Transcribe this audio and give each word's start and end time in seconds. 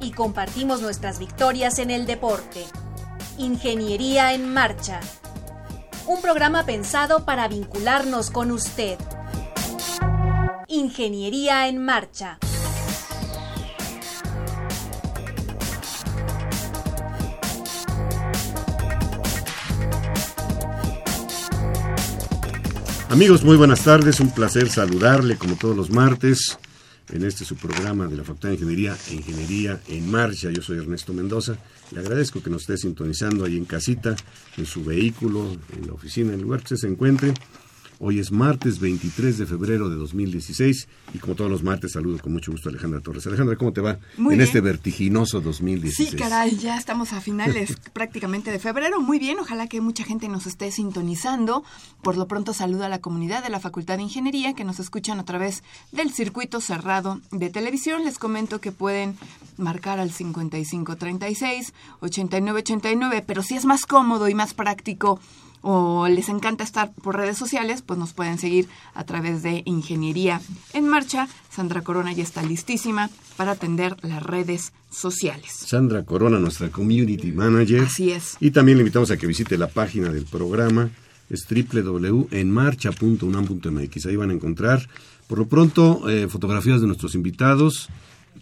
Y 0.00 0.12
compartimos 0.12 0.80
nuestras 0.80 1.18
victorias 1.18 1.78
en 1.78 1.90
el 1.90 2.06
deporte. 2.06 2.64
Ingeniería 3.36 4.32
en 4.32 4.52
Marcha. 4.52 5.00
Un 6.06 6.22
programa 6.22 6.64
pensado 6.64 7.26
para 7.26 7.48
vincularnos 7.48 8.30
con 8.30 8.50
usted. 8.50 8.98
Ingeniería 10.68 11.68
en 11.68 11.84
Marcha. 11.84 12.38
Amigos, 23.10 23.44
muy 23.44 23.56
buenas 23.56 23.82
tardes. 23.82 24.20
Un 24.20 24.30
placer 24.30 24.70
saludarle 24.70 25.36
como 25.36 25.56
todos 25.56 25.76
los 25.76 25.90
martes 25.90 26.58
en 27.12 27.24
este 27.24 27.44
su 27.44 27.56
programa 27.56 28.06
de 28.06 28.16
la 28.16 28.24
Facultad 28.24 28.48
de 28.50 28.54
Ingeniería 28.54 28.96
e 29.08 29.14
Ingeniería 29.14 29.80
en 29.88 30.10
Marcha. 30.10 30.50
Yo 30.50 30.62
soy 30.62 30.78
Ernesto 30.78 31.12
Mendoza. 31.12 31.56
Le 31.92 32.00
agradezco 32.00 32.42
que 32.42 32.50
nos 32.50 32.62
esté 32.62 32.76
sintonizando 32.76 33.44
ahí 33.44 33.56
en 33.56 33.64
casita, 33.64 34.14
en 34.56 34.66
su 34.66 34.84
vehículo, 34.84 35.56
en 35.76 35.86
la 35.86 35.92
oficina, 35.92 36.32
en 36.32 36.40
el 36.40 36.42
lugar 36.42 36.62
que 36.62 36.76
se 36.76 36.86
encuentre. 36.86 37.34
Hoy 38.02 38.18
es 38.18 38.32
martes 38.32 38.80
23 38.80 39.36
de 39.36 39.44
febrero 39.44 39.90
de 39.90 39.96
2016 39.96 40.88
y 41.12 41.18
como 41.18 41.34
todos 41.34 41.50
los 41.50 41.62
martes 41.62 41.92
saludo 41.92 42.18
con 42.18 42.32
mucho 42.32 42.50
gusto 42.50 42.70
a 42.70 42.72
Alejandra 42.72 43.02
Torres. 43.02 43.26
Alejandra, 43.26 43.56
¿cómo 43.56 43.74
te 43.74 43.82
va 43.82 43.98
en 44.16 44.40
este 44.40 44.62
vertiginoso 44.62 45.42
2016? 45.42 46.08
Sí, 46.08 46.16
caray, 46.16 46.56
ya 46.56 46.78
estamos 46.78 47.12
a 47.12 47.20
finales 47.20 47.76
prácticamente 47.92 48.50
de 48.50 48.58
febrero. 48.58 49.02
Muy 49.02 49.18
bien, 49.18 49.38
ojalá 49.38 49.66
que 49.66 49.82
mucha 49.82 50.02
gente 50.02 50.28
nos 50.28 50.46
esté 50.46 50.72
sintonizando. 50.72 51.62
Por 52.02 52.16
lo 52.16 52.26
pronto 52.26 52.54
saludo 52.54 52.84
a 52.84 52.88
la 52.88 53.02
comunidad 53.02 53.42
de 53.42 53.50
la 53.50 53.60
Facultad 53.60 53.98
de 53.98 54.04
Ingeniería 54.04 54.54
que 54.54 54.64
nos 54.64 54.80
escuchan 54.80 55.20
a 55.20 55.26
través 55.26 55.62
del 55.92 56.10
circuito 56.10 56.62
cerrado 56.62 57.20
de 57.32 57.50
televisión. 57.50 58.06
Les 58.06 58.18
comento 58.18 58.62
que 58.62 58.72
pueden 58.72 59.14
marcar 59.58 60.00
al 60.00 60.10
5536 60.10 61.74
8989, 62.00 63.24
pero 63.26 63.42
si 63.42 63.56
es 63.56 63.66
más 63.66 63.84
cómodo 63.84 64.30
y 64.30 64.34
más 64.34 64.54
práctico 64.54 65.20
o 65.62 66.08
les 66.08 66.28
encanta 66.28 66.64
estar 66.64 66.92
por 66.92 67.16
redes 67.16 67.38
sociales, 67.38 67.82
pues 67.82 67.98
nos 67.98 68.12
pueden 68.12 68.38
seguir 68.38 68.68
a 68.94 69.04
través 69.04 69.42
de 69.42 69.62
Ingeniería 69.64 70.40
en 70.72 70.88
Marcha. 70.88 71.28
Sandra 71.50 71.82
Corona 71.82 72.12
ya 72.12 72.22
está 72.22 72.42
listísima 72.42 73.10
para 73.36 73.50
atender 73.52 73.96
las 74.02 74.22
redes 74.22 74.72
sociales. 74.90 75.52
Sandra 75.52 76.04
Corona, 76.04 76.38
nuestra 76.38 76.70
Community 76.70 77.32
Manager. 77.32 77.84
Así 77.84 78.10
es. 78.10 78.36
Y 78.40 78.50
también 78.50 78.76
le 78.78 78.82
invitamos 78.82 79.10
a 79.10 79.16
que 79.16 79.26
visite 79.26 79.56
la 79.58 79.68
página 79.68 80.10
del 80.10 80.24
programa, 80.24 80.90
es 81.28 81.46
www.enmarcha.unam.mx. 81.48 84.06
Ahí 84.06 84.16
van 84.16 84.30
a 84.30 84.34
encontrar, 84.34 84.88
por 85.28 85.38
lo 85.38 85.46
pronto, 85.46 86.08
eh, 86.08 86.28
fotografías 86.28 86.80
de 86.80 86.86
nuestros 86.86 87.14
invitados, 87.14 87.90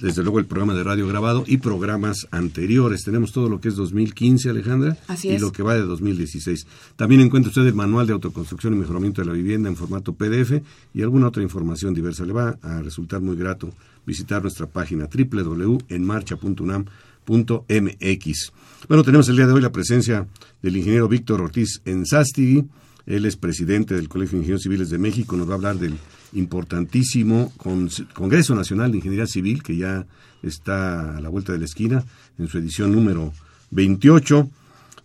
desde 0.01 0.23
luego 0.23 0.39
el 0.39 0.47
programa 0.47 0.75
de 0.75 0.85
radio 0.85 1.07
grabado 1.09 1.45
y 1.47 1.57
programas 1.59 2.29
anteriores. 2.31 3.03
Tenemos 3.05 3.33
todo 3.33 3.49
lo 3.49 3.61
que 3.61 3.69
es 3.69 3.77
2015, 3.77 4.51
Alejandra, 4.51 4.97
Así 5.09 5.29
y 5.29 5.33
es. 5.33 5.41
lo 5.41 5.51
que 5.53 5.63
va 5.63 5.75
de 5.75 5.83
2016. 5.83 6.67
También 6.97 7.21
encuentra 7.21 7.49
usted 7.49 7.67
el 7.67 7.75
manual 7.75 8.07
de 8.07 8.13
autoconstrucción 8.13 8.75
y 8.75 8.77
mejoramiento 8.77 9.21
de 9.23 9.27
la 9.27 9.33
vivienda 9.33 9.69
en 9.69 9.77
formato 9.77 10.13
PDF 10.13 10.63
y 10.95 11.03
alguna 11.03 11.29
otra 11.29 11.43
información 11.43 11.95
diversa. 11.95 12.25
Le 12.25 12.33
va 12.33 12.59
a 12.63 12.81
resultar 12.81 13.21
muy 13.21 13.37
grato 13.37 13.73
visitar 14.07 14.41
nuestra 14.43 14.67
página 14.67 15.09
www.enmarcha.unam.mx. 17.29 18.53
Bueno, 18.89 19.03
tenemos 19.05 19.29
el 19.29 19.37
día 19.37 19.47
de 19.47 19.53
hoy 19.53 19.61
la 19.61 19.73
presencia 19.73 20.27
del 20.63 20.77
ingeniero 20.77 21.09
Víctor 21.09 21.41
Ortiz 21.41 21.83
Enzástigui. 21.85 22.65
Él 23.07 23.25
es 23.25 23.37
presidente 23.37 23.95
del 23.95 24.09
Colegio 24.09 24.33
de 24.37 24.39
Ingenieros 24.43 24.63
Civiles 24.63 24.91
de 24.91 24.99
México. 24.99 25.37
Nos 25.37 25.49
va 25.49 25.53
a 25.53 25.57
hablar 25.57 25.79
del 25.79 25.95
importantísimo 26.33 27.53
Con- 27.57 27.89
Congreso 28.15 28.55
Nacional 28.55 28.91
de 28.91 28.99
Ingeniería 28.99 29.27
Civil, 29.27 29.63
que 29.63 29.77
ya 29.77 30.07
está 30.43 31.17
a 31.17 31.21
la 31.21 31.29
vuelta 31.29 31.53
de 31.53 31.59
la 31.59 31.65
esquina, 31.65 32.05
en 32.39 32.49
su 32.49 32.59
edición 32.59 32.93
número 32.93 33.33
28. 33.71 34.49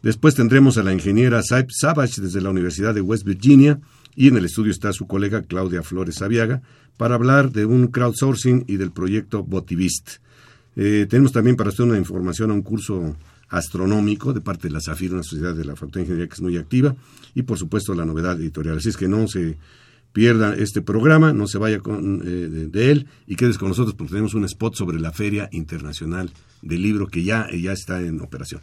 Después 0.01 0.35
tendremos 0.35 0.77
a 0.77 0.83
la 0.83 0.93
ingeniera 0.93 1.41
Saib 1.43 1.67
Savage 1.69 2.21
desde 2.21 2.41
la 2.41 2.49
Universidad 2.49 2.93
de 2.93 3.01
West 3.01 3.23
Virginia 3.25 3.79
y 4.15 4.27
en 4.27 4.37
el 4.37 4.45
estudio 4.45 4.71
está 4.71 4.91
su 4.93 5.07
colega 5.07 5.41
Claudia 5.41 5.81
Flores 5.81 6.15
Saviaga 6.15 6.61
para 6.97 7.15
hablar 7.15 7.51
de 7.51 7.65
un 7.65 7.87
crowdsourcing 7.87 8.65
y 8.67 8.75
del 8.77 8.91
proyecto 8.91 9.43
Botivist. 9.43 10.17
Eh, 10.75 11.07
tenemos 11.09 11.31
también 11.31 11.55
para 11.55 11.69
usted 11.69 11.83
una 11.85 11.97
información 11.97 12.51
a 12.51 12.53
un 12.53 12.61
curso 12.61 13.15
astronómico 13.49 14.33
de 14.33 14.41
parte 14.41 14.67
de 14.67 14.73
la 14.73 14.81
SAFIR, 14.81 15.13
una 15.13 15.23
sociedad 15.23 15.55
de 15.55 15.65
la 15.65 15.75
Facultad 15.75 15.99
de 15.99 16.01
Ingeniería 16.01 16.27
que 16.27 16.33
es 16.33 16.41
muy 16.41 16.57
activa, 16.57 16.95
y 17.35 17.43
por 17.43 17.57
supuesto 17.57 17.93
la 17.93 18.05
novedad 18.05 18.39
editorial. 18.39 18.77
Así 18.77 18.89
es 18.89 18.97
que 18.97 19.07
no 19.07 19.27
se 19.27 19.57
pierda 20.13 20.55
este 20.55 20.81
programa, 20.81 21.33
no 21.33 21.47
se 21.47 21.57
vaya 21.57 21.77
eh, 21.77 21.79
de, 21.81 22.91
él 22.91 23.07
y 23.27 23.35
quedes 23.35 23.57
con 23.57 23.69
nosotros 23.69 23.95
porque 23.95 24.11
tenemos 24.11 24.35
un 24.35 24.45
spot 24.45 24.75
sobre 24.75 24.99
la 24.99 25.11
Feria 25.11 25.49
Internacional 25.51 26.31
del 26.61 26.81
Libro 26.81 27.07
que 27.07 27.23
ya, 27.23 27.47
ya 27.51 27.73
está 27.73 27.99
en 27.99 28.21
operación. 28.21 28.61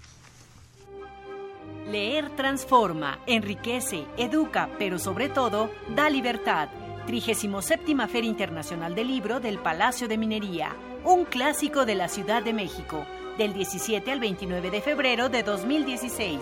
Leer 1.91 2.31
transforma, 2.37 3.19
enriquece, 3.27 4.05
educa, 4.17 4.71
pero 4.79 4.99
sobre 4.99 5.29
todo 5.29 5.71
da 5.95 6.09
libertad. 6.09 6.69
37 7.07 7.97
Feria 8.07 8.31
Internacional 8.31 8.95
del 8.95 9.09
Libro 9.09 9.41
del 9.41 9.59
Palacio 9.59 10.07
de 10.07 10.17
Minería, 10.17 10.77
un 11.05 11.25
clásico 11.25 11.85
de 11.85 11.97
la 11.97 12.09
Ciudad 12.09 12.45
de 12.45 12.53
México, 12.53 13.05
del 13.37 13.53
17 13.53 14.13
al 14.13 14.21
29 14.21 14.71
de 14.71 14.81
febrero 14.81 15.29
de 15.29 15.43
2016. 15.43 16.39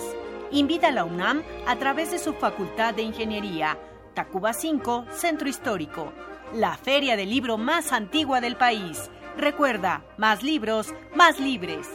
Invita 0.51 0.89
a 0.89 0.93
la 0.93 1.05
UNAM 1.05 1.43
a 1.67 1.77
través 1.77 2.11
de 2.11 2.19
su 2.19 2.35
Facultad 2.35 2.93
de 2.93 3.03
Ingeniería, 3.03 3.79
Tacuba 4.19 4.53
5, 4.53 5.05
Centro 5.13 5.49
Histórico, 5.49 6.13
la 6.53 6.77
feria 6.77 7.15
del 7.15 7.31
libro 7.31 7.57
más 7.57 7.93
antigua 7.93 8.41
del 8.41 8.57
país. 8.57 8.99
Recuerda, 9.37 10.05
más 10.17 10.43
libros, 10.43 10.93
más 11.15 11.39
libres. 11.39 11.87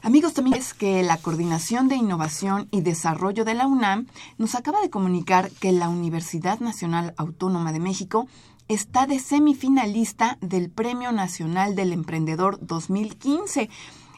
Amigos, 0.00 0.32
también 0.32 0.56
es 0.56 0.72
que 0.72 1.02
la 1.02 1.18
Coordinación 1.18 1.88
de 1.88 1.96
Innovación 1.96 2.68
y 2.70 2.80
Desarrollo 2.80 3.44
de 3.44 3.52
la 3.52 3.66
UNAM 3.66 4.06
nos 4.38 4.54
acaba 4.54 4.80
de 4.80 4.88
comunicar 4.88 5.50
que 5.60 5.72
la 5.72 5.90
Universidad 5.90 6.60
Nacional 6.60 7.12
Autónoma 7.18 7.70
de 7.70 7.80
México 7.80 8.26
está 8.68 9.06
de 9.06 9.18
semifinalista 9.18 10.38
del 10.40 10.70
Premio 10.70 11.12
Nacional 11.12 11.74
del 11.74 11.92
Emprendedor 11.92 12.58
2015. 12.62 13.68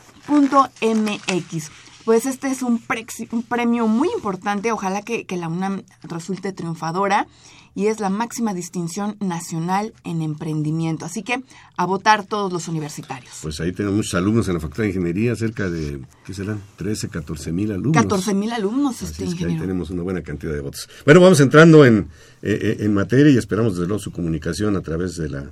Pues 2.05 2.25
este 2.25 2.47
es 2.49 2.61
un, 2.61 2.79
prex- 2.81 3.27
un 3.31 3.43
premio 3.43 3.85
muy 3.87 4.07
importante, 4.15 4.71
ojalá 4.71 5.01
que, 5.01 5.25
que 5.25 5.35
la 5.35 5.49
UNAM 5.49 5.83
resulte 6.03 6.53
triunfadora 6.53 7.27
y 7.75 7.87
es 7.87 7.99
la 7.99 8.09
máxima 8.09 8.53
distinción 8.53 9.17
nacional 9.19 9.93
en 10.05 10.21
emprendimiento. 10.21 11.05
Así 11.05 11.21
que 11.21 11.43
a 11.75 11.85
votar 11.85 12.25
todos 12.25 12.51
los 12.53 12.69
universitarios. 12.69 13.33
Pues 13.41 13.59
ahí 13.59 13.73
tenemos 13.73 13.97
muchos 13.97 14.13
alumnos 14.15 14.47
en 14.47 14.53
la 14.53 14.59
Facultad 14.61 14.83
de 14.83 14.89
Ingeniería, 14.89 15.35
cerca 15.35 15.69
de, 15.69 16.01
¿qué 16.25 16.33
serán? 16.33 16.61
13, 16.77 17.09
14 17.09 17.51
mil 17.51 17.71
alumnos. 17.73 18.01
14 18.01 18.33
mil 18.33 18.51
alumnos, 18.53 18.95
Así 19.03 19.05
este 19.11 19.23
es 19.25 19.29
que 19.31 19.35
ahí 19.39 19.51
ingeniero. 19.51 19.61
tenemos 19.63 19.89
una 19.89 20.01
buena 20.03 20.21
cantidad 20.23 20.53
de 20.53 20.61
votos. 20.61 20.89
Bueno, 21.03 21.19
vamos 21.19 21.39
entrando 21.41 21.85
en, 21.85 22.07
eh, 22.41 22.57
eh, 22.61 22.77
en 22.79 22.93
materia 22.93 23.31
y 23.31 23.37
esperamos 23.37 23.73
desde 23.73 23.87
luego 23.87 24.01
su 24.01 24.11
comunicación 24.13 24.77
a 24.77 24.81
través 24.81 25.17
de 25.17 25.29
las 25.29 25.45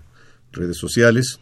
redes 0.53 0.77
sociales. 0.77 1.39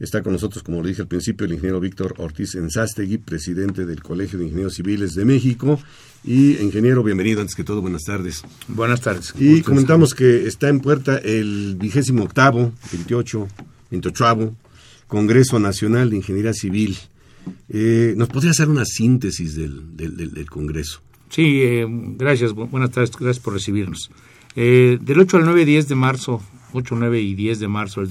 Está 0.00 0.22
con 0.22 0.32
nosotros, 0.32 0.64
como 0.64 0.82
lo 0.82 0.88
dije 0.88 1.02
al 1.02 1.08
principio, 1.08 1.46
el 1.46 1.52
ingeniero 1.52 1.78
Víctor 1.78 2.14
Ortiz 2.18 2.56
Enzástegui, 2.56 3.18
presidente 3.18 3.86
del 3.86 4.02
Colegio 4.02 4.38
de 4.38 4.46
Ingenieros 4.46 4.74
Civiles 4.74 5.14
de 5.14 5.24
México. 5.24 5.78
Y, 6.24 6.56
ingeniero, 6.56 7.04
bienvenido, 7.04 7.40
antes 7.40 7.54
que 7.54 7.62
todo, 7.62 7.80
buenas 7.80 8.02
tardes. 8.02 8.42
Buenas 8.66 9.00
tardes. 9.00 9.32
Y 9.38 9.62
comentamos 9.62 10.14
que 10.14 10.46
está 10.48 10.68
en 10.68 10.80
puerta 10.80 11.18
el 11.18 11.76
vigésimo 11.78 12.24
octavo, 12.24 12.72
28, 12.92 13.48
28 13.92 14.56
Congreso 15.06 15.60
Nacional 15.60 16.10
de 16.10 16.16
Ingeniería 16.16 16.52
Civil. 16.52 16.96
Eh, 17.68 18.14
¿Nos 18.16 18.28
podría 18.28 18.50
hacer 18.50 18.68
una 18.68 18.84
síntesis 18.84 19.54
del, 19.54 19.96
del, 19.96 20.50
Congreso? 20.50 21.02
Sí, 21.28 21.62
eh, 21.62 21.86
gracias. 21.88 22.52
Buenas 22.52 22.90
tardes, 22.90 23.12
gracias 23.12 23.38
por 23.38 23.54
recibirnos. 23.54 24.10
Eh, 24.56 24.98
del 25.00 25.20
8 25.20 25.36
al 25.36 25.44
9 25.44 25.62
y 25.62 25.64
10 25.66 25.88
de 25.88 25.94
marzo, 25.94 26.42
8, 26.72 26.96
9 26.98 27.20
y 27.20 27.34
10 27.34 27.60
de 27.60 27.68
marzo 27.68 28.00
del 28.00 28.08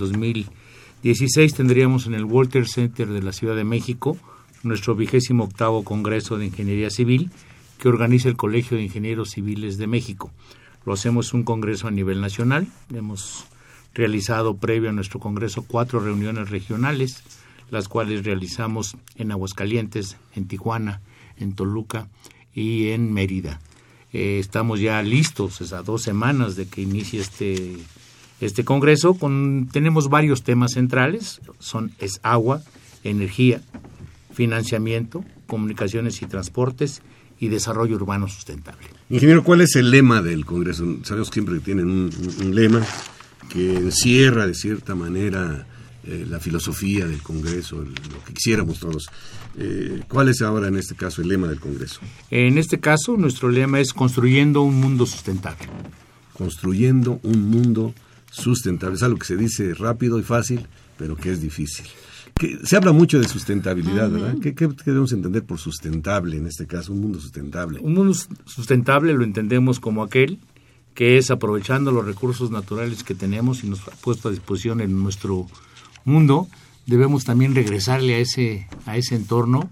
2016 1.04 1.56
tendríamos 1.56 2.08
en 2.08 2.14
el 2.14 2.24
Walter 2.24 2.66
Center 2.66 3.10
de 3.10 3.22
la 3.22 3.34
Ciudad 3.34 3.58
de 3.58 3.66
México 3.66 4.16
nuestro 4.64 4.96
vigésimo 4.96 5.44
octavo 5.44 5.84
Congreso 5.84 6.38
de 6.38 6.46
Ingeniería 6.46 6.90
Civil 6.90 7.30
que 7.78 7.90
organiza 7.90 8.30
el 8.30 8.38
Colegio 8.38 8.78
de 8.78 8.84
Ingenieros 8.84 9.32
Civiles 9.32 9.78
de 9.78 9.86
México. 9.86 10.32
Lo 10.86 10.94
hacemos 10.94 11.34
un 11.34 11.44
congreso 11.44 11.90
a 11.90 11.92
nivel 11.92 12.22
nacional. 12.22 12.68
Hemos 12.94 13.44
realizado 13.94 14.56
previo 14.56 14.92
a 14.92 14.94
nuestro 14.94 15.20
congreso 15.20 15.66
cuatro 15.68 16.00
reuniones 16.00 16.50
regionales, 16.50 17.22
las 17.70 17.90
cuales 17.90 18.24
realizamos 18.24 18.96
en 19.18 19.34
Aguascalientes, 19.34 20.16
en 20.34 20.48
Tijuana, 20.48 21.02
en 21.36 21.54
Toluca 21.54 22.08
y 22.56 22.92
en 22.92 23.12
Mérida. 23.12 23.60
Eh, 24.14 24.40
estamos 24.40 24.80
ya 24.80 25.02
listos 25.02 25.74
a 25.74 25.82
dos 25.82 26.02
semanas 26.02 26.56
de 26.56 26.66
que 26.70 26.80
inicie 26.80 27.20
este, 27.20 27.76
este 28.46 28.64
congreso. 28.64 29.14
Con, 29.16 29.70
tenemos 29.72 30.10
varios 30.10 30.44
temas 30.44 30.74
centrales, 30.74 31.42
son 31.60 31.92
es 32.00 32.20
agua, 32.24 32.62
energía, 33.04 33.62
financiamiento, 34.34 35.24
comunicaciones 35.48 36.22
y 36.22 36.26
transportes 36.26 37.02
y 37.40 37.50
desarrollo 37.50 37.96
urbano 37.96 38.28
sustentable. 38.28 38.88
Ingeniero, 39.10 39.44
¿cuál 39.44 39.62
es 39.62 39.76
el 39.76 39.92
lema 39.92 40.22
del 40.22 40.46
Congreso? 40.46 40.86
Sabemos 41.04 41.30
siempre 41.30 41.56
que 41.56 41.62
tienen 41.62 41.90
un, 41.90 42.56
lema 42.56 42.82
que 43.50 43.76
encierra 43.76 44.48
de 44.48 44.54
cierta 44.54 44.96
manera 44.96 45.68
eh, 46.06 46.26
la 46.28 46.40
filosofía 46.40 47.06
del 47.06 47.22
Congreso, 47.22 47.78
lo 47.78 48.24
que 48.26 48.34
quisiéramos 48.34 48.80
todos. 48.80 49.08
Eh, 49.58 50.02
¿Cuál 50.08 50.30
es 50.30 50.42
ahora 50.42 50.68
en 50.68 50.78
este 50.78 50.96
caso 50.96 51.22
el 51.22 51.28
lema 51.28 51.48
del 51.48 51.60
Congreso? 51.60 52.00
En 52.32 52.58
este 52.58 52.80
caso 52.80 53.18
nuestro 53.18 53.50
lema 53.50 53.80
es 53.80 53.94
construyendo 53.94 54.62
un 54.62 54.80
mundo 54.80 55.06
sustentable. 55.06 55.68
Construyendo 56.34 57.20
un 57.24 57.50
mundo 57.50 57.94
sustentable. 58.34 58.96
Es 58.96 59.04
algo 59.04 59.20
que 59.20 59.26
se 59.26 59.38
dice 59.38 59.74
rápido 59.74 60.20
y 60.20 60.24
fácil, 60.24 60.68
pero 60.98 61.16
que 61.16 61.32
es 61.32 61.42
difícil 61.42 61.86
se 62.64 62.76
habla 62.76 62.92
mucho 62.92 63.20
de 63.20 63.28
sustentabilidad, 63.28 64.10
¿verdad? 64.10 64.36
¿Qué, 64.42 64.54
debemos 64.86 65.12
entender 65.12 65.44
por 65.44 65.60
sustentable 65.60 66.38
en 66.38 66.48
este 66.48 66.66
caso? 66.66 66.92
Un 66.92 67.02
mundo 67.02 67.20
sustentable. 67.20 67.80
Un 67.80 67.94
mundo 67.94 68.14
sustentable 68.46 69.14
lo 69.14 69.24
entendemos 69.24 69.80
como 69.80 70.04
aquel 70.04 70.40
que 70.94 71.18
es 71.18 71.32
aprovechando 71.32 71.92
los 71.92 72.06
recursos 72.06 72.52
naturales 72.52 73.04
que 73.04 73.16
tenemos 73.16 73.64
y 73.64 73.68
nos 73.68 73.88
ha 73.88 73.92
puesto 73.92 74.28
a 74.28 74.32
disposición 74.32 74.80
en 74.80 75.02
nuestro 75.02 75.48
mundo, 76.06 76.48
debemos 76.86 77.24
también 77.24 77.56
regresarle 77.56 78.16
a 78.16 78.20
ese, 78.20 78.68
a 78.86 78.96
ese 78.96 79.16
entorno 79.16 79.72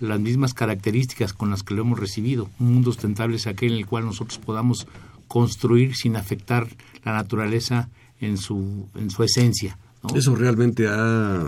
las 0.00 0.20
mismas 0.20 0.54
características 0.54 1.34
con 1.34 1.50
las 1.50 1.62
que 1.62 1.74
lo 1.74 1.82
hemos 1.82 1.98
recibido. 1.98 2.48
Un 2.58 2.74
mundo 2.74 2.92
sustentable 2.92 3.36
es 3.36 3.46
aquel 3.46 3.72
en 3.72 3.78
el 3.78 3.86
cual 3.86 4.06
nosotros 4.06 4.38
podamos 4.38 4.86
construir 5.28 5.94
sin 5.94 6.16
afectar 6.16 6.68
la 7.04 7.12
naturaleza 7.12 7.88
en 8.20 8.36
su, 8.36 8.88
en 8.94 9.10
su 9.10 9.22
esencia. 9.22 9.78
Eso 10.14 10.34
realmente 10.34 10.86
ha 10.88 11.44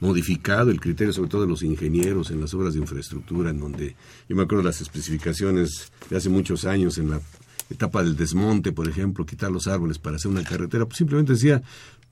modificado 0.00 0.70
el 0.70 0.80
criterio, 0.80 1.12
sobre 1.12 1.28
todo 1.28 1.42
de 1.42 1.48
los 1.48 1.62
ingenieros 1.62 2.30
en 2.30 2.40
las 2.40 2.54
obras 2.54 2.74
de 2.74 2.80
infraestructura, 2.80 3.50
en 3.50 3.60
donde 3.60 3.94
yo 4.28 4.36
me 4.36 4.42
acuerdo 4.42 4.64
las 4.64 4.80
especificaciones 4.80 5.92
de 6.08 6.16
hace 6.16 6.28
muchos 6.28 6.64
años 6.64 6.96
en 6.98 7.10
la 7.10 7.20
etapa 7.68 8.02
del 8.02 8.16
desmonte, 8.16 8.72
por 8.72 8.88
ejemplo, 8.88 9.26
quitar 9.26 9.50
los 9.50 9.66
árboles 9.66 9.98
para 9.98 10.16
hacer 10.16 10.30
una 10.30 10.42
carretera, 10.42 10.86
pues 10.86 10.98
simplemente 10.98 11.34
decía 11.34 11.62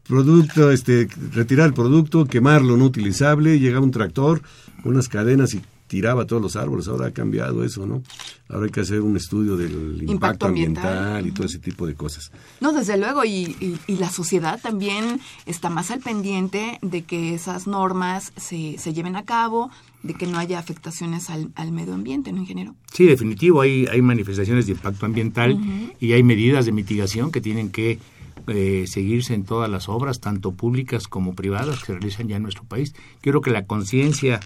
producto, 0.06 0.70
este, 0.70 1.08
retirar 1.32 1.66
el 1.66 1.74
producto, 1.74 2.26
quemarlo 2.26 2.76
no 2.76 2.84
utilizable, 2.84 3.58
llegaba 3.58 3.84
un 3.84 3.90
tractor, 3.90 4.42
unas 4.84 5.08
cadenas 5.08 5.54
y 5.54 5.60
tiraba 5.88 6.26
todos 6.26 6.40
los 6.40 6.54
árboles. 6.54 6.86
Ahora 6.86 7.08
ha 7.08 7.10
cambiado 7.10 7.64
eso, 7.64 7.86
¿no? 7.86 8.02
Ahora 8.48 8.66
hay 8.66 8.70
que 8.70 8.80
hacer 8.80 9.00
un 9.00 9.16
estudio 9.16 9.56
del 9.56 10.04
impacto, 10.08 10.46
ambiental, 10.46 11.26
y 11.26 11.32
todo 11.32 11.46
ese 11.46 11.58
tipo 11.58 11.86
de 11.86 11.94
cosas. 11.94 12.30
No, 12.60 12.72
desde 12.72 12.96
luego, 12.96 13.24
y, 13.24 13.78
la 13.88 14.10
sociedad 14.10 14.60
también 14.60 15.20
está 15.46 15.70
más 15.70 15.90
al 15.90 16.00
pendiente 16.00 16.78
de 16.82 17.02
que 17.02 17.34
esas 17.34 17.66
normas 17.66 18.32
se, 18.36 18.76
se 18.78 18.92
lleven 18.92 19.16
a 19.16 19.24
cabo, 19.24 19.70
de 20.02 20.14
que 20.14 20.26
no 20.26 20.38
haya 20.38 20.58
afectaciones 20.58 21.28
al, 21.30 21.72
medio 21.72 21.94
ambiente, 21.94 22.32
¿no, 22.32 22.38
ingeniero? 22.38 22.74
Sí, 22.92 23.06
definitivo, 23.06 23.60
hay, 23.60 23.86
hay 23.86 24.00
manifestaciones 24.00 24.66
de 24.66 24.72
impacto 24.72 25.06
ambiental 25.06 25.58
y 25.98 26.12
hay 26.12 26.22
medidas 26.22 26.66
de 26.66 26.72
mitigación 26.72 27.32
que 27.32 27.40
tienen 27.40 27.70
que 27.70 27.98
eh, 28.46 28.86
seguirse 28.86 29.34
en 29.34 29.44
todas 29.44 29.68
las 29.68 29.88
obras, 29.88 30.20
tanto 30.20 30.52
públicas 30.52 31.08
como 31.08 31.34
privadas, 31.34 31.80
que 31.80 31.86
se 31.86 31.92
realizan 31.92 32.28
ya 32.28 32.36
en 32.36 32.42
nuestro 32.42 32.64
país. 32.64 32.94
Quiero 33.20 33.40
que 33.40 33.50
la 33.50 33.66
conciencia 33.66 34.40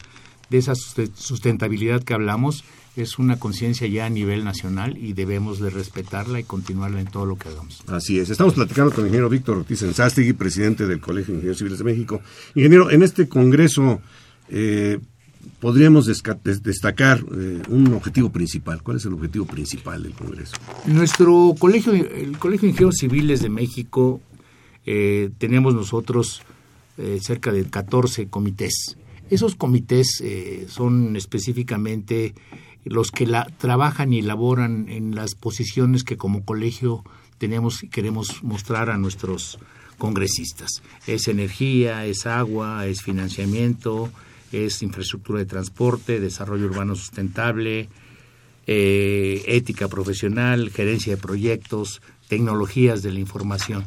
de 0.52 0.58
esa 0.58 0.74
sustentabilidad 0.74 2.04
que 2.04 2.12
hablamos 2.12 2.62
es 2.94 3.18
una 3.18 3.38
conciencia 3.38 3.86
ya 3.86 4.04
a 4.04 4.10
nivel 4.10 4.44
nacional 4.44 4.98
y 4.98 5.14
debemos 5.14 5.58
de 5.60 5.70
respetarla 5.70 6.40
y 6.40 6.44
continuarla 6.44 7.00
en 7.00 7.06
todo 7.06 7.24
lo 7.24 7.36
que 7.36 7.48
hagamos. 7.48 7.82
Así 7.86 8.18
es. 8.18 8.28
Estamos 8.28 8.52
platicando 8.52 8.90
con 8.92 9.00
el 9.00 9.06
ingeniero 9.06 9.30
Víctor 9.30 9.56
Ortiz 9.56 9.82
Ensástegui, 9.82 10.34
presidente 10.34 10.86
del 10.86 11.00
Colegio 11.00 11.32
de 11.32 11.38
Ingenieros 11.38 11.58
Civiles 11.58 11.78
de 11.78 11.84
México. 11.84 12.20
Ingeniero, 12.54 12.90
en 12.90 13.02
este 13.02 13.30
congreso 13.30 14.02
eh, 14.50 14.98
podríamos 15.58 16.06
destacar 16.06 17.24
eh, 17.34 17.62
un 17.68 17.94
objetivo 17.94 18.30
principal. 18.30 18.82
¿Cuál 18.82 18.98
es 18.98 19.06
el 19.06 19.14
objetivo 19.14 19.46
principal 19.46 20.02
del 20.02 20.12
congreso? 20.12 20.56
Nuestro 20.84 21.54
colegio, 21.58 21.94
el 21.94 22.36
Colegio 22.36 22.66
de 22.66 22.72
Ingenieros 22.72 22.96
Civiles 22.98 23.40
de 23.40 23.48
México, 23.48 24.20
eh, 24.84 25.30
tenemos 25.38 25.74
nosotros 25.74 26.42
cerca 27.20 27.50
de 27.50 27.64
14 27.64 28.28
comités 28.28 28.96
esos 29.34 29.54
comités 29.54 30.20
eh, 30.22 30.66
son 30.68 31.16
específicamente 31.16 32.34
los 32.84 33.10
que 33.10 33.26
la, 33.26 33.46
trabajan 33.58 34.12
y 34.12 34.18
elaboran 34.18 34.88
en 34.88 35.14
las 35.14 35.34
posiciones 35.34 36.04
que 36.04 36.16
como 36.16 36.44
colegio 36.44 37.04
tenemos 37.38 37.82
y 37.82 37.88
queremos 37.88 38.42
mostrar 38.42 38.90
a 38.90 38.98
nuestros 38.98 39.58
congresistas. 39.98 40.82
Es 41.06 41.28
energía, 41.28 42.06
es 42.06 42.26
agua, 42.26 42.86
es 42.86 43.02
financiamiento, 43.02 44.10
es 44.52 44.82
infraestructura 44.82 45.38
de 45.38 45.46
transporte, 45.46 46.20
desarrollo 46.20 46.66
urbano 46.66 46.94
sustentable, 46.94 47.88
eh, 48.66 49.42
ética 49.46 49.88
profesional, 49.88 50.70
gerencia 50.70 51.16
de 51.16 51.22
proyectos, 51.22 52.02
tecnologías 52.28 53.02
de 53.02 53.12
la 53.12 53.20
información. 53.20 53.86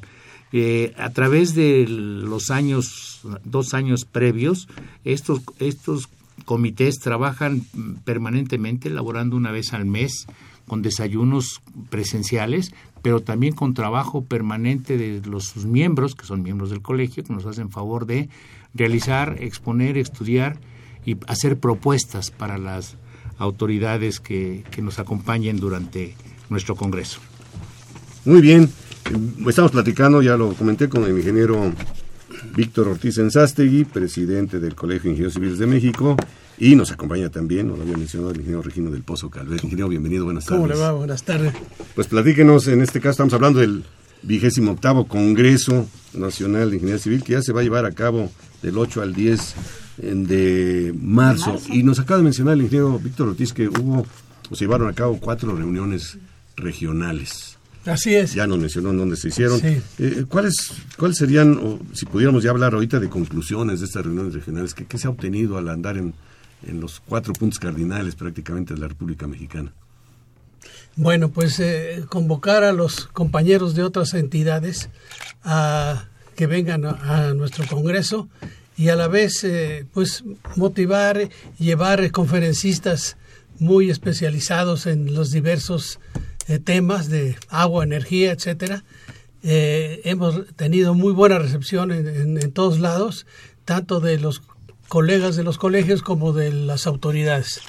Eh, 0.57 0.93
a 0.97 1.09
través 1.09 1.53
de 1.53 1.85
los 1.85 2.49
años, 2.49 3.19
dos 3.43 3.73
años 3.73 4.05
previos, 4.05 4.69
estos, 5.03 5.41
estos 5.59 6.07
comités 6.45 7.00
trabajan 7.00 7.63
permanentemente, 8.05 8.88
elaborando 8.88 9.35
una 9.35 9.51
vez 9.51 9.74
al 9.74 9.83
mes, 9.83 10.27
con 10.65 10.81
desayunos 10.81 11.62
presenciales, 11.89 12.74
pero 13.01 13.19
también 13.19 13.53
con 13.53 13.74
trabajo 13.74 14.24
permanente 14.24 14.97
de 14.97 15.21
los 15.27 15.43
sus 15.43 15.65
miembros, 15.65 16.15
que 16.15 16.25
son 16.25 16.41
miembros 16.41 16.69
del 16.69 16.81
colegio, 16.81 17.25
que 17.25 17.33
nos 17.33 17.45
hacen 17.45 17.69
favor 17.69 18.05
de 18.05 18.29
realizar, 18.74 19.35
exponer, 19.41 19.97
estudiar 19.97 20.57
y 21.05 21.17
hacer 21.27 21.59
propuestas 21.59 22.31
para 22.31 22.57
las 22.57 22.95
autoridades 23.39 24.21
que, 24.21 24.63
que 24.71 24.81
nos 24.81 25.00
acompañen 25.00 25.59
durante 25.59 26.15
nuestro 26.50 26.77
Congreso. 26.77 27.19
Muy 28.24 28.39
bien, 28.39 28.71
Estamos 29.47 29.71
platicando, 29.71 30.21
ya 30.21 30.35
lo 30.35 30.53
comenté, 30.53 30.89
con 30.89 31.03
el 31.03 31.17
ingeniero 31.17 31.71
Víctor 32.55 32.88
Ortiz 32.88 33.17
Ensástegui, 33.19 33.85
presidente 33.85 34.59
del 34.59 34.74
Colegio 34.74 35.03
de 35.03 35.09
Ingenieros 35.09 35.33
Civiles 35.35 35.59
de 35.59 35.67
México, 35.67 36.17
y 36.57 36.75
nos 36.75 36.91
acompaña 36.91 37.29
también, 37.29 37.67
lo 37.67 37.75
había 37.75 37.97
mencionado, 37.97 38.31
el 38.31 38.38
ingeniero 38.38 38.63
Regino 38.63 38.89
del 38.89 39.03
Pozo 39.03 39.29
Calvet. 39.29 39.63
Ingeniero, 39.63 39.89
bienvenido, 39.89 40.25
buenas 40.25 40.45
tardes. 40.45 40.62
¿Cómo 40.62 40.74
le 40.74 40.79
va? 40.79 40.91
Buenas 40.93 41.24
tardes. 41.24 41.53
Pues 41.93 42.07
platíquenos, 42.07 42.67
en 42.67 42.81
este 42.81 43.00
caso 43.00 43.12
estamos 43.12 43.33
hablando 43.33 43.59
del 43.59 43.83
vigésimo 44.24 44.71
octavo 44.71 45.07
Congreso 45.07 45.88
Nacional 46.13 46.71
de 46.71 46.77
Ingeniería 46.77 47.01
Civil, 47.01 47.24
que 47.24 47.33
ya 47.33 47.41
se 47.41 47.53
va 47.53 47.62
a 47.62 47.63
llevar 47.63 47.85
a 47.85 47.91
cabo 47.91 48.31
del 48.63 48.77
8 48.77 49.01
al 49.01 49.13
10 49.13 49.55
de 49.97 50.95
marzo. 51.00 51.59
Y 51.69 51.83
nos 51.83 52.00
acaba 52.00 52.17
de 52.17 52.24
mencionar 52.24 52.55
el 52.55 52.62
ingeniero 52.62 52.97
Víctor 53.00 53.29
Ortiz 53.29 53.53
que 53.53 53.67
hubo, 53.67 54.05
o 54.50 54.55
se 54.55 54.65
llevaron 54.65 54.89
a 54.89 54.93
cabo 54.93 55.19
cuatro 55.19 55.55
reuniones 55.55 56.17
regionales. 56.55 57.54
Así 57.86 58.15
es. 58.15 58.34
Ya 58.34 58.48
nos 58.48 58.58
mencionó 58.58 58.89
en 58.89 58.98
dónde 58.98 59.15
se 59.15 59.27
hicieron. 59.27 59.62
Eh, 59.63 60.25
¿cuáles, 60.27 60.56
¿Cuáles 60.98 61.18
serían, 61.18 61.58
o 61.58 61.80
si 61.94 62.06
pudiéramos 62.06 62.44
ya 62.44 62.50
hablar 62.50 62.74
ahorita 62.74 63.00
de 63.00 63.10
conclusiones 63.10 63.80
de 63.80 63.86
estas 63.86 64.06
reuniones 64.06 64.34
regionales, 64.34 64.74
¿qué, 64.74 64.98
se 64.98 65.08
ha 65.08 65.12
obtenido 65.12 65.58
al 65.58 65.70
andar 65.70 65.98
en, 65.98 66.13
en, 66.68 66.80
los 66.80 67.00
cuatro 67.00 67.34
puntos 67.34 67.60
cardinales 67.60 68.15
prácticamente 68.15 68.74
de 68.74 68.80
la 68.80 68.88
República 68.88 69.27
Mexicana? 69.27 69.72
Bueno, 70.96 71.30
pues 71.30 71.60
eh, 71.60 72.06
convocar 72.10 72.63
a 72.63 72.72
los 72.72 73.08
compañeros 73.08 73.75
de 73.75 73.84
otras 73.84 74.13
entidades 74.13 74.89
a 75.44 76.06
que 76.36 76.48
vengan 76.48 76.86
a, 76.86 77.34
nuestro 77.34 77.65
Congreso 77.68 78.30
y 78.77 78.89
a 78.89 78.96
la 78.96 79.08
vez 79.08 79.44
eh, 79.44 79.86
pues 79.94 80.24
motivar, 80.56 81.30
llevar 81.60 82.12
conferencistas 82.12 83.18
muy 83.60 83.89
especializados 83.89 84.86
en 84.86 85.13
los 85.13 85.32
diversos 85.32 86.00
eh, 86.47 86.59
temas 86.59 87.09
de 87.09 87.35
agua, 87.49 87.83
energía, 87.83 88.31
etcétera. 88.31 88.83
Eh, 89.43 90.01
hemos 90.05 90.47
tenido 90.55 90.93
muy 90.95 91.13
buena 91.13 91.37
recepción 91.37 91.91
en, 91.91 92.51
todos 92.51 92.79
lados, 92.79 93.27
tanto 93.63 93.99
de 93.99 94.19
los 94.19 94.41
colegas 94.87 95.35
de 95.35 95.43
los 95.43 95.57
colegios 95.57 96.01
como 96.01 96.33
de 96.33 96.51
las 96.51 96.87
autoridades. 96.87 97.61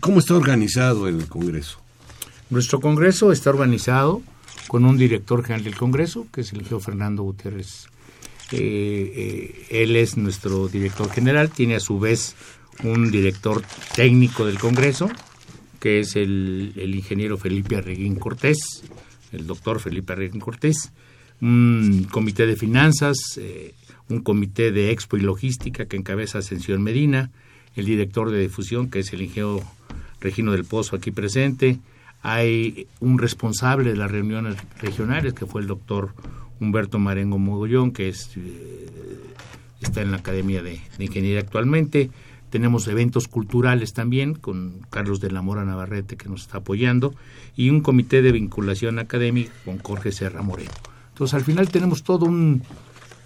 ¿Cómo 0.00 0.20
está 0.20 0.34
organizado 0.34 1.08
el 1.08 1.26
Congreso? 1.28 1.78
Nuestro 2.48 2.80
Congreso 2.80 3.32
está 3.32 3.50
organizado 3.50 4.22
con 4.68 4.86
un 4.86 4.96
director 4.96 5.42
general 5.42 5.64
del 5.64 5.76
Congreso, 5.76 6.26
que 6.32 6.40
es 6.40 6.52
el 6.52 6.60
ingeniero 6.60 6.80
Fernando 6.80 7.22
Gutiérrez. 7.22 7.86
Eh, 8.52 9.12
eh, 9.70 9.82
él 9.82 9.96
es 9.96 10.16
nuestro 10.16 10.68
director 10.68 11.10
general, 11.10 11.50
tiene 11.50 11.76
a 11.76 11.80
su 11.80 11.98
vez 11.98 12.34
un 12.82 13.10
director 13.10 13.62
técnico 13.94 14.46
del 14.46 14.58
Congreso, 14.58 15.10
que 15.82 15.98
es 15.98 16.14
el, 16.14 16.74
ingeniero 16.76 17.36
Felipe 17.36 17.74
Arreguín 17.74 18.14
Cortés, 18.14 18.84
el 19.32 19.48
doctor 19.48 19.80
Felipe 19.80 20.12
Arreguín 20.12 20.40
Cortés, 20.40 20.92
un 21.40 22.06
comité 22.08 22.46
de 22.46 22.54
finanzas, 22.54 23.16
eh, 23.36 23.74
un 24.08 24.20
comité 24.20 24.70
de 24.70 24.92
expo 24.92 25.16
y 25.16 25.22
logística 25.22 25.86
que 25.86 25.96
encabeza 25.96 26.38
Ascensión 26.38 26.84
Medina, 26.84 27.32
el 27.74 27.86
director 27.86 28.30
de 28.30 28.38
difusión, 28.38 28.90
que 28.90 29.00
es 29.00 29.12
el 29.12 29.22
ingeniero 29.22 29.60
Regino 30.20 30.52
del 30.52 30.64
Pozo 30.64 30.94
aquí 30.94 31.10
presente, 31.10 31.80
hay 32.22 32.86
un 33.00 33.18
responsable 33.18 33.90
de 33.90 33.96
las 33.96 34.08
reuniones 34.08 34.54
regionales, 34.80 35.34
que 35.34 35.46
fue 35.46 35.62
el 35.62 35.66
doctor 35.66 36.14
Humberto 36.60 37.00
Marengo 37.00 37.38
Mogollón, 37.38 37.90
que 37.90 38.08
es, 38.08 38.30
eh, 38.36 38.86
está 39.80 40.00
en 40.00 40.12
la 40.12 40.18
Academia 40.18 40.62
de, 40.62 40.80
Ingeniería 41.00 41.40
actualmente. 41.40 42.08
Tenemos 42.52 42.86
eventos 42.86 43.28
culturales 43.28 43.94
también 43.94 44.34
con 44.34 44.82
Carlos 44.90 45.20
de 45.20 45.30
la 45.30 45.40
Mora 45.40 45.64
Navarrete, 45.64 46.18
que 46.18 46.28
nos 46.28 46.42
está 46.42 46.58
apoyando, 46.58 47.14
y 47.56 47.70
un 47.70 47.80
comité 47.80 48.20
de 48.20 48.30
vinculación 48.30 48.98
académica 48.98 49.50
con 49.64 49.78
Jorge 49.78 50.12
Serra 50.12 50.42
Moreno. 50.42 50.70
Entonces, 51.08 51.32
al 51.32 51.44
final 51.44 51.70
tenemos 51.70 52.02
todo 52.02 52.26
un, 52.26 52.62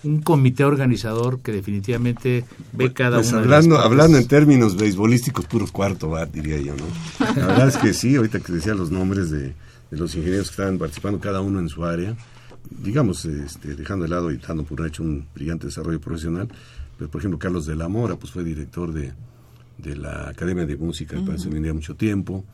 un 0.04 0.22
comité 0.22 0.64
organizador 0.64 1.40
que 1.40 1.50
definitivamente 1.50 2.44
ve 2.72 2.92
cada 2.92 3.16
pues 3.16 3.30
uno 3.30 3.40
hablando, 3.40 3.78
hablando 3.80 4.16
en 4.16 4.28
términos 4.28 4.76
beisbolísticos, 4.76 5.46
puro 5.46 5.66
cuarto 5.72 6.14
diría 6.32 6.60
yo, 6.60 6.74
¿no? 6.76 6.84
La 7.34 7.46
verdad 7.48 7.66
es 7.66 7.76
que 7.78 7.92
sí, 7.92 8.14
ahorita 8.14 8.38
que 8.38 8.52
decía 8.52 8.74
los 8.74 8.92
nombres 8.92 9.32
de, 9.32 9.54
los 9.90 10.14
ingenieros 10.14 10.50
que 10.50 10.52
estaban 10.52 10.78
participando, 10.78 11.18
cada 11.18 11.40
uno 11.40 11.58
en 11.58 11.68
su 11.68 11.84
área, 11.84 12.14
digamos, 12.70 13.24
este, 13.24 13.74
dejando 13.74 14.04
de 14.04 14.10
lado 14.10 14.30
y 14.30 14.36
dando 14.36 14.62
por 14.62 14.86
hecho 14.86 15.02
un 15.02 15.26
brillante 15.34 15.66
desarrollo 15.66 16.00
profesional, 16.00 16.48
pero 16.98 17.10
por 17.10 17.20
ejemplo 17.20 17.38
Carlos 17.38 17.66
de 17.66 17.76
la 17.76 17.88
Mora, 17.88 18.16
pues 18.16 18.32
fue 18.32 18.44
director 18.44 18.92
de, 18.92 19.12
de 19.78 19.96
la 19.96 20.28
Academia 20.28 20.66
de 20.66 20.76
Música, 20.76 21.18
uh 21.18 21.24
-huh. 21.24 21.74
mucho 21.74 21.94
tiempo, 21.96 22.44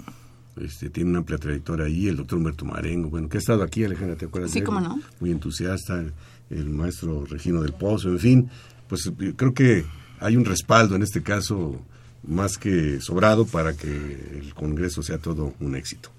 este, 0.57 0.91
tiene 0.91 1.11
una 1.11 1.21
amplia 1.21 1.39
trayectoria 1.39 1.87
ahí, 1.87 2.09
el 2.09 2.17
doctor 2.17 2.39
Humberto 2.39 2.65
Marengo, 2.65 3.09
bueno, 3.09 3.29
que 3.29 3.39
ha 3.39 3.41
estado 3.41 3.63
aquí, 3.63 3.85
Alejandra, 3.85 4.17
¿te 4.17 4.27
acuerdas? 4.27 4.51
Sí, 4.51 4.59
de 4.59 4.61
él? 4.61 4.67
cómo 4.67 4.81
no. 4.81 5.01
Muy 5.21 5.31
entusiasta, 5.31 6.05
el 6.51 6.71
maestro 6.71 7.25
Regino 7.25 7.63
del 7.63 7.73
Pozo, 7.73 8.09
en 8.11 8.19
fin, 8.19 8.51
pues 8.89 9.11
creo 9.37 9.55
que 9.55 9.85
hay 10.21 10.37
un 10.37 10.45
respaldo 10.45 10.95
en 10.95 11.03
este 11.03 11.23
caso 11.23 11.81
más 12.23 12.59
que 12.59 13.01
sobrado 13.01 13.47
para 13.47 13.75
que 13.75 13.89
el 13.89 14.55
Congreso 14.55 15.03
sea 15.03 15.19
todo 15.19 15.55
un 15.61 15.75
éxito. 15.75 16.11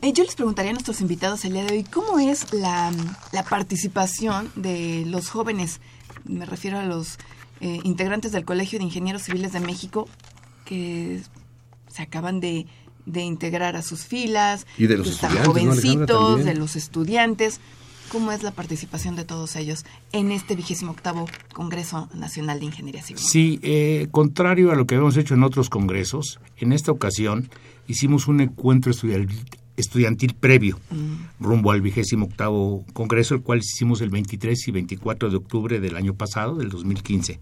Eh, 0.00 0.12
yo 0.12 0.22
les 0.22 0.36
preguntaría 0.36 0.70
a 0.70 0.74
nuestros 0.74 1.00
invitados 1.00 1.44
el 1.44 1.54
día 1.54 1.64
de 1.64 1.72
hoy, 1.72 1.82
¿cómo 1.84 2.20
es 2.20 2.52
la, 2.52 2.92
la 3.32 3.42
participación 3.42 4.48
de 4.54 5.04
los 5.06 5.28
jóvenes? 5.28 5.80
Me 6.24 6.46
refiero 6.46 6.78
a 6.78 6.84
los 6.84 7.18
eh, 7.60 7.80
integrantes 7.84 8.32
del 8.32 8.44
Colegio 8.44 8.78
de 8.78 8.84
Ingenieros 8.84 9.22
Civiles 9.22 9.52
de 9.52 9.60
México 9.60 10.08
que 10.64 11.20
se 11.88 12.02
acaban 12.02 12.40
de, 12.40 12.66
de 13.06 13.22
integrar 13.22 13.74
a 13.76 13.82
sus 13.82 14.04
filas, 14.04 14.66
y 14.76 14.86
de 14.86 14.98
los 14.98 15.08
están 15.08 15.36
estudiantes, 15.36 15.64
¿no, 15.64 15.70
jovencitos, 15.72 16.44
de 16.44 16.54
los 16.54 16.76
estudiantes. 16.76 17.60
¿Cómo 18.10 18.32
es 18.32 18.42
la 18.42 18.52
participación 18.52 19.16
de 19.16 19.24
todos 19.24 19.54
ellos 19.56 19.84
en 20.12 20.30
este 20.32 20.56
vigésimo 20.56 20.92
octavo 20.92 21.26
Congreso 21.52 22.08
Nacional 22.14 22.58
de 22.58 22.66
Ingeniería 22.66 23.02
Civil? 23.02 23.22
Sí, 23.22 23.60
eh, 23.62 24.08
contrario 24.10 24.72
a 24.72 24.76
lo 24.76 24.86
que 24.86 24.94
habíamos 24.94 25.16
hecho 25.18 25.34
en 25.34 25.42
otros 25.42 25.68
congresos, 25.68 26.40
en 26.56 26.72
esta 26.72 26.90
ocasión 26.90 27.50
hicimos 27.86 28.26
un 28.26 28.40
encuentro 28.40 28.90
estudiantil, 28.90 29.44
estudiantil 29.78 30.34
previo 30.34 30.78
Mm. 30.90 31.42
rumbo 31.44 31.70
al 31.72 31.80
vigésimo 31.80 32.26
octavo 32.26 32.84
Congreso, 32.92 33.34
el 33.34 33.42
cual 33.42 33.60
hicimos 33.60 34.00
el 34.02 34.10
23 34.10 34.68
y 34.68 34.70
24 34.72 35.30
de 35.30 35.36
octubre 35.36 35.80
del 35.80 35.96
año 35.96 36.14
pasado, 36.14 36.56
del 36.56 36.68
2015, 36.68 37.40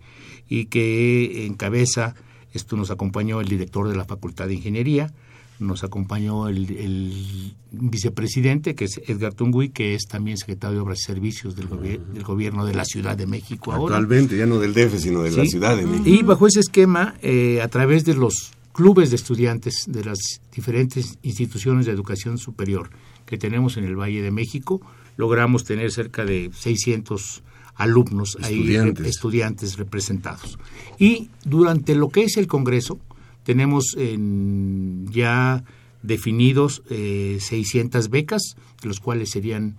y 0.48 0.66
que 0.66 1.46
encabeza, 1.46 2.14
esto 2.52 2.76
nos 2.76 2.90
acompañó 2.90 3.40
el 3.40 3.48
director 3.48 3.88
de 3.88 3.96
la 3.96 4.04
Facultad 4.04 4.46
de 4.46 4.54
Ingeniería, 4.54 5.12
nos 5.58 5.84
acompañó 5.84 6.48
el, 6.48 6.70
el 6.76 7.54
vicepresidente, 7.72 8.74
que 8.74 8.84
es 8.84 9.00
Edgar 9.06 9.32
Tungui, 9.32 9.70
que 9.70 9.94
es 9.94 10.02
también 10.06 10.36
secretario 10.36 10.76
de 10.76 10.82
Obras 10.82 11.00
y 11.00 11.04
Servicios 11.04 11.56
del, 11.56 11.68
gobier- 11.70 12.04
del 12.12 12.22
gobierno 12.24 12.66
de 12.66 12.74
la 12.74 12.84
Ciudad 12.84 13.16
de 13.16 13.26
México 13.26 13.72
ahora. 13.72 13.96
Actualmente, 13.96 14.36
ya 14.36 14.44
no 14.44 14.58
del 14.58 14.74
DF, 14.74 14.98
sino 14.98 15.22
de 15.22 15.30
la. 15.30 15.46
Ciudad 15.46 15.76
de 15.76 15.86
México. 15.86 16.08
Y 16.08 16.22
bajo 16.22 16.46
ese 16.46 16.60
esquema, 16.60 17.14
eh, 17.22 17.60
a 17.62 17.68
través 17.68 18.04
de 18.04 18.14
los 18.14 18.52
clubes 18.76 19.08
de 19.10 19.16
estudiantes 19.16 19.84
de 19.88 20.04
las 20.04 20.18
diferentes 20.54 21.18
instituciones 21.22 21.86
de 21.86 21.92
educación 21.92 22.36
superior 22.36 22.90
que 23.24 23.38
tenemos 23.38 23.76
en 23.78 23.84
el 23.84 23.96
Valle 23.96 24.20
de 24.22 24.30
México, 24.30 24.80
logramos 25.16 25.64
tener 25.64 25.90
cerca 25.90 26.24
de 26.26 26.50
600 26.52 27.42
alumnos 27.74 28.36
ahí, 28.42 28.60
Estudiantes. 28.60 29.04
rep- 29.06 29.08
estudiantes 29.08 29.76
representados. 29.78 30.58
Y 30.98 31.30
durante 31.44 31.94
lo 31.94 32.08
que 32.10 32.24
es 32.24 32.36
el 32.36 32.46
Congreso, 32.46 32.98
tenemos 33.44 33.94
en- 33.98 35.06
ya 35.10 35.64
definidos 36.02 36.82
eh, 36.90 37.38
600 37.40 38.10
becas, 38.10 38.56
de 38.82 38.88
los 38.88 39.00
cuales 39.00 39.30
serían 39.30 39.76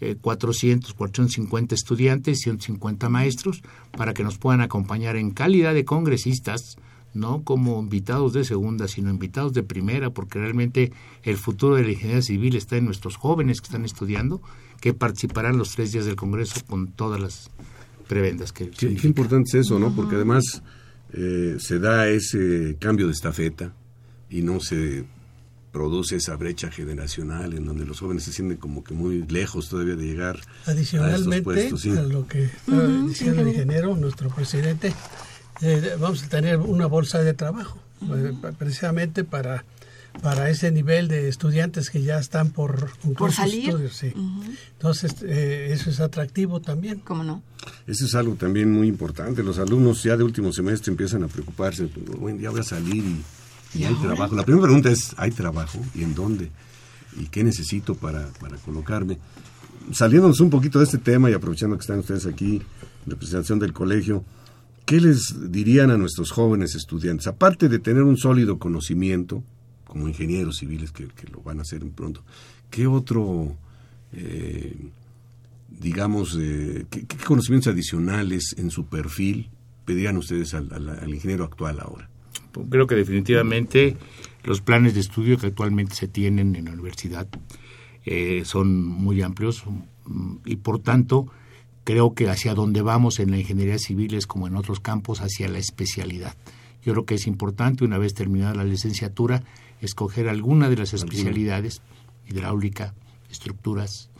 eh, 0.00 0.16
400, 0.20 0.94
450 0.94 1.74
estudiantes, 1.74 2.38
150 2.40 3.08
maestros, 3.08 3.62
para 3.96 4.14
que 4.14 4.22
nos 4.24 4.38
puedan 4.38 4.60
acompañar 4.60 5.16
en 5.16 5.32
calidad 5.32 5.74
de 5.74 5.84
congresistas, 5.84 6.76
no 7.14 7.42
como 7.42 7.80
invitados 7.80 8.32
de 8.32 8.44
segunda, 8.44 8.88
sino 8.88 9.10
invitados 9.10 9.52
de 9.52 9.62
primera, 9.62 10.10
porque 10.10 10.38
realmente 10.38 10.92
el 11.22 11.36
futuro 11.36 11.76
de 11.76 11.84
la 11.84 11.90
ingeniería 11.90 12.22
civil 12.22 12.56
está 12.56 12.76
en 12.76 12.84
nuestros 12.84 13.16
jóvenes 13.16 13.60
que 13.60 13.66
están 13.66 13.84
estudiando, 13.84 14.40
que 14.80 14.94
participarán 14.94 15.58
los 15.58 15.74
tres 15.74 15.92
días 15.92 16.04
del 16.04 16.16
Congreso 16.16 16.60
con 16.66 16.88
todas 16.92 17.20
las 17.20 17.50
prebendas 18.08 18.52
que 18.52 18.70
Qué, 18.70 18.86
importante 19.04 19.58
es 19.58 19.66
eso, 19.66 19.78
¿no? 19.78 19.94
Porque 19.94 20.16
además 20.16 20.62
eh, 21.12 21.56
se 21.58 21.78
da 21.78 22.08
ese 22.08 22.76
cambio 22.78 23.06
de 23.06 23.12
estafeta 23.12 23.72
y 24.30 24.42
no 24.42 24.60
se 24.60 25.04
produce 25.72 26.16
esa 26.16 26.34
brecha 26.36 26.70
generacional 26.70 27.54
en 27.54 27.64
donde 27.64 27.84
los 27.84 28.00
jóvenes 28.00 28.24
se 28.24 28.32
sienten 28.32 28.56
como 28.56 28.82
que 28.82 28.94
muy 28.94 29.26
lejos 29.28 29.68
todavía 29.68 29.96
de 29.96 30.06
llegar 30.06 30.36
a 30.36 30.40
estos 30.40 30.68
Adicionalmente 30.68 31.42
puestos. 31.42 31.82
sí. 31.82 31.90
a 31.90 32.02
lo 32.02 32.26
que 32.26 32.44
estaba 32.44 32.86
diciendo 33.06 33.42
el 33.42 33.48
ingeniero, 33.48 33.94
nuestro 33.96 34.30
presidente, 34.30 34.92
eh, 35.62 35.96
vamos 36.00 36.22
a 36.24 36.28
tener 36.28 36.58
una 36.58 36.86
bolsa 36.86 37.18
de 37.22 37.34
trabajo, 37.34 37.78
eh, 38.02 38.32
pa- 38.40 38.52
precisamente 38.52 39.24
para 39.24 39.64
para 40.22 40.50
ese 40.50 40.72
nivel 40.72 41.06
de 41.06 41.28
estudiantes 41.28 41.90
que 41.90 42.02
ya 42.02 42.18
están 42.18 42.50
por 42.50 42.90
concursos 43.02 43.36
salir. 43.36 43.68
estudios, 43.68 43.94
sí. 43.94 44.08
Ujú. 44.16 44.42
Entonces, 44.72 45.14
eh, 45.22 45.68
eso 45.70 45.90
es 45.90 46.00
atractivo 46.00 46.60
también. 46.60 46.98
¿Cómo 47.00 47.22
no? 47.22 47.42
Eso 47.86 48.04
es 48.06 48.14
algo 48.16 48.34
también 48.34 48.72
muy 48.72 48.88
importante. 48.88 49.44
Los 49.44 49.58
alumnos 49.60 50.02
ya 50.02 50.16
de 50.16 50.24
último 50.24 50.52
semestre 50.52 50.90
empiezan 50.90 51.22
a 51.22 51.28
preocuparse. 51.28 51.88
Bueno, 52.18 52.40
ya 52.40 52.50
voy 52.50 52.60
a 52.60 52.64
salir 52.64 53.04
y, 53.04 53.22
y 53.74 53.82
¿Y 53.82 53.84
hay 53.84 53.94
ahora? 53.94 54.08
trabajo. 54.08 54.34
La 54.34 54.42
primera 54.44 54.64
pregunta 54.64 54.90
es, 54.90 55.14
¿hay 55.18 55.30
trabajo? 55.30 55.78
¿Y 55.94 56.02
en 56.02 56.14
dónde? 56.16 56.50
¿Y 57.16 57.26
qué 57.26 57.44
necesito 57.44 57.94
para, 57.94 58.26
para 58.40 58.56
colocarme? 58.56 59.18
Saliéndonos 59.92 60.40
un 60.40 60.50
poquito 60.50 60.80
de 60.80 60.86
este 60.86 60.98
tema 60.98 61.30
y 61.30 61.34
aprovechando 61.34 61.76
que 61.76 61.82
están 61.82 62.00
ustedes 62.00 62.26
aquí 62.26 62.56
en 63.04 63.10
representación 63.12 63.60
del 63.60 63.72
colegio, 63.72 64.24
¿qué 64.88 65.02
les 65.02 65.52
dirían 65.52 65.90
a 65.90 65.98
nuestros 65.98 66.30
jóvenes 66.30 66.74
estudiantes? 66.74 67.26
Aparte 67.26 67.68
de 67.68 67.78
tener 67.78 68.04
un 68.04 68.16
sólido 68.16 68.58
conocimiento, 68.58 69.44
como 69.86 70.08
ingenieros 70.08 70.56
civiles 70.56 70.92
que, 70.92 71.06
lo 71.30 71.42
van 71.42 71.58
a 71.58 71.62
hacer 71.62 71.82
pronto, 71.90 72.24
¿qué 72.70 72.86
otro... 72.86 73.54
eh, 74.14 74.74
digamos, 75.68 76.38
eh, 76.40 76.86
¿qué, 76.88 77.06
conocimientos 77.26 77.70
adicionales 77.70 78.54
en 78.56 78.70
su 78.70 78.86
perfil 78.86 79.50
pedirían 79.84 80.16
ustedes 80.16 80.54
al, 80.54 81.04
ingeniero 81.06 81.44
actual 81.44 81.80
ahora? 81.80 82.08
Creo 82.70 82.86
que 82.86 82.94
definitivamente 82.94 83.94
los 84.42 84.62
planes 84.62 84.94
de 84.94 85.00
estudio 85.00 85.36
que 85.36 85.48
actualmente 85.48 85.94
se 85.94 86.08
tienen 86.08 86.56
en 86.56 86.64
la 86.64 86.72
universidad 86.72 87.28
eh, 88.06 88.42
son 88.46 88.84
muy 88.84 89.20
amplios 89.20 89.62
mm, 90.06 90.36
y 90.46 90.56
por 90.56 90.80
tanto 90.80 91.30
creo 91.88 92.12
que 92.12 92.28
hacia 92.28 92.52
donde 92.52 92.82
vamos 92.82 93.18
en 93.18 93.30
la 93.30 93.38
ingeniería 93.38 93.78
civil 93.78 94.12
es 94.12 94.26
como 94.26 94.46
en 94.46 94.56
otros 94.56 94.78
campos 94.78 95.22
hacia 95.22 95.48
la 95.48 95.56
especialidad. 95.56 96.36
Yo 96.82 96.92
creo 96.92 97.06
que 97.06 97.14
es 97.14 97.26
importante 97.26 97.82
una 97.82 97.96
vez 97.96 98.12
terminada 98.12 98.54
la 98.54 98.64
licenciatura 98.64 99.42
escoger 99.80 100.28
alguna 100.28 100.68
de 100.68 100.76
las 100.76 100.92
especialidades, 100.92 101.80
hidráulica, 102.28 102.92
estructuras, 103.30 104.10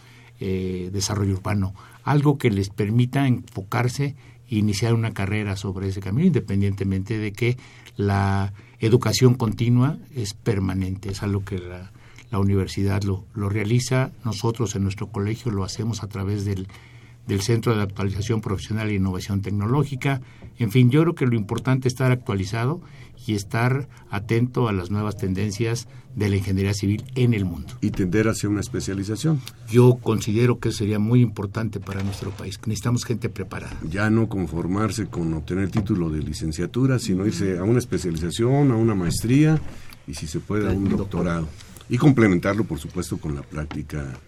eh, 0.41 0.89
desarrollo 0.95 1.35
urbano, 1.35 1.75
algo 2.05 2.39
que 2.39 2.49
les 2.49 2.71
permita 2.71 3.27
enfocarse 3.27 4.17
e 4.49 4.57
iniciar 4.57 4.95
una 4.95 5.13
carrera 5.13 5.55
sobre 5.55 5.89
ese 5.89 6.01
camino, 6.01 6.27
independientemente 6.27 7.19
de 7.19 7.35
que 7.35 7.59
la 7.99 8.55
educación 8.79 9.35
continua 9.35 9.99
es 10.15 10.33
permanente, 10.33 11.11
es 11.11 11.23
algo 11.23 11.45
que 11.45 11.59
la, 11.59 11.93
la 12.31 12.39
universidad 12.39 13.03
lo, 13.03 13.27
lo 13.35 13.51
realiza, 13.51 14.11
nosotros 14.25 14.75
en 14.75 14.85
nuestro 14.85 15.09
colegio 15.09 15.53
lo 15.53 15.65
hacemos 15.65 16.03
a 16.03 16.09
través 16.09 16.47
del, 16.47 16.67
del 17.29 17.43
Centro 17.43 17.77
de 17.77 17.83
Actualización 17.83 18.41
Profesional 18.41 18.89
e 18.89 18.95
Innovación 18.95 19.43
Tecnológica. 19.43 20.21
En 20.59 20.73
fin, 20.73 20.91
yo 20.91 21.03
creo 21.03 21.15
que 21.15 21.27
lo 21.27 21.37
importante 21.37 21.87
es 21.87 21.95
estar 21.95 22.11
actualizado 22.11 22.81
y 23.27 23.35
estar 23.35 23.89
atento 24.11 24.69
a 24.69 24.73
las 24.73 24.91
nuevas 24.91 25.17
tendencias 25.17 25.87
de 26.17 26.31
la 26.31 26.37
ingeniería 26.37 26.73
civil 26.73 27.05
en 27.15 27.35
el 27.35 27.45
mundo. 27.45 27.75
Y 27.83 27.91
tender 27.91 28.29
hacia 28.29 28.49
una 28.49 28.61
especialización. 28.61 29.41
Yo 29.71 29.99
considero 30.03 30.59
que 30.59 30.73
sería 30.73 30.99
muy 30.99 31.21
importante 31.21 31.79
para 31.79 32.03
nuestro 32.03 32.31
país. 32.31 32.59
Necesitamos 32.67 33.05
gente 33.05 33.29
preparada. 33.29 33.77
Ya 33.89 34.09
no 34.09 34.29
conformarse 34.29 35.07
con 35.07 35.33
obtener 35.35 35.71
título 35.71 36.09
de 36.09 36.23
licenciatura, 36.23 36.99
sino 36.99 37.27
irse 37.27 37.59
a 37.59 37.63
una 37.63 37.79
especialización, 37.79 38.73
a 38.73 38.77
una 38.77 38.95
maestría 38.95 39.61
y 40.07 40.15
si 40.15 40.27
se 40.27 40.41
puede 40.41 40.69
a 40.69 40.73
un 40.73 40.89
doctorado. 40.89 41.47
Y 41.91 41.99
complementarlo, 41.99 42.65
por 42.65 42.79
supuesto, 42.79 43.19
con 43.19 43.35
la 43.35 43.43
práctica 43.43 44.19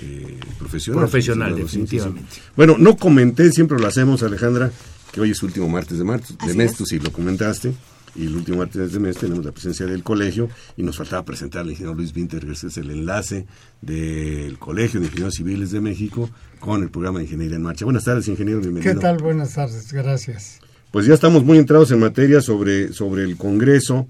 eh, 0.00 0.38
profesional. 0.58 1.02
Profesional, 1.02 1.56
definitivamente. 1.56 2.40
Bueno, 2.56 2.76
no 2.78 2.96
comenté, 2.96 3.50
siempre 3.52 3.78
lo 3.78 3.86
hacemos, 3.86 4.22
Alejandra, 4.22 4.70
que 5.12 5.20
hoy 5.20 5.30
es 5.30 5.42
último 5.42 5.68
martes 5.68 5.98
de 5.98 6.04
marzo, 6.04 6.34
de 6.46 6.54
mes, 6.54 6.74
tú 6.74 6.84
sí 6.86 6.98
lo 6.98 7.12
comentaste 7.12 7.72
y 8.14 8.26
el 8.26 8.36
último 8.36 8.58
martes 8.58 8.92
de 8.92 8.98
mes 8.98 9.16
tenemos 9.16 9.44
la 9.44 9.52
presencia 9.52 9.86
del 9.86 10.02
colegio 10.02 10.48
y 10.76 10.82
nos 10.82 10.96
faltaba 10.96 11.24
presentar 11.24 11.62
al 11.62 11.70
ingeniero 11.70 11.94
Luis 11.94 12.14
Winter, 12.14 12.44
que 12.44 12.52
es 12.52 12.76
el 12.76 12.90
enlace 12.90 13.46
del 13.80 14.58
Colegio 14.58 15.00
de 15.00 15.06
Ingenieros 15.06 15.34
Civiles 15.34 15.70
de 15.70 15.80
México 15.80 16.30
con 16.58 16.82
el 16.82 16.90
programa 16.90 17.18
de 17.18 17.26
Ingeniería 17.26 17.56
en 17.56 17.62
Marcha. 17.62 17.84
Buenas 17.84 18.04
tardes, 18.04 18.28
ingeniero, 18.28 18.60
bienvenido. 18.60 18.94
¿Qué 18.94 19.00
tal? 19.00 19.18
Buenas 19.18 19.54
tardes, 19.54 19.92
gracias. 19.92 20.60
Pues 20.90 21.06
ya 21.06 21.14
estamos 21.14 21.44
muy 21.44 21.58
entrados 21.58 21.90
en 21.92 22.00
materia 22.00 22.40
sobre, 22.40 22.92
sobre 22.92 23.22
el 23.22 23.36
Congreso. 23.36 24.08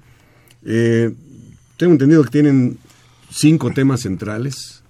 Eh, 0.64 1.12
tengo 1.76 1.92
entendido 1.92 2.24
que 2.24 2.30
tienen 2.30 2.78
cinco 3.30 3.70
temas 3.70 4.00
centrales, 4.00 4.82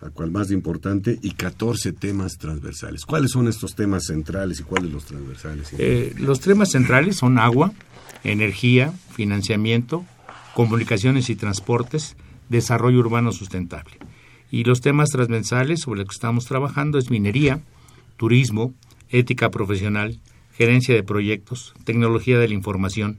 la 0.00 0.10
cual 0.10 0.30
más 0.30 0.50
importante, 0.50 1.18
y 1.22 1.32
14 1.32 1.92
temas 1.92 2.38
transversales. 2.38 3.04
¿Cuáles 3.04 3.32
son 3.32 3.48
estos 3.48 3.74
temas 3.74 4.04
centrales 4.06 4.60
y 4.60 4.62
cuáles 4.62 4.92
los 4.92 5.04
transversales? 5.04 5.74
Eh, 5.78 6.14
los 6.18 6.40
temas 6.40 6.70
centrales 6.70 7.16
son 7.16 7.38
agua, 7.38 7.72
energía, 8.24 8.92
financiamiento, 9.12 10.04
comunicaciones 10.54 11.28
y 11.28 11.36
transportes, 11.36 12.16
desarrollo 12.48 12.98
urbano 12.98 13.32
sustentable. 13.32 13.98
Y 14.50 14.64
los 14.64 14.80
temas 14.80 15.10
transversales 15.10 15.80
sobre 15.80 16.00
los 16.00 16.08
que 16.08 16.14
estamos 16.14 16.46
trabajando 16.46 16.98
es 16.98 17.10
minería, 17.10 17.60
turismo, 18.16 18.74
ética 19.10 19.50
profesional, 19.50 20.18
gerencia 20.54 20.94
de 20.94 21.02
proyectos, 21.02 21.74
tecnología 21.84 22.38
de 22.38 22.48
la 22.48 22.54
información, 22.54 23.18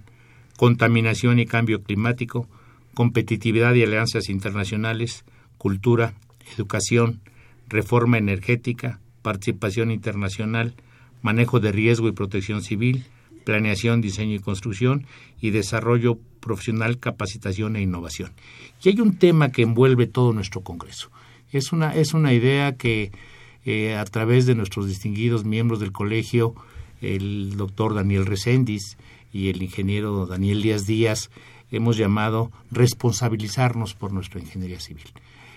contaminación 0.57 1.39
y 1.39 1.45
cambio 1.45 1.83
climático, 1.83 2.47
competitividad 2.93 3.73
y 3.75 3.83
alianzas 3.83 4.29
internacionales, 4.29 5.23
cultura, 5.57 6.13
educación, 6.53 7.21
reforma 7.67 8.17
energética, 8.17 8.99
participación 9.21 9.91
internacional, 9.91 10.73
manejo 11.21 11.59
de 11.59 11.71
riesgo 11.71 12.07
y 12.07 12.11
protección 12.11 12.61
civil, 12.61 13.05
planeación, 13.43 14.01
diseño 14.01 14.35
y 14.35 14.39
construcción 14.39 15.05
y 15.39 15.51
desarrollo 15.51 16.17
profesional, 16.39 16.99
capacitación 16.99 17.75
e 17.75 17.81
innovación. 17.81 18.31
Y 18.83 18.89
hay 18.89 18.99
un 18.99 19.17
tema 19.17 19.51
que 19.51 19.63
envuelve 19.63 20.07
todo 20.07 20.33
nuestro 20.33 20.61
Congreso. 20.61 21.09
Es 21.51 21.71
una, 21.71 21.95
es 21.95 22.13
una 22.13 22.33
idea 22.33 22.75
que 22.75 23.11
eh, 23.65 23.95
a 23.95 24.05
través 24.05 24.45
de 24.45 24.55
nuestros 24.55 24.87
distinguidos 24.87 25.45
miembros 25.45 25.79
del 25.79 25.91
colegio, 25.91 26.55
el 27.01 27.55
doctor 27.57 27.93
Daniel 27.93 28.25
Recendis 28.25 28.97
y 29.31 29.49
el 29.49 29.61
ingeniero 29.61 30.25
Daniel 30.25 30.61
Díaz 30.61 30.85
Díaz, 30.85 31.29
hemos 31.71 31.97
llamado 31.97 32.51
responsabilizarnos 32.71 33.93
por 33.93 34.11
nuestra 34.11 34.39
ingeniería 34.39 34.79
civil. 34.79 35.05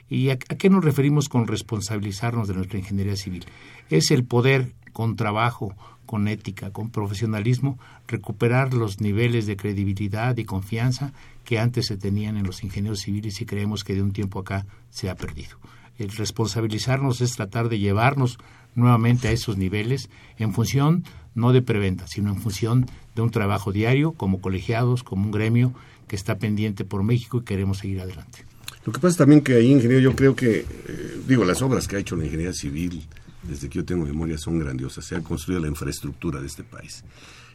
¿Y 0.08 0.30
a, 0.30 0.36
qué 0.36 0.70
nos 0.70 0.84
referimos 0.84 1.28
con 1.28 1.46
responsabilizarnos 1.46 2.48
de 2.48 2.54
nuestra 2.54 2.78
ingeniería 2.78 3.16
civil? 3.16 3.44
Es 3.90 4.10
el 4.10 4.24
poder, 4.24 4.74
con 4.92 5.16
trabajo, 5.16 5.74
con 6.06 6.28
ética, 6.28 6.70
con 6.70 6.90
profesionalismo, 6.90 7.78
recuperar 8.06 8.74
los 8.74 9.00
niveles 9.00 9.46
de 9.46 9.56
credibilidad 9.56 10.36
y 10.36 10.44
confianza 10.44 11.12
que 11.44 11.58
antes 11.58 11.86
se 11.86 11.96
tenían 11.96 12.36
en 12.36 12.46
los 12.46 12.62
ingenieros 12.62 13.00
civiles 13.00 13.40
y 13.40 13.46
creemos 13.46 13.84
que 13.84 13.94
de 13.94 14.02
un 14.02 14.12
tiempo 14.12 14.38
acá 14.40 14.66
se 14.90 15.10
ha 15.10 15.14
perdido. 15.14 15.58
El 15.98 16.10
responsabilizarnos 16.10 17.20
es 17.20 17.36
tratar 17.36 17.68
de 17.68 17.78
llevarnos 17.78 18.38
nuevamente 18.74 19.28
a 19.28 19.32
esos 19.32 19.56
niveles 19.56 20.10
en 20.38 20.52
función 20.52 21.04
no 21.34 21.52
de 21.52 21.62
preventa, 21.62 22.06
sino 22.06 22.30
en 22.30 22.40
función 22.40 22.86
de 23.14 23.22
un 23.22 23.30
trabajo 23.30 23.72
diario 23.72 24.12
como 24.12 24.40
colegiados, 24.40 25.02
como 25.02 25.24
un 25.24 25.32
gremio 25.32 25.72
que 26.08 26.16
está 26.16 26.38
pendiente 26.38 26.84
por 26.84 27.02
México 27.02 27.38
y 27.38 27.44
queremos 27.44 27.78
seguir 27.78 28.00
adelante. 28.00 28.44
Lo 28.84 28.92
que 28.92 29.00
pasa 29.00 29.18
también 29.18 29.40
que 29.40 29.54
ahí, 29.54 29.70
ingeniero, 29.70 30.00
yo 30.00 30.14
creo 30.14 30.36
que, 30.36 30.60
eh, 30.60 31.20
digo, 31.26 31.44
las 31.44 31.62
obras 31.62 31.88
que 31.88 31.96
ha 31.96 31.98
hecho 31.98 32.16
la 32.16 32.24
ingeniería 32.24 32.52
civil, 32.52 33.02
desde 33.42 33.68
que 33.68 33.78
yo 33.78 33.84
tengo 33.84 34.04
memoria, 34.04 34.36
son 34.36 34.58
grandiosas. 34.58 35.06
Se 35.06 35.16
ha 35.16 35.20
construido 35.20 35.60
la 35.62 35.68
infraestructura 35.68 36.40
de 36.40 36.46
este 36.46 36.64
país. 36.64 37.02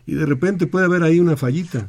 Y 0.07 0.15
de 0.15 0.25
repente 0.25 0.65
puede 0.65 0.85
haber 0.85 1.03
ahí 1.03 1.19
una 1.19 1.37
fallita. 1.37 1.87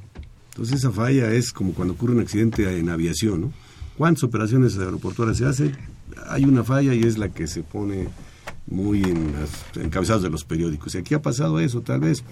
Entonces 0.50 0.78
esa 0.78 0.90
falla 0.90 1.32
es 1.32 1.52
como 1.52 1.72
cuando 1.72 1.94
ocurre 1.94 2.12
un 2.12 2.20
accidente 2.20 2.78
en 2.78 2.90
aviación, 2.90 3.40
¿no? 3.40 3.52
¿Cuántas 3.96 4.24
operaciones 4.24 4.76
aeroportuarias 4.78 5.38
se 5.38 5.46
hacen? 5.46 5.76
Hay 6.28 6.44
una 6.44 6.64
falla 6.64 6.92
y 6.94 7.02
es 7.02 7.18
la 7.18 7.30
que 7.30 7.46
se 7.46 7.62
pone 7.62 8.08
muy 8.66 9.02
en 9.02 9.32
los 9.32 9.84
encabezados 9.84 10.22
de 10.22 10.30
los 10.30 10.44
periódicos. 10.44 10.94
Y 10.94 10.98
aquí 10.98 11.14
ha 11.14 11.22
pasado 11.22 11.60
eso, 11.60 11.80
tal 11.80 12.00
vez. 12.00 12.24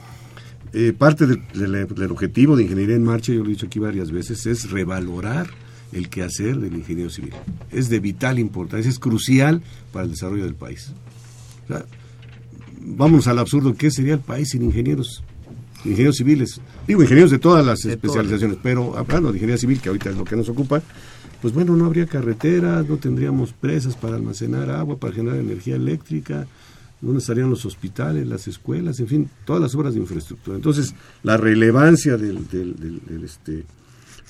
Eh, 0.72 0.92
parte 0.92 1.26
del 1.26 2.10
objetivo 2.10 2.56
de 2.56 2.64
Ingeniería 2.64 2.96
en 2.96 3.04
Marcha, 3.04 3.32
yo 3.32 3.40
lo 3.40 3.46
he 3.46 3.52
dicho 3.52 3.66
aquí 3.66 3.78
varias 3.78 4.10
veces, 4.10 4.44
es 4.46 4.70
revalorar 4.70 5.48
el 5.92 6.08
quehacer 6.08 6.58
del 6.58 6.74
ingeniero 6.74 7.10
civil. 7.10 7.32
Es 7.70 7.88
de 7.88 8.00
vital 8.00 8.38
importancia, 8.38 8.88
es 8.88 8.98
crucial 8.98 9.62
para 9.92 10.04
el 10.04 10.12
desarrollo 10.12 10.44
del 10.44 10.54
país. 10.54 10.92
vamos 12.80 13.26
al 13.26 13.38
absurdo, 13.38 13.74
¿qué 13.74 13.90
sería 13.90 14.14
el 14.14 14.20
país 14.20 14.50
sin 14.50 14.62
ingenieros? 14.62 15.22
Ingenieros 15.84 16.16
civiles. 16.16 16.60
Digo, 16.86 17.02
ingenieros 17.02 17.30
de 17.30 17.38
todas 17.38 17.64
las 17.64 17.84
especializaciones, 17.84 18.58
pero 18.62 18.96
hablando 18.96 19.30
de 19.30 19.38
ingeniería 19.38 19.58
civil, 19.58 19.80
que 19.80 19.88
ahorita 19.88 20.10
es 20.10 20.16
lo 20.16 20.24
que 20.24 20.36
nos 20.36 20.48
ocupa, 20.48 20.82
pues 21.40 21.54
bueno, 21.54 21.76
no 21.76 21.86
habría 21.86 22.06
carreteras, 22.06 22.88
no 22.88 22.96
tendríamos 22.96 23.52
presas 23.52 23.94
para 23.94 24.16
almacenar 24.16 24.70
agua, 24.70 24.98
para 24.98 25.14
generar 25.14 25.38
energía 25.38 25.76
eléctrica, 25.76 26.46
¿Dónde 27.00 27.20
estarían 27.20 27.48
los 27.48 27.64
hospitales, 27.64 28.26
las 28.26 28.48
escuelas, 28.48 28.98
en 28.98 29.06
fin, 29.06 29.30
todas 29.44 29.62
las 29.62 29.74
obras 29.74 29.94
de 29.94 30.00
infraestructura? 30.00 30.56
Entonces, 30.56 30.94
la 31.22 31.36
relevancia 31.36 32.16
del, 32.16 32.48
del, 32.48 32.74
del, 32.76 33.24
este, 33.24 33.64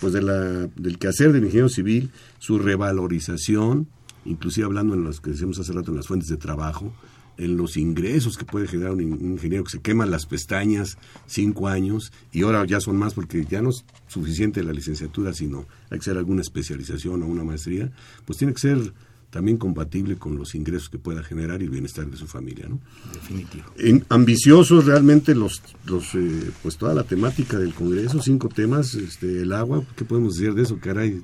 pues 0.01 0.13
de 0.13 0.23
la, 0.23 0.69
del 0.77 0.99
quehacer 0.99 1.33
del 1.33 1.45
ingeniero 1.45 1.69
civil, 1.69 2.11
su 2.39 2.59
revalorización, 2.59 3.89
inclusive 4.25 4.67
hablando 4.67 4.95
en 4.95 5.05
los 5.05 5.21
que 5.21 5.31
decíamos 5.31 5.59
hace 5.59 5.73
rato 5.73 5.91
en 5.91 5.97
las 5.97 6.07
fuentes 6.07 6.29
de 6.29 6.37
trabajo, 6.37 6.93
en 7.39 7.57
los 7.57 7.77
ingresos 7.77 8.37
que 8.37 8.45
puede 8.45 8.67
generar 8.67 8.93
un, 8.93 9.01
ingeniero 9.01 9.65
que 9.65 9.71
se 9.71 9.81
quema 9.81 10.07
las 10.07 10.27
pestañas 10.27 10.99
cinco 11.27 11.69
años 11.69 12.13
y 12.33 12.43
ahora 12.43 12.65
ya 12.67 12.81
son 12.81 12.97
más 12.97 13.15
porque 13.15 13.45
ya 13.45 13.63
no 13.63 13.71
es 13.71 13.85
suficiente 14.09 14.63
la 14.63 14.73
licenciatura, 14.73 15.33
sino 15.33 15.67
hay 15.91 15.99
que 15.99 16.03
hacer 16.03 16.19
alguna 16.19 16.43
especialización 16.43 17.23
o 17.23 17.27
una 17.27 17.45
maestría, 17.45 17.93
pues 18.27 18.39
tiene 18.39 18.53
que 18.55 18.61
ser 18.61 18.93
también 19.31 19.59
compatible 19.59 20.17
con 20.17 20.37
los 20.37 20.55
ingresos 20.55 20.89
que 20.89 20.99
pueda 20.99 21.23
generar 21.23 21.61
y 21.61 21.65
el 21.65 21.71
bienestar 21.71 22.07
de 22.07 22.17
su 22.17 22.27
familia, 22.27 22.67
¿no? 22.69 22.81
Definitivo. 23.13 23.65
ambiciosos 24.09 24.87
realmente 24.87 25.35
los, 25.35 25.63
los 25.85 26.15
eh, 26.15 26.51
pues 26.63 26.79
toda 26.79 26.95
la 26.95 27.05
temática 27.05 27.59
del 27.59 27.75
Congreso, 27.75 28.23
cinco 28.23 28.49
temas, 28.49 28.95
este, 28.95 29.43
el 29.43 29.53
agua, 29.53 29.85
¿qué 29.97 30.05
podemos 30.05 30.37
decir 30.37 30.55
de 30.55 30.63
eso? 30.63 30.79
Caray, 30.81 31.23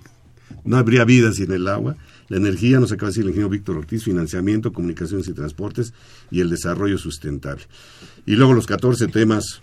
no 0.65 0.77
habría 0.77 1.05
vida 1.05 1.33
sin 1.33 1.51
el 1.53 1.67
agua. 1.67 1.97
La 2.29 2.37
energía, 2.37 2.81
nos 2.81 2.93
acaba 2.93 3.09
de 3.09 3.11
decir 3.11 3.23
el 3.23 3.29
ingeniero 3.29 3.51
Víctor 3.51 3.77
Ortiz, 3.77 4.05
financiamiento, 4.05 4.73
comunicaciones 4.73 5.29
y 5.29 5.33
transportes 5.33 5.93
y 6.31 6.41
el 6.41 6.51
desarrollo 6.51 6.99
sustentable. 6.99 7.65
Y 8.27 8.37
luego 8.37 8.53
los 8.55 8.67
14 8.67 9.09
temas 9.09 9.61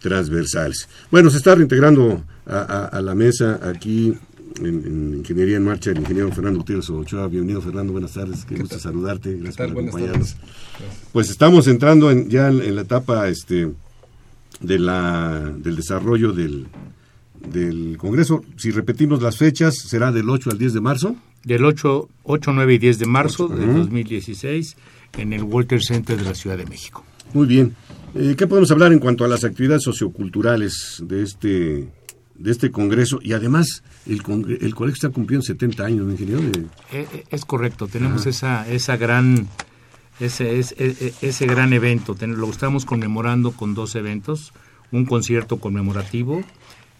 transversales. 0.00 0.88
Bueno, 1.10 1.30
se 1.30 1.38
está 1.38 1.54
reintegrando 1.54 2.24
a, 2.46 2.84
a 2.86 3.00
la 3.00 3.14
mesa 3.14 3.60
aquí 3.62 4.14
en, 4.60 5.14
Ingeniería 5.18 5.56
en 5.56 5.64
Marcha, 5.64 5.90
el 5.90 5.98
ingeniero 5.98 6.30
Fernando 6.32 6.60
Gutiérrez 6.60 6.90
Ochoa. 6.90 7.28
Bienvenido, 7.28 7.60
Fernando, 7.60 7.92
buenas 7.92 8.12
tardes, 8.12 8.44
qué, 8.44 8.56
gusto 8.56 8.78
saludarte, 8.78 9.32
gracias 9.34 9.56
por 9.56 9.78
acompañarnos. 9.78 10.36
Pues 11.12 11.30
estamos 11.30 11.66
entrando 11.66 12.12
ya 12.12 12.48
en, 12.48 12.74
la 12.74 12.82
etapa 12.82 13.28
este, 13.28 13.70
de 14.60 14.78
la, 14.78 15.52
del 15.56 15.76
desarrollo 15.76 16.32
del, 16.32 16.66
del 17.52 17.96
Congreso. 17.98 18.44
Si 18.56 18.70
repetimos 18.70 19.22
las 19.22 19.36
fechas, 19.36 19.76
será 19.76 20.12
del 20.12 20.28
8 20.30 20.50
al 20.50 20.58
10 20.58 20.74
de 20.74 20.80
marzo. 20.80 21.16
Del 21.44 21.64
8, 21.64 22.08
8 22.22 22.52
9 22.54 22.74
y 22.74 22.78
10 22.78 22.98
de 23.00 23.06
marzo 23.06 23.48
de 23.48 23.66
2016 23.66 24.76
en 25.18 25.32
el 25.32 25.42
Walter 25.42 25.82
Center 25.82 26.16
de 26.16 26.24
la 26.24 26.34
Ciudad 26.34 26.56
de 26.56 26.64
México. 26.64 27.04
Muy 27.34 27.46
bien. 27.46 27.74
Eh, 28.14 28.34
¿Qué 28.38 28.46
podemos 28.46 28.70
hablar 28.70 28.92
en 28.92 28.98
cuanto 28.98 29.24
a 29.24 29.28
las 29.28 29.44
actividades 29.44 29.82
socioculturales 29.82 31.02
de 31.04 31.22
este 31.22 31.88
de 32.34 32.50
este 32.50 32.70
Congreso 32.70 33.20
y 33.22 33.32
además 33.32 33.82
el, 34.06 34.22
el 34.60 34.74
colegio 34.74 34.94
está 34.94 35.08
cumpliendo 35.10 35.44
70 35.44 35.84
años, 35.84 36.06
¿no, 36.06 36.12
ingeniero? 36.12 36.42
Eh, 36.92 37.06
eh, 37.12 37.24
es 37.30 37.44
correcto, 37.44 37.86
tenemos 37.86 38.26
esa, 38.26 38.68
esa 38.68 38.96
gran 38.96 39.48
ese, 40.20 40.58
ese, 40.58 41.14
ese 41.22 41.46
gran 41.46 41.72
evento, 41.72 42.16
lo 42.20 42.50
estamos 42.50 42.84
conmemorando 42.84 43.52
con 43.52 43.74
dos 43.74 43.94
eventos, 43.94 44.52
un 44.92 45.06
concierto 45.06 45.58
conmemorativo 45.58 46.42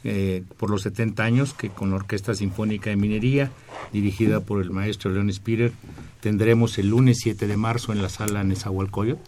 eh, 0.07 0.43
por 0.59 0.69
los 0.69 0.83
70 0.83 1.23
años, 1.25 1.55
que 1.55 1.71
con 1.71 1.89
la 1.89 1.97
Orquesta 1.97 2.35
Sinfónica 2.35 2.91
de 2.91 2.97
Minería, 2.97 3.51
dirigida 3.91 4.41
por 4.41 4.61
el 4.61 4.71
maestro 4.71 5.11
León 5.11 5.33
Spirer, 5.33 5.73
tendremos 6.21 6.77
el 6.77 6.91
lunes 6.91 7.21
7 7.23 7.47
de 7.47 7.57
marzo 7.57 7.93
en 7.93 8.03
la 8.03 8.11
sala 8.11 8.45
Nezahualcóyotl. 8.45 9.23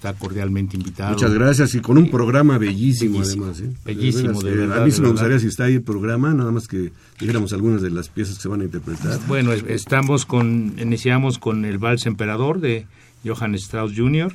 Está 0.00 0.14
cordialmente 0.14 0.78
invitado. 0.78 1.12
Muchas 1.12 1.34
gracias 1.34 1.74
y 1.74 1.80
con 1.80 1.98
un 1.98 2.10
programa 2.10 2.56
bellísimo, 2.56 3.20
además. 3.20 3.60
¿eh? 3.60 3.70
Bellísimo, 3.84 4.40
de, 4.40 4.56
verdad. 4.56 4.80
A 4.80 4.86
mí 4.86 4.90
sí 4.90 5.02
me 5.02 5.10
gustaría 5.10 5.38
si 5.38 5.48
está 5.48 5.64
ahí 5.64 5.74
el 5.74 5.82
programa, 5.82 6.32
nada 6.32 6.50
más 6.50 6.68
que 6.68 6.90
dijéramos 7.20 7.52
algunas 7.52 7.82
de 7.82 7.90
las 7.90 8.08
piezas 8.08 8.36
que 8.36 8.40
se 8.44 8.48
van 8.48 8.62
a 8.62 8.64
interpretar. 8.64 9.20
Bueno, 9.28 9.52
estamos 9.52 10.24
con, 10.24 10.74
iniciamos 10.78 11.38
con 11.38 11.66
el 11.66 11.76
Vals 11.76 12.06
Emperador 12.06 12.60
de 12.60 12.86
Johann 13.26 13.54
Strauss 13.56 13.92
Jr., 13.94 14.34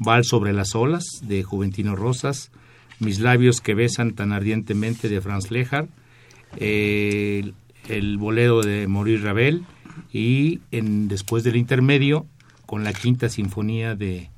Vals 0.00 0.28
sobre 0.28 0.52
las 0.52 0.74
olas 0.74 1.04
de 1.22 1.42
Juventino 1.42 1.96
Rosas, 1.96 2.50
mis 3.00 3.18
labios 3.18 3.62
que 3.62 3.72
besan 3.72 4.12
tan 4.12 4.32
ardientemente 4.32 5.08
de 5.08 5.22
Franz 5.22 5.50
Lehár, 5.50 5.88
el, 6.58 7.54
bolero 8.18 8.60
de 8.60 8.86
Maurice 8.86 9.24
Ravel 9.24 9.64
y 10.12 10.60
en, 10.72 11.08
después 11.08 11.42
del 11.42 11.56
intermedio 11.56 12.26
con 12.66 12.84
la 12.84 12.92
quinta 12.92 13.30
sinfonía 13.30 13.94
de 13.94 14.28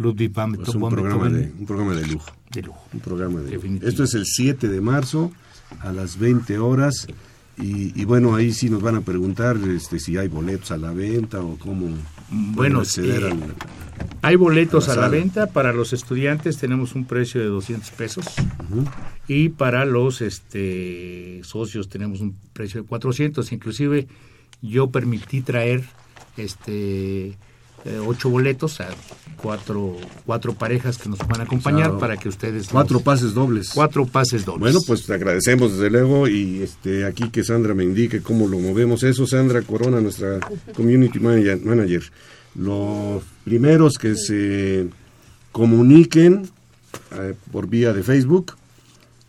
Ludwig 0.00 0.32
van 0.32 0.54
pues 0.54 0.68
un, 0.70 0.88
programa 0.88 1.28
de, 1.28 1.52
un 1.58 1.66
programa 1.66 1.94
de 1.94 2.06
lujo. 2.06 2.30
De 2.50 2.62
lujo. 2.62 2.82
Un 2.92 3.00
programa 3.00 3.40
de 3.40 3.78
Esto 3.82 4.04
es 4.04 4.14
el 4.14 4.24
7 4.24 4.68
de 4.68 4.80
marzo 4.80 5.30
a 5.80 5.92
las 5.92 6.18
20 6.18 6.58
horas. 6.58 7.06
Y, 7.62 8.06
bueno, 8.06 8.34
ahí 8.34 8.54
sí 8.54 8.70
nos 8.70 8.80
van 8.80 8.96
a 8.96 9.00
preguntar 9.02 9.58
este, 9.68 9.98
si 9.98 10.16
hay 10.16 10.28
boletos 10.28 10.70
a 10.70 10.78
la 10.78 10.92
venta 10.92 11.42
o 11.42 11.58
cómo 11.58 11.90
bueno, 12.30 12.80
acceder 12.80 13.24
eh, 13.24 13.36
hay 14.22 14.36
boletos 14.36 14.88
a 14.88 14.96
la, 14.96 15.08
venta, 15.08 15.48
para 15.48 15.74
los 15.74 15.92
estudiantes 15.92 16.56
tenemos 16.56 16.94
un 16.94 17.04
precio 17.04 17.38
de 17.38 17.48
200 17.48 17.90
pesos 17.90 18.24
y 19.28 19.50
para 19.50 19.84
los 19.84 20.22
este, 20.22 21.42
socios 21.44 21.90
tenemos 21.90 22.22
un 22.22 22.34
precio 22.54 22.80
de 22.80 22.88
400. 22.88 23.52
Inclusive 23.52 24.06
yo 24.62 24.88
permití 24.88 25.42
traer 25.42 25.84
este 26.38 27.36
eh, 27.84 27.98
ocho 28.04 28.28
boletos 28.30 28.80
a 28.80 28.88
cuatro, 29.40 29.96
cuatro 30.26 30.54
parejas 30.54 30.98
que 30.98 31.08
nos 31.08 31.18
van 31.20 31.40
a 31.40 31.44
acompañar 31.44 31.98
para 31.98 32.16
que 32.16 32.28
ustedes... 32.28 32.68
Cuatro 32.68 33.00
pases 33.00 33.34
dobles. 33.34 33.70
Cuatro 33.74 34.06
pases 34.06 34.44
dobles. 34.44 34.60
Bueno, 34.60 34.80
pues 34.86 35.06
te 35.06 35.14
agradecemos 35.14 35.72
desde 35.72 35.90
luego 35.90 36.28
y 36.28 36.62
este 36.62 37.04
aquí 37.04 37.30
que 37.30 37.42
Sandra 37.42 37.74
me 37.74 37.84
indique 37.84 38.22
cómo 38.22 38.46
lo 38.48 38.58
movemos. 38.58 39.02
Eso, 39.02 39.26
Sandra 39.26 39.62
Corona, 39.62 40.00
nuestra 40.00 40.40
Community 40.74 41.18
Manager 41.20 42.02
los 42.54 43.22
primeros 43.44 43.96
que 43.96 44.16
se 44.16 44.88
comuniquen 45.52 46.48
eh, 47.12 47.34
por 47.52 47.68
vía 47.68 47.92
de 47.92 48.02
Facebook 48.02 48.52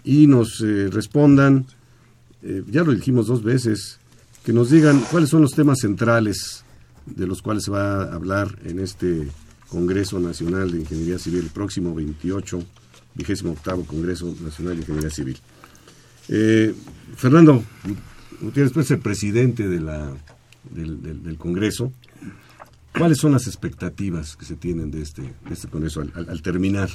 y 0.03 0.27
nos 0.27 0.61
eh, 0.61 0.89
respondan, 0.91 1.65
eh, 2.41 2.63
ya 2.67 2.83
lo 2.83 2.93
dijimos 2.93 3.27
dos 3.27 3.43
veces, 3.43 3.99
que 4.43 4.53
nos 4.53 4.71
digan 4.71 5.03
cuáles 5.11 5.29
son 5.29 5.43
los 5.43 5.51
temas 5.51 5.79
centrales 5.81 6.63
de 7.05 7.27
los 7.27 7.41
cuales 7.41 7.63
se 7.63 7.71
va 7.71 8.03
a 8.03 8.13
hablar 8.13 8.59
en 8.63 8.79
este 8.79 9.27
Congreso 9.69 10.19
Nacional 10.19 10.71
de 10.71 10.79
Ingeniería 10.79 11.19
Civil, 11.19 11.41
el 11.41 11.49
próximo 11.49 11.95
28, 11.95 12.63
vigésimo 13.15 13.51
octavo 13.51 13.85
Congreso 13.85 14.35
Nacional 14.41 14.75
de 14.75 14.81
Ingeniería 14.81 15.09
Civil. 15.09 15.37
Fernando 17.15 17.63
Gutiérrez, 18.41 18.73
pues, 18.73 18.91
el 18.91 18.99
presidente 18.99 19.67
de 19.67 19.79
la, 19.79 20.13
del 20.71 21.37
Congreso, 21.37 21.91
¿Cuáles 22.97 23.19
son 23.19 23.31
las 23.31 23.47
expectativas 23.47 24.35
que 24.35 24.45
se 24.45 24.55
tienen 24.55 24.91
de 24.91 25.01
este, 25.01 25.33
este 25.49 25.67
Congreso 25.69 26.01
al, 26.01 26.41
terminar 26.41 26.89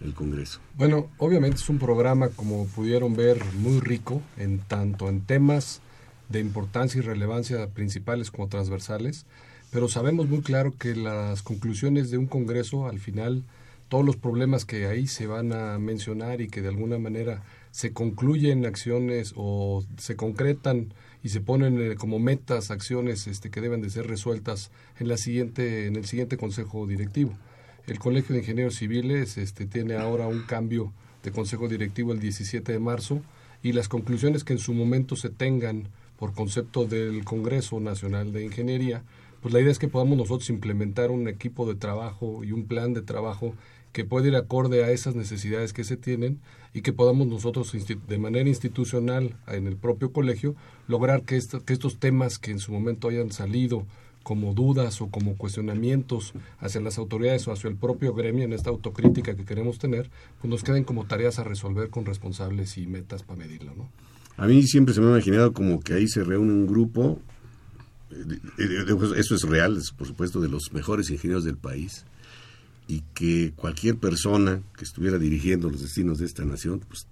el 0.00 0.14
Congreso? 0.14 0.60
Bueno, 0.76 1.08
obviamente 1.18 1.56
es 1.56 1.68
un 1.68 1.78
programa, 1.78 2.28
como 2.28 2.66
pudieron 2.66 3.16
ver, 3.16 3.42
muy 3.58 3.80
rico, 3.80 4.20
en 4.36 4.58
tanto 4.58 5.08
en 5.08 5.22
temas 5.22 5.80
de 6.28 6.40
importancia 6.40 6.98
y 6.98 7.02
relevancia 7.02 7.68
principales 7.68 8.30
como 8.30 8.48
transversales, 8.48 9.26
pero 9.70 9.88
sabemos 9.88 10.28
muy 10.28 10.42
claro 10.42 10.74
que 10.78 10.94
las 10.94 11.42
conclusiones 11.42 12.10
de 12.10 12.18
un 12.18 12.26
Congreso, 12.26 12.86
al 12.86 12.98
final, 12.98 13.42
todos 13.88 14.04
los 14.04 14.16
problemas 14.16 14.64
que 14.64 14.86
ahí 14.86 15.06
se 15.06 15.26
van 15.26 15.52
a 15.52 15.78
mencionar 15.78 16.40
y 16.40 16.48
que 16.48 16.62
de 16.62 16.68
alguna 16.68 16.98
manera 16.98 17.42
se 17.72 17.92
concluyen 17.92 18.66
acciones 18.66 19.32
o 19.36 19.84
se 19.98 20.16
concretan 20.16 20.92
y 21.22 21.30
se 21.30 21.40
ponen 21.40 21.80
eh, 21.80 21.94
como 21.96 22.18
metas 22.18 22.70
acciones 22.70 23.26
este, 23.26 23.50
que 23.50 23.60
deben 23.60 23.80
de 23.80 23.90
ser 23.90 24.06
resueltas 24.06 24.70
en 24.98 25.08
la 25.08 25.16
siguiente 25.16 25.86
en 25.86 25.96
el 25.96 26.04
siguiente 26.04 26.36
consejo 26.36 26.86
directivo. 26.86 27.32
El 27.86 27.98
Colegio 27.98 28.34
de 28.34 28.40
Ingenieros 28.40 28.76
Civiles 28.76 29.38
este, 29.38 29.66
tiene 29.66 29.94
ahora 29.96 30.26
un 30.26 30.42
cambio 30.42 30.92
de 31.22 31.32
consejo 31.32 31.68
directivo 31.68 32.12
el 32.12 32.20
17 32.20 32.72
de 32.72 32.78
marzo 32.78 33.20
y 33.62 33.72
las 33.72 33.88
conclusiones 33.88 34.44
que 34.44 34.52
en 34.52 34.58
su 34.58 34.74
momento 34.74 35.16
se 35.16 35.30
tengan 35.30 35.88
por 36.22 36.34
concepto 36.34 36.84
del 36.84 37.24
Congreso 37.24 37.80
Nacional 37.80 38.32
de 38.32 38.44
Ingeniería, 38.44 39.02
pues 39.40 39.52
la 39.52 39.58
idea 39.58 39.72
es 39.72 39.80
que 39.80 39.88
podamos 39.88 40.16
nosotros 40.16 40.50
implementar 40.50 41.10
un 41.10 41.26
equipo 41.26 41.66
de 41.66 41.74
trabajo 41.74 42.44
y 42.44 42.52
un 42.52 42.66
plan 42.66 42.94
de 42.94 43.02
trabajo 43.02 43.56
que 43.90 44.04
pueda 44.04 44.28
ir 44.28 44.36
acorde 44.36 44.84
a 44.84 44.92
esas 44.92 45.16
necesidades 45.16 45.72
que 45.72 45.82
se 45.82 45.96
tienen 45.96 46.38
y 46.72 46.82
que 46.82 46.92
podamos 46.92 47.26
nosotros 47.26 47.72
de 48.06 48.18
manera 48.18 48.48
institucional 48.48 49.34
en 49.48 49.66
el 49.66 49.74
propio 49.74 50.12
colegio 50.12 50.54
lograr 50.86 51.22
que, 51.22 51.40
que 51.66 51.72
estos 51.72 51.98
temas 51.98 52.38
que 52.38 52.52
en 52.52 52.60
su 52.60 52.70
momento 52.70 53.08
hayan 53.08 53.32
salido 53.32 53.84
como 54.22 54.54
dudas 54.54 55.02
o 55.02 55.08
como 55.08 55.36
cuestionamientos 55.36 56.34
hacia 56.60 56.80
las 56.80 56.98
autoridades 56.98 57.48
o 57.48 57.52
hacia 57.52 57.68
el 57.68 57.74
propio 57.74 58.14
gremio 58.14 58.44
en 58.44 58.52
esta 58.52 58.70
autocrítica 58.70 59.34
que 59.34 59.44
queremos 59.44 59.80
tener, 59.80 60.08
pues 60.40 60.48
nos 60.48 60.62
queden 60.62 60.84
como 60.84 61.04
tareas 61.04 61.40
a 61.40 61.42
resolver 61.42 61.90
con 61.90 62.06
responsables 62.06 62.78
y 62.78 62.86
metas 62.86 63.24
para 63.24 63.40
medirlo, 63.40 63.74
¿no? 63.74 63.88
A 64.42 64.48
mí 64.48 64.64
siempre 64.64 64.92
se 64.92 65.00
me 65.00 65.06
ha 65.06 65.10
imaginado 65.10 65.52
como 65.52 65.78
que 65.78 65.94
ahí 65.94 66.08
se 66.08 66.24
reúne 66.24 66.52
un 66.52 66.66
grupo, 66.66 67.22
eh, 68.10 68.84
eso 69.16 69.36
es 69.36 69.42
real, 69.42 69.80
por 69.96 70.08
supuesto, 70.08 70.40
de 70.40 70.48
los 70.48 70.72
mejores 70.72 71.10
ingenieros 71.10 71.44
del 71.44 71.56
país, 71.56 72.04
y 72.88 73.04
que 73.14 73.52
cualquier 73.54 73.98
persona 73.98 74.60
que 74.76 74.82
estuviera 74.82 75.16
dirigiendo 75.16 75.70
los 75.70 75.80
destinos 75.80 76.18
de 76.18 76.26
esta 76.26 76.44
nación, 76.44 76.80
pues 76.88 77.06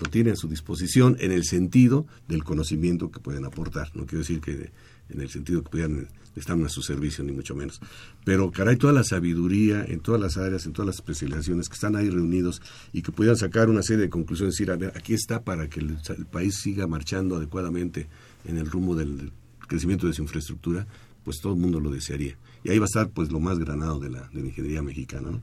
lo 0.00 0.08
tiene 0.08 0.30
a 0.30 0.36
su 0.36 0.48
disposición 0.48 1.18
en 1.20 1.32
el 1.32 1.44
sentido 1.44 2.06
del 2.28 2.44
conocimiento 2.44 3.10
que 3.10 3.20
pueden 3.20 3.44
aportar. 3.44 3.90
No 3.94 4.06
quiero 4.06 4.20
decir 4.20 4.40
que 4.40 4.72
en 5.08 5.20
el 5.20 5.30
sentido 5.30 5.62
que 5.62 5.70
puedan 5.70 6.08
estar 6.36 6.60
a 6.60 6.68
su 6.68 6.82
servicio, 6.82 7.22
ni 7.22 7.32
mucho 7.32 7.54
menos. 7.54 7.80
Pero, 8.24 8.50
caray, 8.50 8.76
toda 8.76 8.92
la 8.92 9.04
sabiduría 9.04 9.84
en 9.84 10.00
todas 10.00 10.20
las 10.20 10.36
áreas, 10.36 10.66
en 10.66 10.72
todas 10.72 10.86
las 10.86 10.96
especializaciones 10.96 11.68
que 11.68 11.74
están 11.74 11.94
ahí 11.94 12.10
reunidos 12.10 12.60
y 12.92 13.02
que 13.02 13.12
pudieran 13.12 13.36
sacar 13.36 13.68
una 13.68 13.82
serie 13.82 14.02
de 14.02 14.10
conclusiones, 14.10 14.54
decir, 14.54 14.70
a 14.70 14.76
ver, 14.76 14.92
aquí 14.96 15.14
está 15.14 15.42
para 15.42 15.68
que 15.68 15.80
el, 15.80 15.96
país 16.30 16.56
siga 16.56 16.86
marchando 16.86 17.36
adecuadamente 17.36 18.08
en 18.44 18.58
el 18.58 18.66
rumbo 18.66 18.96
del 18.96 19.30
crecimiento 19.68 20.06
de 20.06 20.12
su 20.12 20.22
infraestructura, 20.22 20.86
pues 21.24 21.40
todo 21.40 21.54
el 21.54 21.60
mundo 21.60 21.80
lo 21.80 21.90
desearía 21.90 22.36
y 22.64 22.70
ahí 22.70 22.78
va 22.78 22.86
a 22.86 22.86
estar 22.86 23.10
pues 23.10 23.30
lo 23.30 23.38
más 23.40 23.58
granado 23.58 24.00
de 24.00 24.10
la, 24.10 24.28
de 24.32 24.40
la 24.40 24.46
ingeniería 24.46 24.82
mexicana. 24.82 25.30
¿no? 25.30 25.42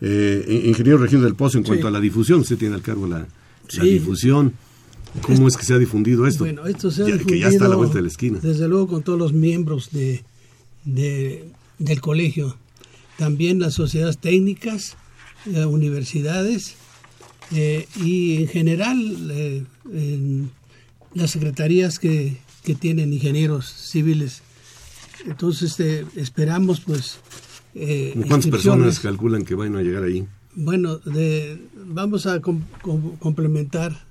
Eh, 0.00 0.64
ingeniero 0.66 0.98
Regino 0.98 1.22
del 1.22 1.36
Pozo, 1.36 1.58
en 1.58 1.64
cuanto 1.64 1.86
a 1.86 1.90
la 1.90 2.00
difusión, 2.00 2.40
usted 2.40 2.58
tiene 2.58 2.74
al 2.74 2.82
cargo 2.82 3.06
la, 3.06 3.26
difusión. 3.80 4.52
¿Cómo 5.22 5.48
es 5.48 5.56
que 5.56 5.64
se 5.64 5.74
ha 5.74 5.78
difundido 5.78 6.26
esto? 6.26 6.44
Bueno, 6.44 6.66
esto 6.66 6.90
se 6.90 7.02
ha 7.02 7.04
difundido, 7.06 7.28
que 7.28 7.38
ya 7.38 7.48
está 7.48 7.66
a 7.66 7.68
la 7.68 7.76
vuelta 7.76 7.96
de 7.96 8.02
la 8.02 8.08
esquina. 8.08 8.38
Desde 8.40 8.68
luego 8.68 8.88
con 8.88 9.02
todos 9.02 9.18
los 9.18 9.32
miembros 9.32 9.90
de, 9.90 10.24
del 10.84 12.00
colegio. 12.00 12.56
También 13.16 13.58
las 13.58 13.74
sociedades 13.74 14.18
técnicas, 14.18 14.96
las 15.44 15.66
universidades 15.66 16.76
eh, 17.52 17.86
y 18.02 18.36
en 18.42 18.48
general 18.48 19.30
eh, 19.32 19.64
en 19.92 20.50
las 21.14 21.30
secretarías 21.30 21.98
que, 21.98 22.36
que 22.62 22.74
tienen 22.74 23.12
ingenieros 23.12 23.66
civiles 23.66 24.42
entonces 25.26 25.78
eh, 25.80 26.06
esperamos 26.16 26.80
pues... 26.80 27.20
Eh, 27.74 28.14
¿Cuántas 28.26 28.50
personas 28.50 29.00
calculan 29.00 29.44
que 29.44 29.54
van 29.54 29.76
a 29.76 29.82
llegar 29.82 30.02
ahí? 30.02 30.26
Bueno, 30.54 31.00
vamos 31.86 32.26
a 32.26 32.40
complementar 32.40 34.06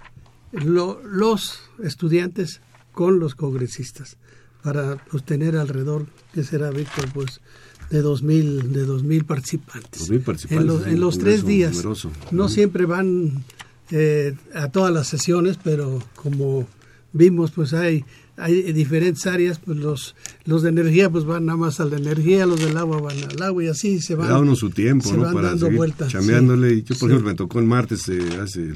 los 0.52 1.62
estudiantes 1.84 2.62
con 2.92 3.20
los 3.20 3.36
congresistas 3.36 4.18
para 4.64 4.98
pues, 5.10 5.24
tener 5.24 5.56
alrededor, 5.58 6.08
que 6.34 6.44
será, 6.44 6.72
Víctor? 6.72 7.12
Pues 7.14 7.42
de 7.90 8.04
2.000 8.04 8.64
de 8.64 8.86
dos 8.86 9.04
mil 9.04 9.24
participantes. 9.24 10.10
En 10.50 11.00
los, 11.00 11.20
tres 11.20 11.46
días. 11.46 11.84
No 12.32 12.50
siempre 12.50 12.86
van 12.86 13.46
eh, 13.92 14.36
a 14.54 14.70
todas 14.70 14.94
las 14.94 15.08
sesiones, 15.08 15.58
pero 15.64 16.04
como 16.16 16.68
vimos, 17.14 17.52
pues 17.52 17.74
hay 17.74 18.04
hay 18.38 18.72
diferentes 18.72 19.26
áreas, 19.26 19.60
pues 19.60 19.78
los, 19.78 20.16
los 20.46 20.62
de 20.62 20.70
energía 20.70 21.10
pues 21.10 21.26
van 21.26 21.46
nada 21.48 21.58
más 21.58 21.80
a 21.80 21.86
la 21.86 21.98
energía, 21.98 22.46
los 22.46 22.60
del 22.60 22.78
agua 22.78 23.02
van 23.02 23.18
al 23.24 23.42
agua 23.42 23.64
y 23.64 23.68
así 23.68 24.00
se 24.00 24.16
van. 24.16 24.30
Da 24.30 24.40
uno 24.40 24.56
su 24.56 24.70
tiempo, 24.70 25.12
¿no? 25.14 25.34
Para 25.34 25.50
dando 25.50 25.72
vueltas. 25.72 26.12
Chameándole. 26.12 26.84
yo, 26.84 26.96
por 26.98 27.10
ejemplo, 27.10 27.32
me 27.32 27.36
tocó 27.36 27.60
el 27.60 27.66
martes 27.66 28.08
eh, 28.10 28.20
hace 28.40 28.74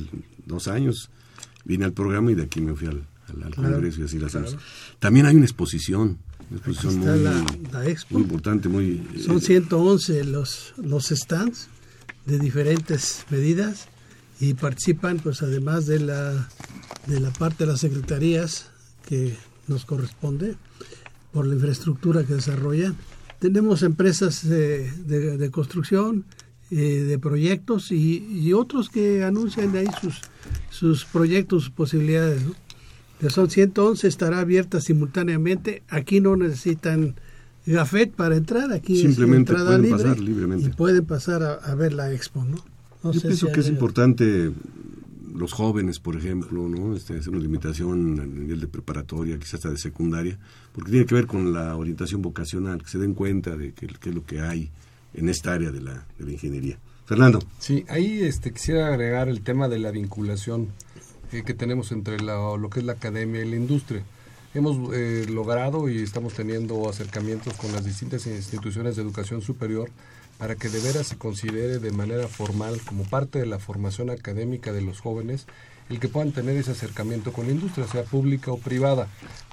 dos 0.48 0.68
años, 0.68 1.12
vine 1.66 1.86
al 1.86 1.94
programa 1.94 2.32
y 2.32 2.36
de 2.36 2.44
aquí 2.44 2.62
me 2.62 2.74
fui 2.76 2.88
al, 2.88 3.04
al, 3.44 3.56
congreso 3.56 4.02
y 4.02 4.04
así 4.04 4.20
las 4.20 4.36
hacemos. 4.36 4.58
También 5.00 5.26
hay 5.26 5.36
una 5.36 5.46
exposición, 5.46 6.18
una 6.50 6.58
exposición 6.58 7.00
muy, 7.00 7.20
la, 7.20 7.46
muy, 8.10 8.22
importante, 8.22 8.70
muy... 8.70 9.02
Son 9.24 9.42
111 9.42 10.20
eh, 10.20 10.24
los, 10.24 10.74
los 10.78 11.08
stands 11.08 11.70
de 12.26 12.40
diferentes 12.40 13.26
medidas 13.30 13.88
y 14.40 14.54
participan 14.54 15.20
pues 15.20 15.42
además 15.42 15.86
de 15.86 16.00
la 16.00 16.50
de 17.08 17.20
la 17.20 17.32
parte 17.32 17.66
de 17.66 17.72
las 17.72 17.82
secretarías 17.82 18.70
que 19.08 19.36
nos 19.68 19.86
corresponde 19.86 20.56
por 21.32 21.46
la 21.48 21.56
infraestructura 21.56 22.24
que 22.24 22.36
desarrolla. 22.36 22.94
Tenemos 23.40 23.84
empresas 23.84 24.48
de, 24.48 24.92
de, 24.92 25.52
construcción, 25.52 26.26
eh, 26.70 26.76
de 26.76 27.18
proyectos 27.18 27.92
y, 27.92 28.54
otros 28.54 28.90
que 28.90 29.24
anuncian 29.24 29.76
ahí 29.76 29.88
sus, 30.00 30.22
sus 30.70 31.06
proyectos, 31.06 31.64
sus 31.64 31.72
posibilidades. 31.72 32.44
¿no? 32.44 33.30
Son 33.30 33.50
111, 33.50 34.08
estará 34.08 34.40
abierta 34.40 34.82
simultáneamente. 34.82 35.84
Aquí 35.90 36.22
no 36.22 36.36
necesitan 36.36 37.16
gafet 37.66 38.12
para 38.12 38.36
entrar, 38.36 38.74
aquí 38.74 39.00
Simplemente 39.00 39.54
es 39.54 39.60
entrada 39.60 39.78
pueden 39.78 39.82
libre 39.84 40.04
pasar 40.04 40.20
libremente. 40.20 40.66
y 40.66 40.70
pueden 40.70 41.06
pasar 41.06 41.44
a, 41.44 41.76
ver 41.76 41.94
la 41.94 42.12
expo. 42.12 42.44
¿no? 42.44 42.58
Yo 43.12 43.22
pienso 43.22 43.52
que 43.52 43.60
es 43.60 43.68
importante 43.68 44.52
los 45.36 45.54
jóvenes, 45.54 46.00
por 46.00 46.16
ejemplo, 46.16 46.68
¿no? 46.68 46.96
Este, 46.96 47.18
hacer 47.18 47.30
una 47.30 47.42
limitación 47.42 48.20
a 48.20 48.26
nivel 48.26 48.60
de 48.60 48.68
preparatoria, 48.68 49.38
quizás 49.38 49.56
hasta 49.56 49.70
de 49.70 49.78
secundaria, 49.78 50.38
porque 50.74 50.92
tiene 50.92 51.06
que 51.06 51.16
ver 51.16 51.26
con 51.26 51.54
la 51.54 51.76
orientación 51.76 52.22
vocacional, 52.22 52.84
que 52.84 52.90
se 52.90 52.98
den 52.98 53.14
cuenta 53.14 53.56
de 53.56 53.74
qué 53.74 53.88
es 53.88 54.16
lo 54.16 54.26
que 54.26 54.42
hay 54.42 54.72
en 55.14 55.30
esta 55.30 55.54
área 55.54 55.72
de 55.72 55.82
la, 55.82 56.06
de 56.18 56.26
la 56.26 56.32
ingeniería. 56.32 56.80
Fernando. 57.06 57.40
Sí, 57.60 57.86
ahí 57.90 58.22
este, 58.22 58.52
quisiera 58.52 58.88
agregar 58.88 59.28
el 59.28 59.42
tema 59.42 59.68
de 59.68 59.80
la 59.80 59.92
vinculación 59.92 60.70
eh, 61.32 61.44
que 61.46 61.54
tenemos 61.54 61.92
entre 61.92 62.20
lo 62.20 62.70
que 62.70 62.80
es 62.80 62.86
la 62.86 62.94
academia 62.94 63.44
y 63.44 63.50
la 63.50 63.56
industria. 63.56 64.04
Hemos 64.54 64.94
eh, 64.94 65.26
logrado 65.30 65.90
y 65.90 66.02
estamos 66.02 66.34
teniendo 66.34 66.90
acercamientos 66.90 67.54
con 67.54 67.72
las 67.72 67.86
distintas 67.86 68.28
instituciones 68.28 68.96
de 68.96 69.02
educación 69.02 69.42
superior 69.42 69.90
para 70.42 70.56
que 70.56 70.70
de 70.70 70.80
veras 70.80 71.06
se 71.06 71.20
considere 71.20 71.78
de 71.78 71.92
manera 71.92 72.28
formal 72.28 72.82
como 72.82 73.04
parte 73.04 73.38
de 73.38 73.46
la 73.46 73.60
formación 73.60 74.10
académica 74.10 74.74
de 74.74 74.82
los 74.82 75.00
jóvenes 75.00 75.46
el 75.88 76.00
que 76.00 76.08
puedan 76.08 76.32
tener 76.32 76.58
ese 76.58 76.72
acercamiento 76.72 77.32
con 77.32 77.46
la 77.46 77.52
industria, 77.52 77.86
sea 77.86 78.02
pública 78.02 78.52
o 78.52 78.58
privada, 78.58 79.08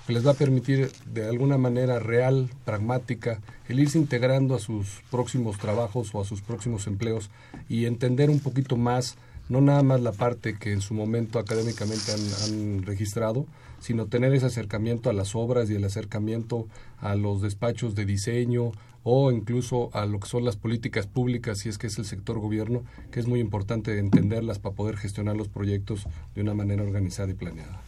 que 0.06 0.14
les 0.14 0.26
va 0.26 0.30
a 0.30 0.34
permitir 0.34 0.90
de 1.12 1.28
alguna 1.28 1.58
manera 1.58 1.98
real, 1.98 2.48
pragmática, 2.64 3.42
el 3.68 3.80
irse 3.80 3.98
integrando 3.98 4.54
a 4.54 4.60
sus 4.60 5.02
próximos 5.10 5.58
trabajos 5.58 6.14
o 6.14 6.22
a 6.22 6.24
sus 6.24 6.40
próximos 6.40 6.86
empleos 6.86 7.28
y 7.68 7.84
entender 7.84 8.30
un 8.30 8.40
poquito 8.40 8.78
más, 8.78 9.16
no 9.50 9.60
nada 9.60 9.82
más 9.82 10.00
la 10.00 10.12
parte 10.12 10.56
que 10.56 10.72
en 10.72 10.80
su 10.80 10.94
momento 10.94 11.38
académicamente 11.38 12.12
han, 12.12 12.20
han 12.44 12.82
registrado, 12.84 13.44
sino 13.78 14.06
tener 14.06 14.32
ese 14.32 14.46
acercamiento 14.46 15.10
a 15.10 15.12
las 15.12 15.34
obras 15.34 15.68
y 15.68 15.74
el 15.74 15.84
acercamiento 15.84 16.66
a 16.98 17.14
los 17.14 17.42
despachos 17.42 17.94
de 17.94 18.06
diseño, 18.06 18.72
o 19.10 19.32
incluso 19.32 19.88
a 19.94 20.04
lo 20.04 20.20
que 20.20 20.28
son 20.28 20.44
las 20.44 20.56
políticas 20.56 21.06
públicas, 21.06 21.60
si 21.60 21.70
es 21.70 21.78
que 21.78 21.86
es 21.86 21.96
el 21.98 22.04
sector 22.04 22.38
gobierno, 22.38 22.84
que 23.10 23.20
es 23.20 23.26
muy 23.26 23.40
importante 23.40 23.98
entenderlas 23.98 24.58
para 24.58 24.74
poder 24.74 24.98
gestionar 24.98 25.34
los 25.34 25.48
proyectos 25.48 26.06
de 26.34 26.42
una 26.42 26.52
manera 26.52 26.82
organizada 26.82 27.30
y 27.30 27.32
planeada. 27.32 27.80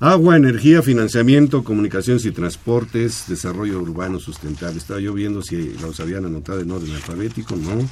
Agua, 0.00 0.36
energía, 0.36 0.82
financiamiento, 0.82 1.62
comunicaciones 1.62 2.24
y 2.24 2.32
transportes, 2.32 3.26
desarrollo 3.28 3.80
urbano 3.80 4.18
sustentable. 4.18 4.78
Estaba 4.78 4.98
yo 4.98 5.14
viendo 5.14 5.42
si 5.42 5.74
los 5.74 6.00
habían 6.00 6.24
anotado 6.24 6.60
en 6.60 6.72
orden 6.72 6.92
alfabético, 6.92 7.54
no. 7.54 7.88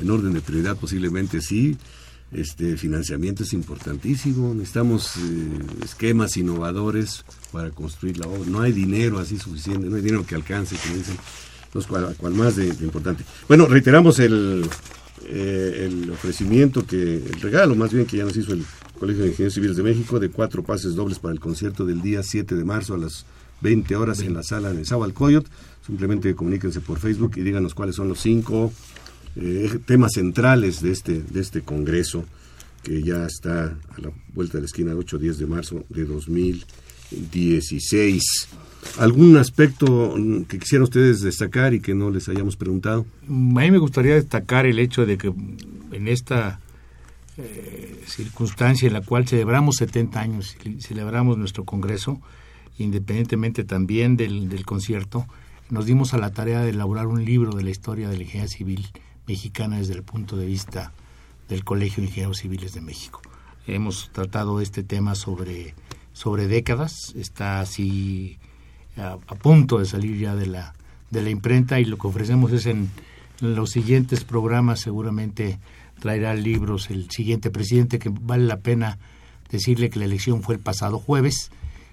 En 0.00 0.10
orden 0.10 0.32
de 0.32 0.40
prioridad 0.40 0.78
posiblemente 0.78 1.42
sí. 1.42 1.76
Este 2.32 2.78
financiamiento 2.78 3.42
es 3.42 3.52
importantísimo. 3.52 4.54
Necesitamos 4.54 5.18
eh, 5.18 5.20
esquemas 5.84 6.38
innovadores 6.38 7.22
para 7.52 7.70
construir 7.70 8.16
la 8.16 8.28
obra. 8.28 8.48
No 8.48 8.62
hay 8.62 8.72
dinero 8.72 9.18
así 9.18 9.36
suficiente, 9.36 9.90
no 9.90 9.96
hay 9.96 10.02
dinero 10.02 10.24
que 10.24 10.34
alcance, 10.34 10.74
como 10.76 10.96
dicen 10.96 11.18
cual, 12.18 12.34
más 12.34 12.56
de, 12.56 12.68
importante. 12.68 13.24
Bueno, 13.48 13.66
reiteramos 13.66 14.18
el, 14.18 14.64
eh, 15.26 15.88
el 15.90 16.10
ofrecimiento, 16.10 16.86
que 16.86 17.16
el 17.16 17.40
regalo 17.40 17.74
más 17.74 17.92
bien 17.92 18.06
que 18.06 18.18
ya 18.18 18.24
nos 18.24 18.36
hizo 18.36 18.52
el 18.52 18.64
Colegio 18.98 19.24
de 19.24 19.30
Ingenieros 19.30 19.54
Civiles 19.54 19.76
de 19.76 19.82
México 19.82 20.20
de 20.20 20.30
cuatro 20.30 20.62
pases 20.62 20.94
dobles 20.94 21.18
para 21.18 21.34
el 21.34 21.40
concierto 21.40 21.84
del 21.84 22.02
día 22.02 22.22
7 22.22 22.54
de 22.54 22.64
marzo 22.64 22.94
a 22.94 22.98
las 22.98 23.26
20 23.60 23.96
horas 23.96 24.20
en 24.20 24.34
la 24.34 24.42
sala 24.42 24.72
de 24.72 24.84
Coyot. 25.12 25.46
Simplemente 25.84 26.34
comuníquense 26.34 26.80
por 26.80 27.00
Facebook 27.00 27.32
y 27.36 27.40
díganos 27.40 27.74
cuáles 27.74 27.96
son 27.96 28.08
los 28.08 28.20
cinco 28.20 28.72
eh, 29.34 29.78
temas 29.86 30.12
centrales 30.12 30.82
de 30.82 30.92
este, 30.92 31.22
de 31.22 31.40
este 31.40 31.62
congreso 31.62 32.26
que 32.82 33.02
ya 33.02 33.24
está 33.26 33.64
a 33.64 34.00
la 34.00 34.12
vuelta 34.34 34.58
de 34.58 34.62
la 34.62 34.66
esquina 34.66 34.92
el 34.92 34.98
8-10 34.98 35.36
de 35.36 35.46
marzo 35.46 35.86
de 35.88 36.04
2016. 36.04 38.22
¿Algún 38.98 39.36
aspecto 39.36 40.14
que 40.48 40.58
quisieran 40.58 40.84
ustedes 40.84 41.20
destacar 41.20 41.72
y 41.72 41.80
que 41.80 41.94
no 41.94 42.10
les 42.10 42.28
hayamos 42.28 42.56
preguntado? 42.56 43.06
A 43.26 43.30
mí 43.30 43.70
me 43.70 43.78
gustaría 43.78 44.14
destacar 44.14 44.66
el 44.66 44.78
hecho 44.78 45.06
de 45.06 45.16
que 45.16 45.32
en 45.92 46.08
esta 46.08 46.60
eh, 47.38 48.02
circunstancia 48.06 48.86
en 48.86 48.92
la 48.92 49.00
cual 49.00 49.26
celebramos 49.26 49.76
70 49.76 50.20
años, 50.20 50.56
celebramos 50.80 51.38
nuestro 51.38 51.64
Congreso, 51.64 52.20
independientemente 52.78 53.64
también 53.64 54.16
del, 54.16 54.48
del 54.48 54.66
concierto, 54.66 55.26
nos 55.70 55.86
dimos 55.86 56.12
a 56.12 56.18
la 56.18 56.32
tarea 56.32 56.60
de 56.60 56.70
elaborar 56.70 57.06
un 57.06 57.24
libro 57.24 57.52
de 57.52 57.62
la 57.62 57.70
historia 57.70 58.08
de 58.08 58.16
la 58.16 58.24
ingeniería 58.24 58.54
civil 58.54 58.88
mexicana 59.26 59.78
desde 59.78 59.94
el 59.94 60.02
punto 60.02 60.36
de 60.36 60.44
vista 60.44 60.92
del 61.48 61.64
Colegio 61.64 62.02
de 62.02 62.08
Ingenieros 62.08 62.38
Civiles 62.38 62.74
de 62.74 62.82
México. 62.82 63.22
Hemos 63.66 64.10
tratado 64.12 64.60
este 64.60 64.82
tema 64.82 65.14
sobre, 65.14 65.74
sobre 66.12 66.48
décadas, 66.48 67.14
está 67.16 67.60
así 67.60 68.38
a, 68.96 69.16
punto 69.36 69.78
de 69.78 69.86
salir 69.86 70.18
ya 70.18 70.34
de 70.34 70.46
la, 70.46 70.74
de 71.10 71.22
la 71.22 71.30
imprenta 71.30 71.80
y 71.80 71.84
lo 71.84 71.98
que 71.98 72.06
ofrecemos 72.06 72.52
es 72.52 72.66
en, 72.66 72.90
los 73.40 73.70
siguientes 73.70 74.24
programas 74.24 74.80
seguramente 74.80 75.58
traerá 75.98 76.34
libros 76.34 76.90
el 76.90 77.10
siguiente 77.10 77.50
presidente 77.50 77.98
que 77.98 78.08
vale 78.08 78.44
la 78.44 78.58
pena 78.58 78.98
decirle 79.50 79.90
que 79.90 79.98
la 79.98 80.04
elección 80.04 80.42
fue 80.42 80.54
el 80.54 80.60
pasado 80.60 80.98
jueves 80.98 81.50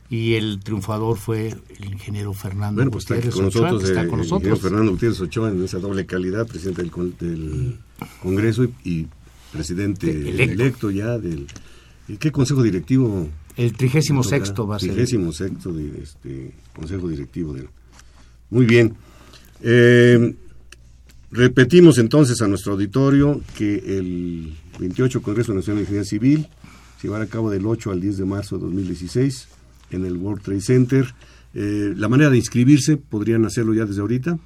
y 0.09 0.35
el 0.35 0.59
triunfador 0.59 1.17
fue 1.17 1.55
el 1.79 1.85
ingeniero 1.85 2.33
Fernando 2.33 2.75
bueno, 2.75 2.91
pues 2.91 3.09
está 3.09 3.29
con 3.31 3.45
nosotros, 3.45 3.83
está 3.83 4.07
con 4.07 4.19
nosotros. 4.19 4.59
Fernando 4.59 4.91
Gutiérrez 4.91 5.21
Ochoa 5.21 5.49
en 5.49 5.63
esa 5.63 5.79
doble 5.79 6.05
calidad, 6.05 6.47
presidente 6.47 6.81
del, 6.81 7.77
Congreso 8.21 8.65
y, 8.83 9.07
presidente 9.51 10.09
electo. 10.29 10.89
ya 10.91 11.17
del... 11.17 11.47
¿Qué 12.19 12.31
consejo 12.31 12.63
directivo 12.63 13.27
el 13.59 13.73
trigésimo 13.73 14.23
sexto 14.23 14.65
va 14.65 14.77
a 14.77 14.79
ser. 14.79 14.91
Trigésimo 14.91 15.33
sexto 15.33 15.73
de 15.73 16.01
este 16.01 16.53
Consejo 16.73 17.09
Directivo. 17.09 17.53
De... 17.53 17.67
Muy 18.49 18.65
bien. 18.65 18.95
Eh, 19.61 20.33
repetimos 21.29 21.97
entonces 21.97 22.41
a 22.41 22.47
nuestro 22.47 22.71
auditorio 22.73 23.41
que 23.57 23.97
el 23.97 24.53
28 24.79 25.21
Congreso 25.21 25.53
Nacional 25.53 25.79
de 25.79 25.81
Ingeniería 25.81 26.09
Civil 26.09 26.47
se 27.01 27.07
llevará 27.07 27.25
a 27.25 27.27
cabo 27.27 27.49
del 27.49 27.65
8 27.65 27.91
al 27.91 27.99
10 27.99 28.19
de 28.19 28.25
marzo 28.25 28.57
de 28.57 28.63
2016 28.63 29.49
en 29.91 30.05
el 30.05 30.15
World 30.15 30.41
Trade 30.41 30.61
Center. 30.61 31.13
Eh, 31.53 31.93
la 31.97 32.07
manera 32.07 32.29
de 32.29 32.37
inscribirse, 32.37 32.95
¿podrían 32.95 33.43
hacerlo 33.43 33.73
ya 33.73 33.83
desde 33.83 33.99
ahorita? 33.99 34.39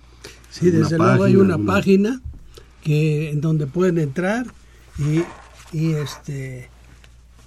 Sí, 0.49 0.71
desde 0.71 0.97
luego 0.97 1.26
hay 1.26 1.36
una 1.36 1.60
página 1.60 2.19
que 2.82 3.30
en 3.30 3.41
donde 3.41 3.67
pueden 3.67 3.99
entrar 3.99 4.47
y, 4.97 5.78
y 5.78 5.91
este 5.91 6.69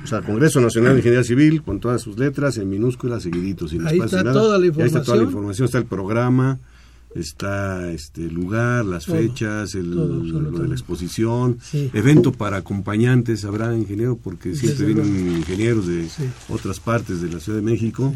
O 0.03 0.07
sea, 0.07 0.21
Congreso 0.21 0.59
Nacional 0.59 0.93
de 0.93 0.99
Ingeniería 0.99 1.23
Civil, 1.23 1.61
con 1.61 1.79
todas 1.79 2.01
sus 2.01 2.17
letras, 2.17 2.57
en 2.57 2.67
minúsculas, 2.69 3.21
seguiditos. 3.23 3.73
Ahí 3.85 3.99
está 3.99 4.23
toda 4.23 4.57
la 4.57 4.65
información. 4.65 4.81
Ahí 4.81 4.87
está 4.87 5.03
toda 5.03 5.17
la 5.17 5.23
información, 5.23 5.65
está 5.65 5.77
el 5.77 5.85
programa, 5.85 6.59
está 7.15 7.91
este 7.91 8.21
lugar, 8.29 8.85
las 8.85 9.05
fechas, 9.05 9.75
el, 9.75 9.91
lo 9.91 10.61
de 10.61 10.67
la 10.67 10.73
exposición, 10.73 11.59
evento 11.93 12.31
para 12.31 12.57
acompañantes, 12.57 13.45
habrá 13.45 13.75
ingeniero, 13.75 14.17
porque 14.17 14.55
siempre 14.55 14.87
vienen 14.87 15.37
ingenieros 15.37 15.87
de 15.87 16.07
otras 16.49 16.79
partes 16.79 17.21
de 17.21 17.29
la 17.29 17.39
Ciudad 17.39 17.59
de 17.59 17.65
México. 17.65 18.13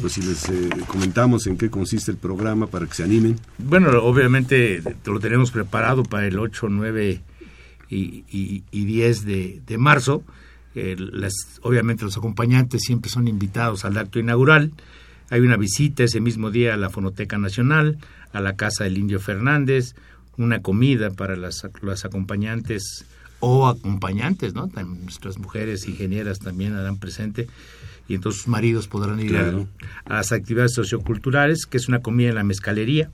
Pues 0.00 0.14
si 0.14 0.22
les 0.22 0.48
eh, 0.48 0.70
comentamos 0.86 1.46
en 1.46 1.58
qué 1.58 1.68
consiste 1.68 2.10
el 2.10 2.16
programa 2.16 2.66
para 2.68 2.86
que 2.86 2.94
se 2.94 3.02
animen. 3.02 3.36
Bueno, 3.58 3.90
obviamente 4.02 4.82
lo 5.04 5.20
tenemos 5.20 5.50
preparado 5.50 6.04
para 6.04 6.26
el 6.26 6.38
8, 6.38 6.68
9 6.70 7.20
y, 7.90 8.24
y, 8.70 8.84
10 8.84 9.24
de, 9.26 9.60
de 9.66 9.78
marzo. 9.78 10.22
Eh, 10.74 10.96
las, 10.98 11.34
obviamente 11.60 12.04
los 12.04 12.16
acompañantes 12.16 12.82
siempre 12.82 13.10
son 13.10 13.28
invitados 13.28 13.84
al 13.84 13.98
acto 13.98 14.18
inaugural. 14.18 14.72
Hay 15.30 15.40
una 15.40 15.56
visita 15.56 16.04
ese 16.04 16.20
mismo 16.20 16.50
día 16.50 16.74
a 16.74 16.76
la 16.76 16.90
Fonoteca 16.90 17.38
Nacional, 17.38 17.98
a 18.32 18.40
la 18.40 18.56
Casa 18.56 18.84
del 18.84 18.98
Indio 18.98 19.20
Fernández, 19.20 19.94
una 20.36 20.60
comida 20.60 21.10
para 21.10 21.36
las, 21.36 21.66
las 21.82 22.04
acompañantes 22.04 23.06
o 23.40 23.68
acompañantes, 23.68 24.54
¿no? 24.54 24.68
Nuestras 25.02 25.38
mujeres 25.38 25.86
ingenieras 25.88 26.38
también 26.38 26.74
harán 26.74 26.98
presente 26.98 27.46
y 28.08 28.14
entonces 28.14 28.42
sus 28.42 28.48
maridos 28.48 28.88
podrán 28.88 29.20
ir 29.20 29.36
a, 29.36 29.66
las 30.06 30.32
actividades 30.32 30.74
socioculturales, 30.74 31.66
que 31.66 31.76
es 31.76 31.88
una 31.88 32.00
comida 32.00 32.30
en 32.30 32.34
la 32.34 32.44
mezcalería. 32.44 33.10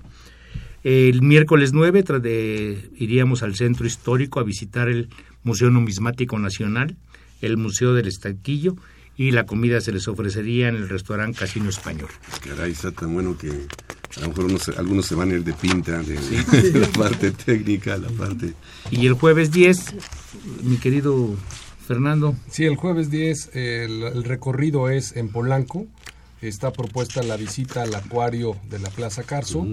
El 0.82 1.22
miércoles 1.22 1.72
9 1.72 2.02
de, 2.20 2.90
iríamos 2.96 3.42
al 3.42 3.54
centro 3.54 3.86
histórico 3.86 4.40
a 4.40 4.44
visitar 4.44 4.88
el 4.88 5.08
Museo 5.42 5.70
Numismático 5.70 6.38
Nacional, 6.38 6.96
el 7.40 7.56
Museo 7.56 7.94
del 7.94 8.08
Estanquillo 8.08 8.76
y 9.20 9.32
la 9.32 9.44
comida 9.44 9.82
se 9.82 9.92
les 9.92 10.08
ofrecería 10.08 10.68
en 10.68 10.76
el 10.76 10.88
restaurante 10.88 11.40
Casino 11.40 11.68
Español. 11.68 12.08
Caray, 12.42 12.72
está 12.72 12.90
tan 12.90 13.12
bueno 13.12 13.36
que 13.36 13.50
a 14.16 14.20
lo 14.20 14.28
mejor 14.28 14.46
algunos 14.78 15.04
se 15.04 15.14
van 15.14 15.30
a 15.30 15.34
ir 15.34 15.44
de 15.44 15.52
pinta 15.52 16.02
de, 16.02 16.14
la 16.80 16.86
parte 16.88 17.30
técnica, 17.30 17.98
la 17.98 18.08
parte... 18.08 18.54
Y 18.90 19.06
el 19.06 19.12
jueves 19.12 19.50
10, 19.50 19.94
mi 20.62 20.78
querido 20.78 21.36
Fernando. 21.86 22.34
Sí, 22.50 22.64
el 22.64 22.76
jueves 22.76 23.10
10 23.10 23.50
el, 23.52 24.24
recorrido 24.24 24.88
es 24.88 25.14
en 25.14 25.28
Polanco. 25.28 25.86
Está 26.40 26.72
propuesta 26.72 27.22
la 27.22 27.36
visita 27.36 27.82
al 27.82 27.94
acuario 27.94 28.56
de 28.70 28.78
la 28.78 28.88
Plaza 28.88 29.24
Carso, 29.24 29.66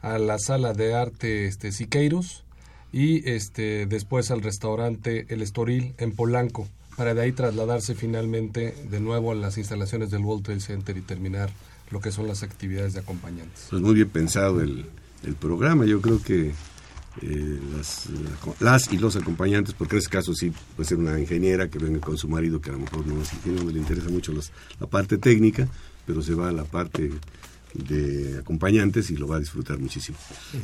a 0.00 0.16
la 0.16 0.38
sala 0.38 0.72
de 0.72 0.94
arte 0.94 1.44
este, 1.44 1.70
Siqueiros 1.70 2.46
y 2.92 3.28
este, 3.28 3.84
después 3.84 4.30
al 4.30 4.40
restaurante 4.40 5.26
El 5.28 5.42
Estoril 5.42 5.92
en 5.98 6.12
Polanco, 6.12 6.66
para 6.96 7.14
de 7.14 7.22
ahí 7.22 7.32
trasladarse 7.32 7.94
finalmente 7.94 8.74
de 8.90 9.00
nuevo 9.00 9.32
a 9.32 9.34
las 9.34 9.58
instalaciones 9.58 10.10
del 10.10 10.22
World 10.22 10.44
Trade 10.44 10.60
Center 10.60 10.96
y 10.96 11.02
terminar 11.02 11.50
lo 11.90 12.00
que 12.00 12.10
son 12.10 12.26
las 12.26 12.42
actividades 12.42 12.94
de 12.94 13.00
acompañantes. 13.00 13.66
Pues 13.70 13.82
muy 13.82 13.94
bien 13.94 14.08
pensado 14.08 14.60
el, 14.60 14.86
el 15.24 15.34
programa, 15.34 15.84
yo 15.84 16.00
creo 16.00 16.22
que 16.22 16.52
eh, 17.22 17.60
las, 17.74 18.08
las, 18.60 18.92
y 18.92 18.98
los 18.98 19.16
acompañantes, 19.16 19.74
porque 19.74 19.96
en 19.96 19.98
este 19.98 20.10
caso 20.10 20.34
sí 20.34 20.52
puede 20.74 20.88
ser 20.88 20.98
una 20.98 21.18
ingeniera 21.18 21.68
que 21.68 21.78
venga 21.78 22.00
con 22.00 22.18
su 22.18 22.28
marido, 22.28 22.60
que 22.60 22.70
a 22.70 22.74
lo 22.74 22.80
mejor 22.80 23.06
no, 23.06 23.14
no 23.14 23.70
le 23.70 23.78
interesa 23.78 24.08
mucho 24.10 24.32
la 24.80 24.86
parte 24.86 25.16
técnica, 25.18 25.68
pero 26.06 26.20
se 26.22 26.34
va 26.34 26.48
a 26.48 26.52
la 26.52 26.64
parte 26.64 27.10
de 27.72 28.38
acompañantes 28.38 29.10
y 29.10 29.16
lo 29.16 29.28
va 29.28 29.36
a 29.36 29.40
disfrutar 29.40 29.78
muchísimo. 29.78 30.18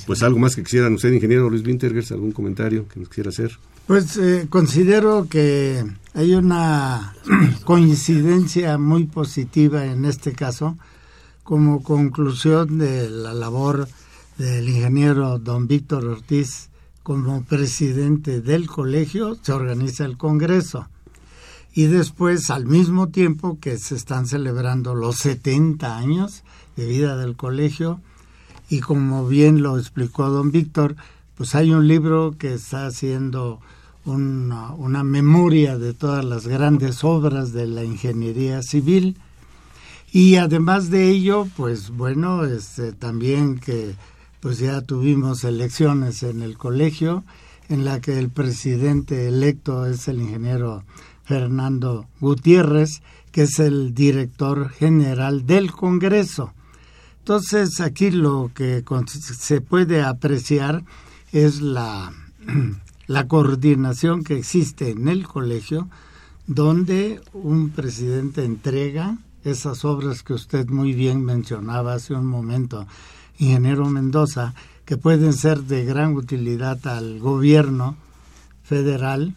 Pues 0.06 0.22
algo 0.22 0.38
más 0.38 0.56
que 0.56 0.62
quisieran 0.62 0.94
usted, 0.94 1.12
ingeniero 1.12 1.48
Luis 1.48 1.64
Wintergers, 1.64 2.12
algún 2.12 2.32
comentario 2.32 2.86
que 2.88 3.00
nos 3.00 3.08
quisiera 3.08 3.30
hacer. 3.30 3.58
Pues 3.86 4.16
eh, 4.16 4.46
considero 4.48 5.26
que 5.28 5.84
hay 6.14 6.34
una 6.34 7.14
coincidencia 7.64 8.78
muy 8.78 9.06
positiva 9.06 9.86
en 9.86 10.04
este 10.04 10.32
caso 10.32 10.78
como 11.42 11.82
conclusión 11.82 12.78
de 12.78 13.10
la 13.10 13.34
labor 13.34 13.88
del 14.38 14.68
ingeniero 14.68 15.38
don 15.40 15.66
Víctor 15.66 16.06
Ortiz 16.06 16.70
como 17.02 17.42
presidente 17.42 18.40
del 18.40 18.68
colegio, 18.68 19.36
se 19.42 19.52
organiza 19.52 20.04
el 20.04 20.16
Congreso. 20.16 20.88
Y 21.74 21.86
después, 21.86 22.50
al 22.50 22.66
mismo 22.66 23.08
tiempo 23.08 23.58
que 23.60 23.78
se 23.78 23.96
están 23.96 24.26
celebrando 24.26 24.94
los 24.94 25.16
70 25.16 25.96
años 25.96 26.44
de 26.76 26.86
vida 26.86 27.16
del 27.16 27.34
colegio, 27.34 28.00
y 28.68 28.80
como 28.80 29.26
bien 29.26 29.62
lo 29.62 29.78
explicó 29.78 30.28
don 30.30 30.52
Víctor, 30.52 30.94
pues 31.42 31.56
hay 31.56 31.72
un 31.72 31.88
libro 31.88 32.36
que 32.38 32.54
está 32.54 32.86
haciendo 32.86 33.58
una, 34.04 35.02
memoria 35.02 35.76
de 35.76 35.92
todas 35.92 36.24
las 36.24 36.46
grandes 36.46 37.02
obras 37.02 37.52
de 37.52 37.66
la 37.66 37.82
ingeniería 37.82 38.62
civil. 38.62 39.16
Y 40.12 40.36
además 40.36 40.88
de 40.88 41.10
ello, 41.10 41.48
pues 41.56 41.90
bueno, 41.90 42.44
este, 42.44 42.92
también 42.92 43.58
que 43.58 43.96
pues 44.38 44.60
ya 44.60 44.82
tuvimos 44.82 45.42
elecciones 45.42 46.22
en 46.22 46.42
el 46.42 46.56
colegio 46.56 47.24
en 47.68 47.84
la 47.84 48.00
que 48.00 48.20
el 48.20 48.30
presidente 48.30 49.26
electo 49.26 49.86
es 49.86 50.06
el 50.06 50.20
ingeniero 50.20 50.84
Fernando 51.24 52.06
Gutiérrez, 52.20 53.02
que 53.32 53.42
es 53.42 53.58
el 53.58 53.94
director 53.94 54.68
general 54.68 55.44
del 55.44 55.72
Congreso. 55.72 56.54
Entonces 57.18 57.80
aquí 57.80 58.12
lo 58.12 58.52
que 58.54 58.84
se 59.16 59.60
puede 59.60 60.02
apreciar 60.02 60.84
es 61.32 61.60
la, 61.60 62.12
la 63.06 63.26
coordinación 63.26 64.22
que 64.22 64.38
existe 64.38 64.90
en 64.90 65.08
el 65.08 65.26
colegio, 65.26 65.88
donde 66.46 67.20
un 67.32 67.70
presidente 67.70 68.44
entrega 68.44 69.18
esas 69.44 69.84
obras 69.84 70.22
que 70.22 70.34
usted 70.34 70.68
muy 70.68 70.92
bien 70.92 71.24
mencionaba 71.24 71.94
hace 71.94 72.14
un 72.14 72.26
momento, 72.26 72.86
ingeniero 73.38 73.86
Mendoza, 73.86 74.54
que 74.84 74.96
pueden 74.96 75.32
ser 75.32 75.62
de 75.62 75.84
gran 75.84 76.14
utilidad 76.14 76.86
al 76.86 77.18
gobierno 77.18 77.96
federal 78.62 79.36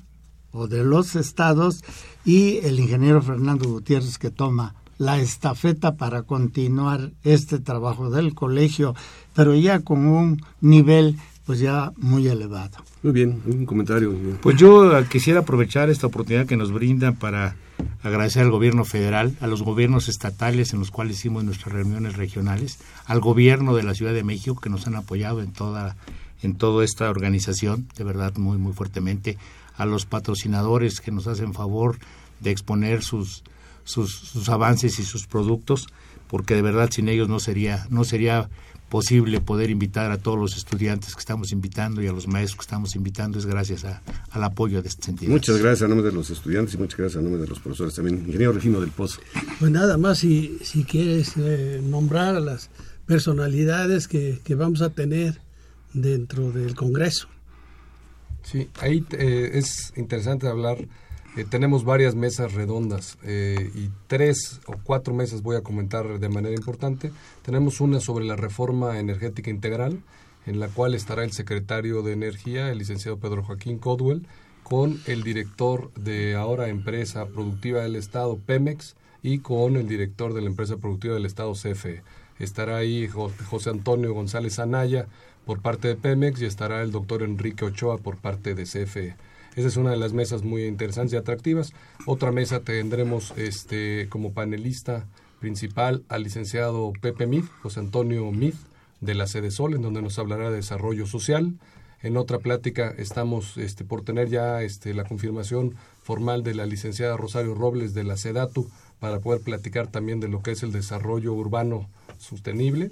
o 0.51 0.67
de 0.67 0.83
los 0.83 1.15
estados 1.15 1.83
y 2.23 2.57
el 2.57 2.79
ingeniero 2.79 3.21
Fernando 3.21 3.69
Gutiérrez 3.69 4.17
que 4.17 4.31
toma 4.31 4.75
la 4.97 5.19
estafeta 5.19 5.95
para 5.95 6.23
continuar 6.23 7.11
este 7.23 7.59
trabajo 7.59 8.09
del 8.09 8.33
colegio, 8.33 8.95
pero 9.33 9.53
ya 9.55 9.81
con 9.81 10.07
un 10.07 10.41
nivel 10.61 11.17
pues 11.45 11.59
ya 11.59 11.93
muy 11.97 12.27
elevado. 12.27 12.77
Muy 13.03 13.13
bien, 13.13 13.41
un 13.45 13.65
comentario. 13.65 14.13
Pues 14.41 14.57
yo 14.57 14.91
quisiera 15.07 15.41
aprovechar 15.41 15.89
esta 15.89 16.07
oportunidad 16.07 16.47
que 16.47 16.57
nos 16.57 16.71
brindan 16.71 17.15
para 17.15 17.55
agradecer 18.01 18.43
al 18.43 18.51
gobierno 18.51 18.83
federal, 18.83 19.35
a 19.41 19.47
los 19.47 19.61
gobiernos 19.61 20.09
estatales 20.09 20.73
en 20.73 20.79
los 20.79 20.91
cuales 20.91 21.17
hicimos 21.17 21.43
nuestras 21.43 21.73
reuniones 21.73 22.17
regionales, 22.17 22.79
al 23.05 23.19
gobierno 23.19 23.75
de 23.75 23.83
la 23.83 23.93
Ciudad 23.93 24.13
de 24.13 24.23
México 24.23 24.59
que 24.59 24.69
nos 24.69 24.87
han 24.87 24.95
apoyado 24.95 25.41
en 25.41 25.51
toda 25.51 25.95
en 26.41 26.55
toda 26.55 26.83
esta 26.83 27.09
organización, 27.09 27.87
de 27.95 28.03
verdad 28.03 28.35
muy 28.37 28.57
muy 28.57 28.73
fuertemente, 28.73 29.37
a 29.77 29.85
los 29.85 30.05
patrocinadores 30.05 30.99
que 30.99 31.11
nos 31.11 31.27
hacen 31.27 31.53
favor 31.53 31.97
de 32.39 32.51
exponer 32.51 33.03
sus, 33.03 33.43
sus, 33.83 34.13
sus 34.13 34.49
avances 34.49 34.99
y 34.99 35.03
sus 35.03 35.27
productos, 35.27 35.87
porque 36.27 36.55
de 36.55 36.61
verdad 36.61 36.89
sin 36.91 37.07
ellos 37.07 37.29
no 37.29 37.39
sería 37.39 37.87
no 37.89 38.03
sería 38.03 38.49
posible 38.89 39.41
poder 39.41 39.69
invitar 39.69 40.11
a 40.11 40.17
todos 40.17 40.37
los 40.37 40.57
estudiantes 40.57 41.13
que 41.15 41.19
estamos 41.19 41.51
invitando 41.51 42.01
y 42.01 42.07
a 42.07 42.11
los 42.11 42.27
maestros 42.27 42.57
que 42.57 42.61
estamos 42.61 42.95
invitando 42.95 43.39
es 43.39 43.45
gracias 43.45 43.83
al 43.83 44.43
apoyo 44.43 44.81
de 44.81 44.89
este 44.89 45.03
sentido. 45.03 45.31
Muchas 45.31 45.57
gracias 45.57 45.83
a 45.83 45.87
nombre 45.87 46.07
de 46.07 46.13
los 46.13 46.29
estudiantes 46.29 46.75
y 46.75 46.77
muchas 46.77 46.97
gracias 46.97 47.19
a 47.19 47.21
nombre 47.21 47.41
de 47.41 47.47
los 47.47 47.59
profesores 47.59 47.95
también. 47.95 48.19
Ingeniero 48.19 48.53
Regino 48.53 48.79
del 48.79 48.91
Pozo. 48.91 49.19
Pues 49.59 49.71
nada 49.71 49.97
más, 49.97 50.19
si, 50.19 50.59
si 50.61 50.83
quieres 50.83 51.33
eh, 51.37 51.81
nombrar 51.83 52.35
a 52.35 52.39
las 52.39 52.69
personalidades 53.05 54.07
que, 54.07 54.39
que, 54.43 54.55
vamos 54.55 54.81
a 54.81 54.89
tener 54.89 55.39
dentro 55.93 56.51
del 56.51 56.75
Congreso. 56.75 57.27
Sí, 58.43 58.69
ahí 58.79 59.03
eh, 59.11 59.51
es 59.53 59.93
interesante 59.95 60.47
hablar 60.47 60.77
eh, 61.35 61.45
tenemos 61.49 61.83
varias 61.83 62.15
mesas 62.15 62.53
redondas 62.53 63.17
eh, 63.23 63.71
y 63.75 63.89
tres 64.07 64.61
o 64.67 64.75
cuatro 64.83 65.13
mesas 65.13 65.41
voy 65.41 65.55
a 65.57 65.61
comentar 65.61 66.19
de 66.19 66.29
manera 66.29 66.55
importante. 66.55 67.11
Tenemos 67.43 67.81
una 67.81 67.99
sobre 67.99 68.25
la 68.25 68.35
reforma 68.35 68.99
energética 68.99 69.49
integral, 69.49 70.01
en 70.45 70.59
la 70.59 70.67
cual 70.67 70.93
estará 70.93 71.23
el 71.23 71.31
secretario 71.31 72.01
de 72.03 72.13
Energía, 72.13 72.71
el 72.71 72.77
licenciado 72.77 73.17
Pedro 73.17 73.43
Joaquín 73.43 73.79
Codwell, 73.79 74.27
con 74.63 74.99
el 75.05 75.23
director 75.23 75.93
de 75.93 76.35
ahora 76.35 76.69
empresa 76.69 77.25
productiva 77.27 77.81
del 77.81 77.95
Estado, 77.95 78.37
Pemex, 78.37 78.95
y 79.25 79.39
con 79.39 79.75
el 79.75 79.87
director 79.87 80.35
de 80.35 80.41
la 80.41 80.49
empresa 80.49 80.77
productiva 80.77 81.15
del 81.15 81.25
Estado, 81.25 81.53
CFE. 81.53 82.03
Estará 82.37 82.77
ahí 82.77 83.07
José 83.07 83.71
Antonio 83.71 84.13
González 84.13 84.59
Anaya 84.59 85.07
por 85.45 85.61
parte 85.61 85.87
de 85.87 85.95
Pemex 85.95 86.41
y 86.41 86.45
estará 86.45 86.83
el 86.83 86.91
doctor 86.91 87.23
Enrique 87.23 87.65
Ochoa 87.65 87.97
por 87.97 88.17
parte 88.17 88.53
de 88.53 88.65
CFE. 88.65 89.15
Esa 89.55 89.69
es 89.69 89.77
una 89.77 89.91
de 89.91 89.97
las 89.97 90.13
mesas 90.13 90.43
muy 90.43 90.65
interesantes 90.65 91.13
y 91.13 91.17
atractivas. 91.17 91.73
Otra 92.05 92.31
mesa 92.31 92.59
tendremos 92.59 93.33
este 93.37 94.07
como 94.09 94.33
panelista 94.33 95.05
principal 95.39 96.03
al 96.09 96.23
licenciado 96.23 96.91
Pepe 97.01 97.25
Mid, 97.25 97.45
José 97.61 97.79
Antonio 97.79 98.29
Mid, 98.31 98.53
de 99.01 99.15
la 99.15 99.27
Sede 99.27 99.51
Sol, 99.51 99.73
en 99.73 99.81
donde 99.81 100.01
nos 100.01 100.19
hablará 100.19 100.49
de 100.49 100.57
desarrollo 100.57 101.05
social. 101.05 101.53
En 102.03 102.17
otra 102.17 102.39
plática 102.39 102.93
estamos 102.97 103.57
este, 103.57 103.85
por 103.85 104.03
tener 104.03 104.29
ya 104.29 104.61
este, 104.61 104.93
la 104.93 105.05
confirmación 105.05 105.75
formal 106.03 106.43
de 106.43 106.53
la 106.53 106.65
licenciada 106.65 107.17
Rosario 107.17 107.55
Robles 107.55 107.93
de 107.93 108.03
la 108.03 108.17
SEDATU 108.17 108.69
para 108.99 109.19
poder 109.19 109.41
platicar 109.41 109.87
también 109.87 110.19
de 110.19 110.27
lo 110.27 110.41
que 110.41 110.51
es 110.51 110.63
el 110.63 110.71
desarrollo 110.71 111.33
urbano 111.33 111.89
sostenible. 112.17 112.91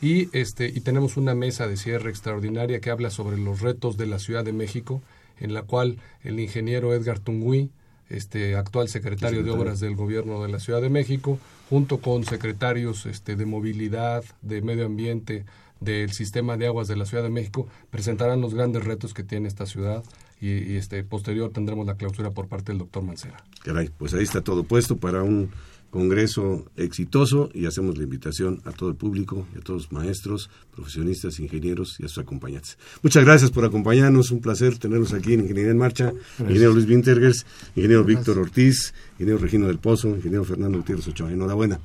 Y, 0.00 0.28
este, 0.36 0.66
y 0.66 0.80
tenemos 0.80 1.16
una 1.16 1.34
mesa 1.34 1.68
de 1.68 1.76
cierre 1.76 2.10
extraordinaria 2.10 2.80
que 2.80 2.90
habla 2.90 3.10
sobre 3.10 3.38
los 3.38 3.60
retos 3.60 3.96
de 3.96 4.06
la 4.06 4.18
Ciudad 4.18 4.44
de 4.44 4.52
México 4.52 5.00
en 5.40 5.54
la 5.54 5.62
cual 5.62 5.98
el 6.22 6.40
ingeniero 6.40 6.94
Edgar 6.94 7.18
Tungui, 7.18 7.70
este 8.08 8.56
actual 8.56 8.88
secretario 8.88 9.42
de 9.42 9.50
Obras 9.50 9.80
del 9.80 9.96
Gobierno 9.96 10.42
de 10.42 10.52
la 10.52 10.60
Ciudad 10.60 10.82
de 10.82 10.90
México, 10.90 11.38
junto 11.70 11.98
con 11.98 12.24
secretarios 12.24 13.06
este, 13.06 13.36
de 13.36 13.46
movilidad, 13.46 14.24
de 14.42 14.60
medio 14.60 14.86
ambiente, 14.86 15.44
del 15.80 16.12
sistema 16.12 16.56
de 16.56 16.66
aguas 16.66 16.88
de 16.88 16.96
la 16.96 17.06
Ciudad 17.06 17.24
de 17.24 17.30
México, 17.30 17.66
presentarán 17.90 18.40
los 18.40 18.54
grandes 18.54 18.84
retos 18.84 19.14
que 19.14 19.24
tiene 19.24 19.48
esta 19.48 19.66
ciudad 19.66 20.04
y, 20.40 20.76
este 20.76 21.02
posterior 21.04 21.52
tendremos 21.52 21.86
la 21.86 21.96
clausura 21.96 22.30
por 22.30 22.48
parte 22.48 22.72
del 22.72 22.78
doctor 22.78 23.02
Mancera. 23.02 23.44
Caray, 23.62 23.90
pues 23.96 24.12
ahí 24.14 24.22
está 24.22 24.40
todo 24.42 24.64
puesto 24.64 24.96
para 24.96 25.22
un 25.22 25.50
congreso 25.92 26.64
exitoso 26.76 27.50
y 27.52 27.66
hacemos 27.66 27.98
la 27.98 28.04
invitación 28.04 28.62
a 28.64 28.72
todo 28.72 28.88
el 28.88 28.96
público 28.96 29.46
y 29.54 29.58
a 29.58 29.60
todos 29.60 29.82
los 29.82 29.92
maestros, 29.92 30.48
profesionistas, 30.74 31.38
ingenieros 31.38 32.00
y 32.00 32.06
a 32.06 32.08
sus 32.08 32.18
acompañantes. 32.18 32.78
Muchas 33.02 33.24
gracias 33.24 33.50
por 33.50 33.66
acompañarnos, 33.66 34.30
un 34.30 34.40
placer 34.40 34.78
tenerlos 34.78 35.12
aquí 35.12 35.34
en 35.34 35.40
Ingeniería 35.40 35.70
en 35.70 35.76
Marcha, 35.76 36.14
ingeniero 36.38 36.72
Luis 36.72 36.88
Wintergers, 36.88 37.44
ingeniero 37.76 38.04
Víctor 38.04 38.38
Ortiz, 38.38 38.94
ingeniero 39.12 39.38
Regino 39.38 39.66
del 39.66 39.78
Pozo, 39.78 40.08
ingeniero 40.08 40.44
Fernando 40.44 40.78
Gutiérrez 40.78 41.08
Ochoa. 41.08 41.30
Enhorabuena. 41.30 41.78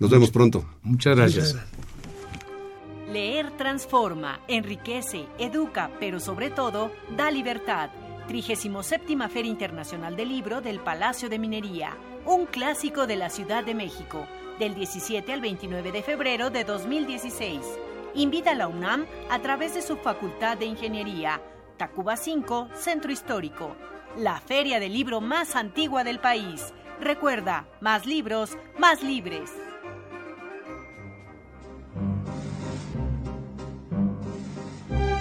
Nos 0.00 0.10
vemos 0.10 0.30
pronto. 0.30 0.64
Muchas 0.82 1.14
gracias. 1.14 1.56
Leer 3.12 3.54
transforma, 3.58 4.40
enriquece, 4.48 5.26
educa, 5.38 5.90
pero 6.00 6.20
sobre 6.20 6.48
todo 6.48 6.90
da 7.14 7.30
libertad. 7.30 7.90
37 8.28 9.28
Feria 9.28 9.50
Internacional 9.50 10.16
del 10.16 10.28
Libro 10.30 10.62
del 10.62 10.80
Palacio 10.80 11.28
de 11.28 11.38
Minería, 11.38 11.96
un 12.24 12.46
clásico 12.46 13.06
de 13.06 13.16
la 13.16 13.30
Ciudad 13.30 13.64
de 13.64 13.74
México, 13.74 14.26
del 14.58 14.74
17 14.74 15.32
al 15.32 15.40
29 15.40 15.92
de 15.92 16.02
febrero 16.02 16.50
de 16.50 16.64
2016. 16.64 17.60
Invita 18.14 18.52
a 18.52 18.54
la 18.54 18.68
UNAM 18.68 19.06
a 19.30 19.40
través 19.40 19.74
de 19.74 19.82
su 19.82 19.96
Facultad 19.96 20.56
de 20.56 20.66
Ingeniería, 20.66 21.40
Tacuba 21.76 22.16
5, 22.16 22.68
Centro 22.74 23.10
Histórico, 23.10 23.74
la 24.16 24.38
feria 24.40 24.78
del 24.78 24.92
libro 24.92 25.20
más 25.20 25.56
antigua 25.56 26.04
del 26.04 26.20
país. 26.20 26.72
Recuerda, 27.00 27.66
más 27.80 28.06
libros, 28.06 28.56
más 28.78 29.02
libres. 29.02 29.50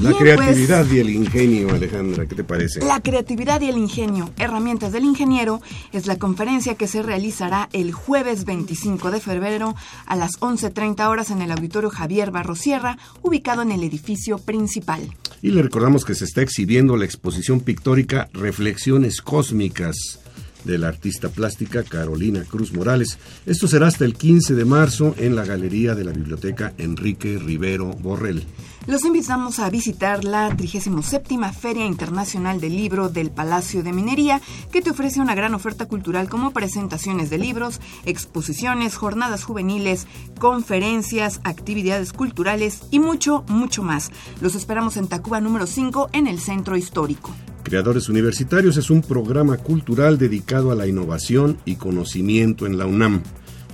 La 0.00 0.10
Bien, 0.10 0.20
creatividad 0.20 0.82
pues. 0.82 0.92
y 0.94 0.98
el 0.98 1.08
ingenio, 1.08 1.70
Alejandra, 1.70 2.26
¿qué 2.26 2.34
te 2.34 2.44
parece? 2.44 2.80
La 2.80 3.00
creatividad 3.00 3.62
y 3.62 3.70
el 3.70 3.78
ingenio, 3.78 4.30
herramientas 4.36 4.92
del 4.92 5.04
ingeniero, 5.04 5.62
es 5.92 6.06
la 6.06 6.16
conferencia 6.16 6.74
que 6.74 6.86
se 6.86 7.02
realizará 7.02 7.70
el 7.72 7.92
jueves 7.92 8.44
25 8.44 9.10
de 9.10 9.20
febrero 9.20 9.74
a 10.04 10.14
las 10.16 10.32
11.30 10.40 11.08
horas 11.08 11.30
en 11.30 11.40
el 11.40 11.50
Auditorio 11.50 11.88
Javier 11.88 12.30
Barrosierra, 12.30 12.98
ubicado 13.22 13.62
en 13.62 13.72
el 13.72 13.82
edificio 13.84 14.36
principal. 14.36 15.00
Y 15.40 15.50
le 15.50 15.62
recordamos 15.62 16.04
que 16.04 16.14
se 16.14 16.26
está 16.26 16.42
exhibiendo 16.42 16.98
la 16.98 17.06
exposición 17.06 17.60
pictórica 17.60 18.28
Reflexiones 18.34 19.22
Cósmicas 19.22 20.20
de 20.64 20.76
la 20.76 20.88
artista 20.88 21.30
plástica 21.30 21.84
Carolina 21.84 22.44
Cruz 22.44 22.74
Morales. 22.74 23.18
Esto 23.46 23.66
será 23.66 23.86
hasta 23.86 24.04
el 24.04 24.14
15 24.14 24.54
de 24.54 24.64
marzo 24.64 25.14
en 25.16 25.36
la 25.36 25.46
Galería 25.46 25.94
de 25.94 26.04
la 26.04 26.12
Biblioteca 26.12 26.74
Enrique 26.76 27.38
Rivero 27.38 27.86
Borrell. 27.92 28.44
Los 28.86 29.04
invitamos 29.04 29.58
a 29.58 29.68
visitar 29.68 30.22
la 30.22 30.54
37 30.54 31.36
Feria 31.52 31.84
Internacional 31.84 32.60
del 32.60 32.76
Libro 32.76 33.08
del 33.08 33.32
Palacio 33.32 33.82
de 33.82 33.92
Minería, 33.92 34.40
que 34.70 34.80
te 34.80 34.90
ofrece 34.90 35.20
una 35.20 35.34
gran 35.34 35.54
oferta 35.54 35.86
cultural 35.86 36.28
como 36.28 36.52
presentaciones 36.52 37.28
de 37.28 37.38
libros, 37.38 37.80
exposiciones, 38.04 38.94
jornadas 38.94 39.42
juveniles, 39.42 40.06
conferencias, 40.38 41.40
actividades 41.42 42.12
culturales 42.12 42.82
y 42.92 43.00
mucho, 43.00 43.42
mucho 43.48 43.82
más. 43.82 44.12
Los 44.40 44.54
esperamos 44.54 44.96
en 44.96 45.08
Tacuba 45.08 45.40
número 45.40 45.66
5 45.66 46.10
en 46.12 46.28
el 46.28 46.38
Centro 46.38 46.76
Histórico. 46.76 47.34
Creadores 47.64 48.08
Universitarios 48.08 48.76
es 48.76 48.88
un 48.90 49.02
programa 49.02 49.56
cultural 49.56 50.16
dedicado 50.16 50.70
a 50.70 50.76
la 50.76 50.86
innovación 50.86 51.58
y 51.64 51.74
conocimiento 51.74 52.66
en 52.66 52.78
la 52.78 52.86
UNAM. 52.86 53.24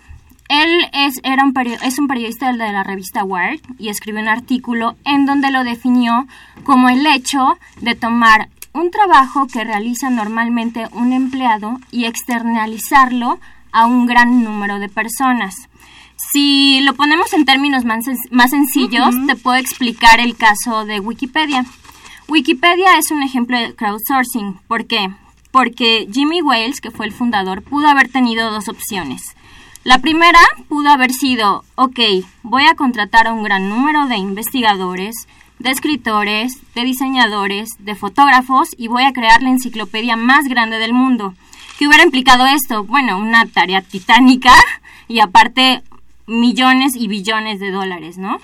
Él 0.49 0.71
es, 0.93 1.21
era 1.23 1.45
un 1.45 1.55
es 1.83 1.99
un 1.99 2.09
periodista 2.09 2.53
de 2.53 2.73
la 2.73 2.83
revista 2.83 3.25
Wired 3.25 3.61
y 3.79 3.89
escribió 3.89 4.21
un 4.21 4.29
artículo 4.29 4.97
en 5.05 5.25
donde 5.25 5.51
lo 5.51 5.65
definió 5.65 6.27
como 6.65 6.89
el 6.89 7.07
hecho 7.07 7.59
de 7.81 7.95
tomar 7.95 8.49
un 8.75 8.91
trabajo 8.91 9.47
que 9.47 9.65
realiza 9.65 10.11
normalmente 10.11 10.89
un 10.93 11.13
empleado 11.13 11.79
y 11.91 12.05
externalizarlo 12.05 13.39
a 13.71 13.87
un 13.87 14.07
gran 14.07 14.45
número 14.45 14.79
de 14.79 14.89
personas. 14.89 15.69
Si 16.33 16.81
lo 16.83 16.95
ponemos 16.95 17.33
en 17.33 17.45
términos 17.45 17.85
más, 17.85 18.05
más 18.31 18.51
sencillos, 18.51 19.15
te 19.27 19.37
puedo 19.37 19.57
explicar 19.57 20.21
el 20.21 20.37
caso 20.37 20.85
de 20.85 21.01
Wikipedia. 21.01 21.65
Wikipedia 22.29 22.97
es 22.99 23.11
un 23.11 23.23
ejemplo 23.23 23.59
de 23.59 23.75
crowdsourcing. 23.75 24.61
¿Por 24.69 24.87
qué? 24.87 25.11
Porque 25.53 26.09
Jimmy 26.13 26.43
Wales, 26.43 26.81
que 26.81 26.91
fue 26.91 27.07
el 27.07 27.13
fundador, 27.13 27.63
pudo 27.63 27.87
haber 27.87 28.09
tenido 28.09 28.51
dos 28.51 28.69
opciones. 28.69 29.37
La 29.85 29.99
primera 29.99 30.41
pudo 30.69 30.89
haber 30.91 31.13
sido, 31.13 31.65
ok, 31.75 31.99
voy 32.43 32.65
a 32.65 32.75
contratar 32.75 33.27
a 33.27 33.33
un 33.33 33.43
gran 33.43 33.69
número 33.69 34.07
de 34.07 34.17
investigadores, 34.17 35.15
de 35.59 35.71
escritores, 35.71 36.59
de 36.75 36.85
diseñadores, 36.85 37.69
de 37.79 37.95
fotógrafos 37.95 38.71
y 38.77 38.89
voy 38.89 39.05
a 39.05 39.13
crear 39.13 39.43
la 39.43 39.51
enciclopedia 39.51 40.17
más 40.17 40.47
grande 40.47 40.79
del 40.79 40.93
mundo. 40.93 41.35
¿Qué 41.79 41.87
hubiera 41.87 42.05
implicado 42.05 42.47
esto? 42.47 42.85
Bueno, 42.85 43.19
una 43.19 43.47
tarea 43.47 43.83
titánica 43.83 44.55
y 45.09 45.21
aparte 45.21 45.83
millones 46.27 46.95
y 46.97 47.09
billones 47.09 47.61
de 47.61 47.71
dólares, 47.71 48.19
¿no? 48.19 48.39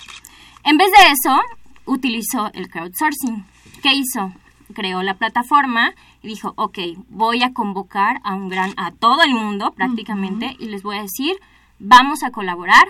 En 0.65 0.77
vez 0.77 0.89
de 0.91 1.13
eso, 1.13 1.41
utilizó 1.87 2.51
el 2.53 2.69
crowdsourcing. 2.69 3.45
¿Qué 3.83 3.95
hizo? 3.95 4.33
Creó 4.75 5.03
la 5.03 5.15
plataforma 5.15 5.95
dijo, 6.29 6.53
ok, 6.57 6.79
voy 7.09 7.43
a 7.43 7.53
convocar 7.53 8.21
a 8.25 8.35
un 8.35 8.49
gran, 8.49 8.73
a 8.77 8.93
todo 8.93 9.23
el 9.23 9.35
mundo 9.35 9.73
prácticamente 9.73 10.57
y 10.59 10.67
les 10.67 10.83
voy 10.83 10.99
a 10.99 11.03
decir, 11.03 11.37
vamos 11.79 12.23
a 12.23 12.31
colaborar 12.31 12.87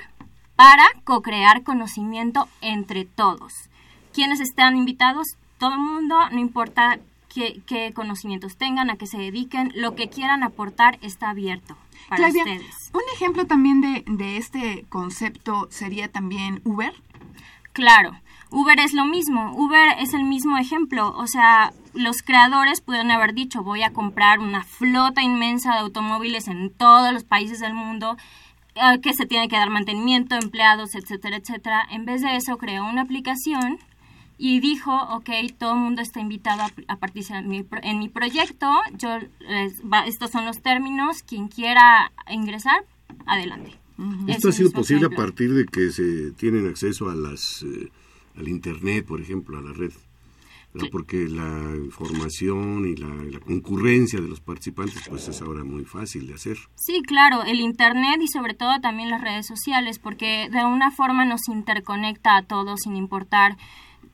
para 0.56 0.84
co-crear 1.04 1.62
conocimiento 1.62 2.48
entre 2.60 3.04
todos. 3.04 3.52
¿Quiénes 4.12 4.40
están 4.40 4.76
invitados? 4.76 5.36
Todo 5.58 5.74
el 5.74 5.80
mundo, 5.80 6.16
no 6.30 6.38
importa 6.38 6.98
qué, 7.32 7.60
qué 7.66 7.92
conocimientos 7.92 8.56
tengan, 8.56 8.90
a 8.90 8.96
qué 8.96 9.06
se 9.06 9.18
dediquen, 9.18 9.72
lo 9.74 9.94
que 9.94 10.08
quieran 10.08 10.42
aportar 10.42 10.98
está 11.02 11.30
abierto 11.30 11.76
para 12.08 12.24
Claudia, 12.24 12.42
ustedes. 12.42 12.90
un 12.92 13.02
ejemplo 13.14 13.46
también 13.46 13.80
de, 13.80 14.04
de 14.06 14.36
este 14.36 14.84
concepto 14.88 15.68
sería 15.70 16.08
también 16.08 16.60
Uber. 16.64 16.92
Claro, 17.72 18.12
Uber 18.50 18.80
es 18.80 18.94
lo 18.94 19.04
mismo, 19.04 19.52
Uber 19.54 19.96
es 19.98 20.14
el 20.14 20.24
mismo 20.24 20.56
ejemplo, 20.56 21.14
o 21.16 21.26
sea, 21.26 21.72
los 21.98 22.22
creadores 22.22 22.80
pudieron 22.80 23.10
haber 23.10 23.34
dicho 23.34 23.62
voy 23.62 23.82
a 23.82 23.92
comprar 23.92 24.38
una 24.38 24.64
flota 24.64 25.22
inmensa 25.22 25.72
de 25.72 25.80
automóviles 25.80 26.48
en 26.48 26.70
todos 26.70 27.12
los 27.12 27.24
países 27.24 27.60
del 27.60 27.74
mundo, 27.74 28.16
eh, 28.74 29.00
que 29.00 29.12
se 29.12 29.26
tiene 29.26 29.48
que 29.48 29.56
dar 29.56 29.70
mantenimiento, 29.70 30.36
empleados, 30.36 30.94
etcétera, 30.94 31.36
etcétera. 31.36 31.86
En 31.90 32.04
vez 32.04 32.22
de 32.22 32.36
eso, 32.36 32.56
creó 32.56 32.86
una 32.86 33.02
aplicación 33.02 33.78
y 34.38 34.60
dijo, 34.60 34.94
ok, 35.10 35.30
todo 35.58 35.72
el 35.72 35.80
mundo 35.80 36.00
está 36.00 36.20
invitado 36.20 36.62
a, 36.86 36.96
participar 36.96 37.42
en 37.42 37.48
mi, 37.48 37.66
en 37.82 37.98
mi, 37.98 38.08
proyecto, 38.08 38.70
yo, 38.96 39.18
estos 40.06 40.30
son 40.30 40.46
los 40.46 40.62
términos, 40.62 41.24
quien 41.24 41.48
quiera 41.48 42.12
ingresar, 42.30 42.84
adelante. 43.26 43.72
Esto 44.28 44.50
ha 44.50 44.52
sido 44.52 44.70
posible 44.70 45.06
a 45.06 45.10
partir 45.10 45.52
de 45.52 45.66
que 45.66 45.90
se 45.90 46.30
tienen 46.32 46.68
acceso 46.68 47.10
a 47.10 47.16
las, 47.16 47.64
eh, 47.64 47.90
al 48.36 48.46
Internet, 48.46 49.04
por 49.04 49.20
ejemplo, 49.20 49.58
a 49.58 49.60
la 49.60 49.72
red 49.72 49.90
porque 50.90 51.28
la 51.28 51.76
información 51.76 52.86
y 52.86 52.96
la, 52.96 53.40
concurrencia 53.40 54.20
de 54.20 54.28
los 54.28 54.40
participantes 54.40 55.08
pues 55.08 55.28
es 55.28 55.40
ahora 55.40 55.64
muy 55.64 55.84
fácil 55.84 56.26
de 56.26 56.34
hacer. 56.34 56.58
Sí, 56.74 57.02
claro, 57.06 57.42
el 57.44 57.60
Internet 57.60 58.20
y 58.20 58.28
sobre 58.28 58.54
todo 58.54 58.80
también 58.80 59.10
las 59.10 59.22
redes 59.22 59.46
sociales, 59.46 59.98
porque 59.98 60.48
de 60.50 60.64
una 60.64 60.90
forma 60.90 61.24
nos 61.24 61.48
interconecta 61.48 62.36
a 62.36 62.42
todos 62.42 62.80
sin 62.82 62.96
importar 62.96 63.56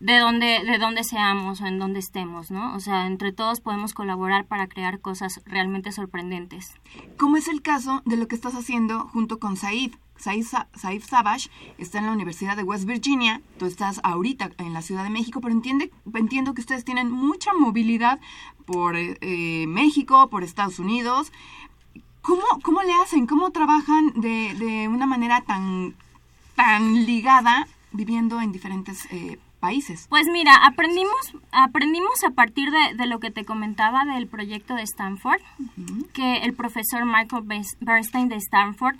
de 0.05 0.19
dónde, 0.19 0.61
de 0.67 0.77
dónde 0.77 1.03
seamos 1.03 1.63
o 1.63 1.67
en 1.67 1.79
dónde 1.79 1.99
estemos, 1.99 2.51
¿no? 2.51 2.75
O 2.75 2.81
sea, 2.81 3.07
entre 3.07 3.33
todos 3.33 3.63
podemos 3.63 3.95
colaborar 3.95 4.45
para 4.45 4.69
crear 4.69 5.01
cosas 5.01 5.41
realmente 5.47 5.93
sorprendentes. 5.93 6.75
Como 7.17 7.39
es 7.39 7.49
el 7.49 7.63
caso 7.63 8.03
de 8.05 8.19
lo 8.19 8.29
que 8.29 8.35
estás 8.35 8.55
haciendo 8.55 9.09
junto 9.09 9.39
con 9.39 9.57
Said, 9.57 9.95
Saif 10.19 11.07
Savage 11.07 11.49
está 11.79 12.01
en 12.01 12.07
la 12.07 12.13
Universidad 12.13 12.55
de 12.55 12.65
West 12.65 12.85
Virginia, 12.85 13.41
tú 13.59 13.65
estás 13.65 14.03
ahorita 14.05 14.51
en 14.59 14.75
la 14.75 14.83
Ciudad 14.83 15.05
de 15.05 15.11
México, 15.11 15.41
pero 15.41 15.55
entiende, 15.55 15.91
entiendo 16.13 16.53
que 16.53 16.61
ustedes 16.61 16.85
tienen 16.85 17.11
mucha 17.11 17.55
movilidad 17.55 18.21
por 18.67 18.97
eh, 18.97 19.17
eh, 19.23 19.67
México, 19.69 20.29
por 20.29 20.45
Estados 20.45 20.79
Unidos. 20.79 21.33
¿Cómo, 22.21 22.45
¿Cómo 22.63 22.83
le 22.83 22.93
hacen? 22.93 23.27
¿Cómo 23.27 23.53
trabajan 23.53 24.13
de, 24.17 24.53
de 24.53 24.87
una 24.87 25.07
manera 25.07 25.41
tan, 25.41 25.95
tan 26.57 27.07
ligada 27.07 27.67
viviendo 27.93 28.43
en 28.43 28.53
diferentes 28.53 29.07
eh, 29.11 29.39
países? 29.65 30.07
Pues 30.11 30.27
mira, 30.31 30.53
aprendimos, 30.57 31.33
aprendimos 31.51 32.23
a 32.23 32.31
partir 32.31 32.71
de, 32.71 32.95
de, 32.97 33.07
lo 33.07 33.19
que 33.19 33.31
te 33.31 33.47
comentaba 33.47 34.05
del 34.05 34.27
proyecto 34.27 34.75
de 34.75 34.83
Stanford, 34.83 35.41
que 36.12 36.45
el 36.45 36.53
profesor 36.53 37.07
Michael 37.07 37.45
Bernstein 37.81 38.29
de 38.29 38.37
Stanford 38.37 38.97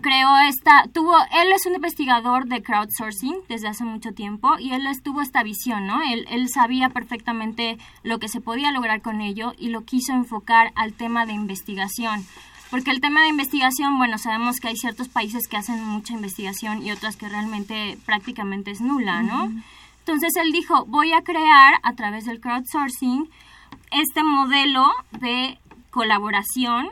creó 0.00 0.38
esta, 0.38 0.84
tuvo, 0.94 1.14
él 1.18 1.52
es 1.54 1.66
un 1.66 1.74
investigador 1.74 2.46
de 2.46 2.62
crowdsourcing 2.62 3.36
desde 3.48 3.68
hace 3.68 3.84
mucho 3.84 4.12
tiempo 4.12 4.58
y 4.58 4.72
él 4.72 4.86
tuvo 5.02 5.20
esta 5.20 5.42
visión, 5.42 5.86
¿no? 5.86 6.00
Él, 6.02 6.24
él 6.30 6.48
sabía 6.48 6.88
perfectamente 6.88 7.76
lo 8.02 8.18
que 8.18 8.28
se 8.28 8.40
podía 8.40 8.72
lograr 8.72 9.02
con 9.02 9.20
ello 9.20 9.52
y 9.58 9.68
lo 9.68 9.84
quiso 9.84 10.12
enfocar 10.12 10.72
al 10.74 10.94
tema 10.94 11.26
de 11.26 11.32
investigación. 11.32 12.24
Porque 12.70 12.90
el 12.90 13.00
tema 13.00 13.22
de 13.22 13.28
investigación, 13.28 13.96
bueno, 13.96 14.18
sabemos 14.18 14.60
que 14.60 14.68
hay 14.68 14.76
ciertos 14.76 15.08
países 15.08 15.48
que 15.48 15.56
hacen 15.56 15.82
mucha 15.84 16.12
investigación 16.12 16.84
y 16.84 16.92
otras 16.92 17.16
que 17.16 17.28
realmente 17.28 17.98
prácticamente 18.04 18.70
es 18.70 18.80
nula, 18.80 19.22
¿no? 19.22 19.50
Entonces 20.08 20.42
él 20.42 20.52
dijo, 20.52 20.86
voy 20.86 21.12
a 21.12 21.22
crear 21.22 21.74
a 21.82 21.94
través 21.94 22.24
del 22.24 22.40
crowdsourcing 22.40 23.28
este 23.90 24.22
modelo 24.24 24.86
de 25.20 25.58
colaboración 25.90 26.88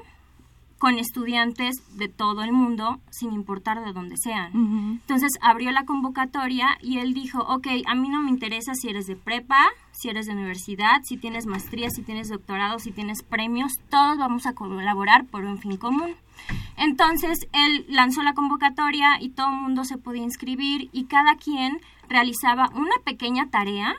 con 0.77 0.99
estudiantes 0.99 1.77
de 1.97 2.09
todo 2.09 2.43
el 2.43 2.53
mundo, 2.53 3.01
sin 3.11 3.33
importar 3.33 3.83
de 3.83 3.95
dónde 3.95 4.19
sean. 4.19 4.99
Entonces 5.01 5.33
abrió 5.41 5.71
la 5.71 5.87
convocatoria 5.87 6.77
y 6.83 6.99
él 6.99 7.15
dijo, 7.15 7.41
ok, 7.41 7.67
a 7.87 7.95
mí 7.95 8.11
no 8.11 8.21
me 8.21 8.29
interesa 8.29 8.75
si 8.75 8.91
eres 8.91 9.07
de 9.07 9.17
prepa, 9.17 9.65
si 9.93 10.11
eres 10.11 10.27
de 10.27 10.35
universidad, 10.35 11.01
si 11.03 11.17
tienes 11.17 11.47
maestría, 11.47 11.89
si 11.89 12.03
tienes 12.03 12.29
doctorado, 12.29 12.79
si 12.79 12.93
tienes 12.93 13.23
premios, 13.23 13.73
todos 13.89 14.19
vamos 14.19 14.45
a 14.45 14.53
colaborar 14.53 15.25
por 15.25 15.47
un 15.47 15.57
fin 15.57 15.79
común. 15.79 16.17
Entonces 16.77 17.47
él 17.53 17.87
lanzó 17.89 18.23
la 18.23 18.35
convocatoria 18.35 19.21
y 19.21 19.31
todo 19.31 19.49
el 19.49 19.57
mundo 19.57 19.85
se 19.85 19.99
podía 19.99 20.23
inscribir 20.23 20.89
y 20.93 21.05
cada 21.05 21.37
quien 21.37 21.81
realizaba 22.09 22.71
una 22.75 22.97
pequeña 23.05 23.49
tarea. 23.51 23.95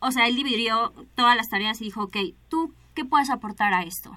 O 0.00 0.10
sea, 0.10 0.26
él 0.26 0.36
dividió 0.36 0.92
todas 1.14 1.36
las 1.36 1.48
tareas 1.48 1.80
y 1.80 1.84
dijo, 1.84 2.04
ok, 2.04 2.16
¿tú 2.48 2.72
qué 2.94 3.04
puedes 3.04 3.30
aportar 3.30 3.74
a 3.74 3.82
esto? 3.82 4.16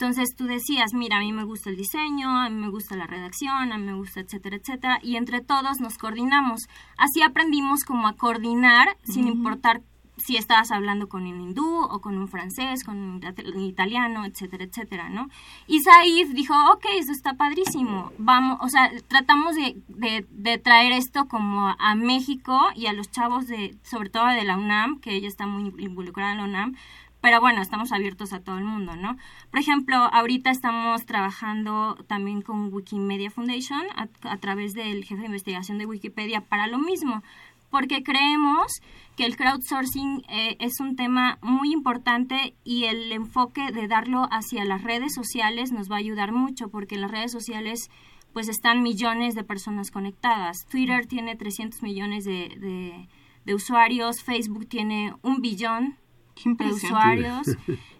Entonces 0.00 0.34
tú 0.34 0.46
decías, 0.46 0.94
mira, 0.94 1.18
a 1.18 1.20
mí 1.20 1.30
me 1.30 1.44
gusta 1.44 1.68
el 1.68 1.76
diseño, 1.76 2.30
a 2.30 2.48
mí 2.48 2.56
me 2.56 2.70
gusta 2.70 2.96
la 2.96 3.06
redacción, 3.06 3.70
a 3.70 3.76
mí 3.76 3.84
me 3.84 3.92
gusta, 3.92 4.20
etcétera, 4.20 4.56
etcétera, 4.56 4.98
y 5.02 5.16
entre 5.16 5.42
todos 5.42 5.78
nos 5.78 5.98
coordinamos. 5.98 6.62
Así 6.96 7.20
aprendimos 7.20 7.84
como 7.84 8.08
a 8.08 8.14
coordinar 8.14 8.96
sin 9.04 9.28
importar 9.28 9.82
si 10.20 10.36
estabas 10.36 10.70
hablando 10.70 11.08
con 11.08 11.26
un 11.26 11.40
hindú 11.40 11.82
o 11.82 12.00
con 12.00 12.16
un 12.18 12.28
francés, 12.28 12.84
con 12.84 12.96
un 12.98 13.60
italiano, 13.60 14.24
etcétera, 14.24 14.64
etcétera, 14.64 15.08
¿no? 15.08 15.28
Y 15.66 15.80
Said 15.80 16.34
dijo, 16.34 16.54
ok, 16.72 16.84
eso 16.98 17.12
está 17.12 17.34
padrísimo, 17.34 18.12
vamos, 18.18 18.58
o 18.60 18.68
sea, 18.68 18.90
tratamos 19.08 19.56
de, 19.56 19.76
de, 19.88 20.26
de, 20.30 20.58
traer 20.58 20.92
esto 20.92 21.26
como 21.28 21.74
a 21.78 21.94
México 21.94 22.58
y 22.74 22.86
a 22.86 22.92
los 22.92 23.10
chavos 23.10 23.46
de, 23.46 23.76
sobre 23.82 24.10
todo 24.10 24.26
de 24.26 24.44
la 24.44 24.56
UNAM, 24.56 25.00
que 25.00 25.14
ella 25.14 25.28
está 25.28 25.46
muy 25.46 25.72
involucrada 25.78 26.32
en 26.32 26.38
la 26.38 26.44
UNAM, 26.44 26.76
pero 27.20 27.40
bueno, 27.40 27.60
estamos 27.60 27.92
abiertos 27.92 28.32
a 28.32 28.40
todo 28.40 28.58
el 28.58 28.64
mundo, 28.64 28.96
¿no? 28.96 29.16
Por 29.50 29.60
ejemplo, 29.60 29.96
ahorita 29.96 30.50
estamos 30.50 31.04
trabajando 31.04 31.96
también 32.06 32.40
con 32.40 32.72
Wikimedia 32.72 33.30
Foundation 33.30 33.82
a, 33.94 34.36
través 34.38 34.72
del 34.74 35.04
jefe 35.04 35.20
de 35.20 35.26
investigación 35.26 35.78
de 35.78 35.86
Wikipedia 35.86 36.40
para 36.40 36.66
lo 36.66 36.78
mismo, 36.78 37.22
porque 37.70 38.02
creemos 38.02 38.80
que 39.16 39.24
el 39.24 39.36
crowdsourcing 39.36 40.22
eh, 40.28 40.56
es 40.60 40.80
un 40.80 40.96
tema 40.96 41.38
muy 41.42 41.72
importante 41.72 42.54
y 42.64 42.84
el 42.84 43.12
enfoque 43.12 43.70
de 43.72 43.86
darlo 43.86 44.26
hacia 44.30 44.64
las 44.64 44.82
redes 44.82 45.14
sociales 45.14 45.72
nos 45.72 45.90
va 45.90 45.96
a 45.96 46.00
ayudar 46.00 46.32
mucho, 46.32 46.68
porque 46.68 46.94
en 46.94 47.02
las 47.02 47.10
redes 47.10 47.32
sociales 47.32 47.90
pues 48.32 48.48
están 48.48 48.82
millones 48.82 49.34
de 49.34 49.44
personas 49.44 49.90
conectadas. 49.90 50.56
Twitter 50.70 51.06
tiene 51.06 51.36
300 51.36 51.82
millones 51.82 52.24
de, 52.24 53.08
de 53.44 53.54
usuarios, 53.54 54.22
Facebook 54.22 54.68
tiene 54.68 55.14
un 55.22 55.40
billón 55.40 55.98
de 56.44 56.66
usuarios. 56.66 57.56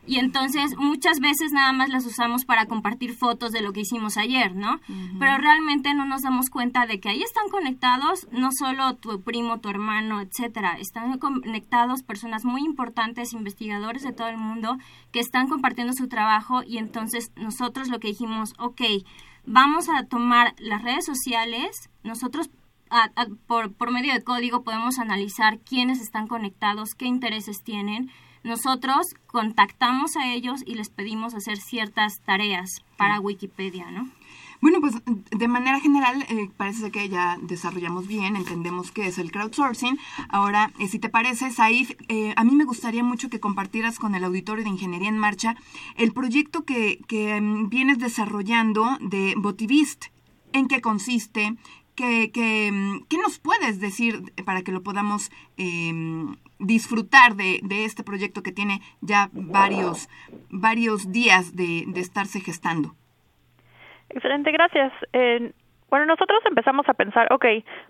Y 0.07 0.19
entonces 0.19 0.77
muchas 0.77 1.21
veces 1.21 1.53
nada 1.53 1.73
más 1.73 1.89
las 1.89 2.05
usamos 2.05 2.45
para 2.45 2.67
compartir 2.67 3.15
fotos 3.15 3.53
de 3.53 3.61
lo 3.61 3.73
que 3.73 3.83
hicimos 3.83 4.17
ayer, 4.17 4.57
¿no? 4.57 4.81
Pero 5.19 5.39
realmente 5.39 5.95
no 5.95 6.05
nos 6.05 6.23
damos 6.23 6.51
cuenta 6.51 6.87
de 6.87 6.99
que 6.99 7.11
ahí 7.11 7.23
están 7.23 7.49
conectados 7.49 8.27
no 8.33 8.51
solo 8.51 8.97
tu 8.97 9.21
primo, 9.21 9.61
tu 9.61 9.69
hermano, 9.69 10.21
etcétera. 10.21 10.79
Están 10.81 11.19
conectados 11.19 12.03
personas 12.03 12.45
muy 12.45 12.63
importantes, 12.63 13.35
investigadores 13.35 14.03
de 14.03 14.13
todo 14.13 14.29
el 14.29 14.39
mundo, 14.39 14.79
que 15.13 15.21
están 15.21 15.49
compartiendo 15.49 15.93
su 15.93 16.09
trabajo 16.09 16.63
y 16.65 16.79
entonces 16.79 17.31
nosotros 17.37 17.89
lo 17.89 18.01
que 18.01 18.09
dijimos, 18.09 18.55
ok, 18.59 18.81
vamos 19.47 19.89
a 19.89 20.05
tomar 20.07 20.55
las 20.59 20.83
redes 20.83 21.05
sociales, 21.05 21.91
nosotros 22.03 22.51
por, 23.47 23.73
por 23.73 23.91
medio 23.91 24.13
de 24.13 24.23
código 24.23 24.63
podemos 24.63 24.99
analizar 24.99 25.59
quiénes 25.61 26.01
están 26.01 26.27
conectados, 26.27 26.95
qué 26.95 27.07
intereses 27.07 27.63
tienen 27.63 28.11
nosotros 28.43 29.15
contactamos 29.27 30.17
a 30.17 30.33
ellos 30.33 30.63
y 30.65 30.75
les 30.75 30.89
pedimos 30.89 31.35
hacer 31.35 31.59
ciertas 31.59 32.21
tareas 32.21 32.83
para 32.97 33.21
Wikipedia, 33.21 33.91
¿no? 33.91 34.09
Bueno, 34.63 34.81
pues 34.81 34.95
de 35.07 35.49
manera 35.49 35.81
general 35.81 36.23
eh, 36.29 36.51
parece 36.57 36.91
que 36.91 37.09
ya 37.09 37.39
desarrollamos 37.41 38.07
bien, 38.07 38.37
entendemos 38.37 38.93
qué 38.93 39.07
es 39.07 39.19
el 39.19 39.33
crowdsourcing. 39.33 39.99
Ahora, 40.29 40.73
eh, 40.79 40.87
si 40.87 40.99
te 40.99 41.09
parece, 41.09 41.51
Saif, 41.51 41.93
eh, 42.09 42.35
a 42.37 42.45
mí 42.45 42.55
me 42.55 42.65
gustaría 42.65 43.03
mucho 43.03 43.31
que 43.31 43.41
compartieras 43.41 43.99
con 43.99 44.15
el 44.15 44.25
auditorio 44.25 44.65
de 44.65 44.71
Ingeniería 44.71 45.09
en 45.09 45.19
Marcha 45.19 45.57
el 45.97 46.13
proyecto 46.13 46.65
que, 46.65 47.01
que 47.09 47.41
mm, 47.41 47.71
vienes 47.71 47.99
desarrollando 47.99 48.99
de 49.01 49.35
Botivist. 49.37 50.07
¿En 50.53 50.67
qué 50.67 50.81
consiste? 50.81 51.57
¿Qué, 51.97 52.31
qué, 52.33 52.71
mm, 52.73 53.07
qué 53.09 53.19
nos 53.19 53.39
puedes 53.39 53.81
decir 53.81 54.23
para 54.45 54.63
que 54.63 54.73
lo 54.73 54.83
podamos 54.83 55.31
em, 55.57 56.37
disfrutar 56.59 57.35
de, 57.35 57.61
este 57.85 58.03
proyecto 58.05 58.43
que 58.43 58.53
tiene 58.53 58.81
ya 59.01 59.29
varios, 59.33 60.09
varios 60.51 61.13
días 61.13 61.57
de, 61.57 61.85
de 61.87 62.01
estarse 62.01 62.41
gestando. 62.41 62.95
Excelente, 64.11 64.51
gracias. 64.51 64.93
Bueno, 65.91 66.07
nosotros 66.07 66.41
empezamos 66.47 66.89
a 66.89 66.95
pensar, 66.95 67.33
ok, 67.33 67.45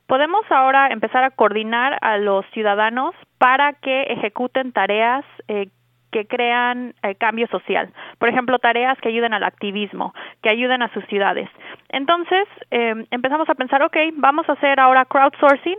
podemos 0.06 0.50
ahora 0.50 0.88
empezar 0.88 1.22
a 1.22 1.30
coordinar 1.30 1.98
a 2.00 2.16
los 2.16 2.46
ciudadanos 2.54 3.14
para 3.36 3.74
que 3.74 4.04
ejecuten 4.04 4.72
tareas 4.72 5.24
eh, 5.48 5.68
que 6.10 6.26
crean 6.26 6.94
eh, 7.02 7.14
cambio 7.14 7.46
social. 7.48 7.92
Por 8.18 8.28
ejemplo, 8.28 8.58
tareas 8.58 8.98
que 9.00 9.08
ayuden 9.08 9.34
al 9.34 9.44
activismo, 9.44 10.14
que 10.42 10.50
ayuden 10.50 10.82
a 10.82 10.92
sus 10.92 11.04
ciudades. 11.06 11.48
Entonces, 11.88 12.46
eh, 12.70 13.06
empezamos 13.10 13.48
a 13.48 13.54
pensar, 13.54 13.82
ok, 13.82 13.96
vamos 14.14 14.48
a 14.48 14.52
hacer 14.52 14.80
ahora 14.80 15.04
crowdsourcing 15.04 15.78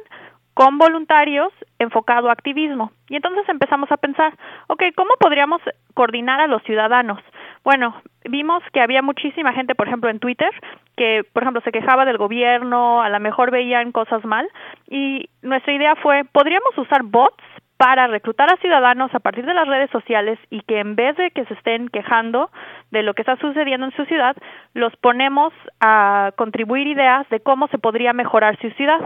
con 0.54 0.78
voluntarios 0.78 1.52
enfocado 1.80 2.30
a 2.30 2.34
activismo. 2.34 2.92
Y 3.10 3.16
entonces 3.16 3.48
empezamos 3.48 3.92
a 3.92 3.98
pensar, 3.98 4.34
ok, 4.68 4.84
¿cómo 4.96 5.12
podríamos 5.20 5.62
coordinar 5.94 6.40
a 6.42 6.48
los 6.48 6.62
ciudadanos? 6.64 7.20
Bueno, 7.64 7.96
vimos 8.26 8.64
que 8.74 8.82
había 8.82 9.02
muchísima 9.02 9.54
gente, 9.54 9.76
por 9.76 9.88
ejemplo, 9.88 10.10
en 10.10 10.20
Twitter, 10.20 10.50
que, 10.98 11.24
por 11.32 11.44
ejemplo, 11.44 11.62
se 11.62 11.72
quejaba 11.72 12.06
del 12.06 12.18
gobierno, 12.18 13.02
a 13.02 13.10
lo 13.10 13.20
mejor 13.20 13.52
veían 13.52 13.92
cosas 13.92 14.26
mal, 14.26 14.48
y 14.90 15.30
nuestra 15.42 15.74
idea 15.74 15.96
fue, 15.96 16.26
¿podríamos 16.26 16.76
usar 16.78 17.04
bots 17.04 17.44
para 17.82 18.06
reclutar 18.06 18.48
a 18.54 18.58
ciudadanos 18.58 19.10
a 19.16 19.20
partir 19.20 19.44
de 19.44 19.56
las 19.56 19.68
redes 19.68 19.90
sociales 19.90 20.38
y 20.52 20.62
que 20.62 20.80
en 20.80 20.96
vez 20.96 21.18
de 21.18 21.32
que 21.32 21.46
se 21.46 21.56
estén 21.56 21.88
quejando 21.88 22.52
de 22.92 23.02
lo 23.02 23.16
que 23.16 23.24
está 23.24 23.38
sucediendo 23.38 23.88
en 23.88 23.96
su 23.96 24.06
ciudad, 24.06 24.36
los 24.76 24.96
ponemos 24.98 25.52
a 25.80 26.30
contribuir 26.36 26.86
ideas 26.86 27.28
de 27.30 27.40
cómo 27.40 27.68
se 27.70 27.80
podría 27.80 28.14
mejorar 28.14 28.56
su 28.62 28.70
ciudad. 28.78 29.00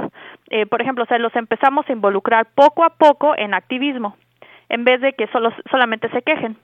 Eh, 0.50 0.66
por 0.66 0.82
ejemplo, 0.82 1.06
los 1.20 1.34
empezamos 1.38 1.88
a 1.88 1.94
involucrar 1.94 2.48
poco 2.54 2.84
a 2.84 2.90
poco 2.90 3.34
en 3.38 3.54
activismo, 3.54 4.18
en 4.68 4.84
vez 4.84 5.00
de 5.00 5.14
que 5.14 5.28
solo, 5.28 5.54
solamente 5.72 6.10
se 6.10 6.22
quejen. 6.22 6.58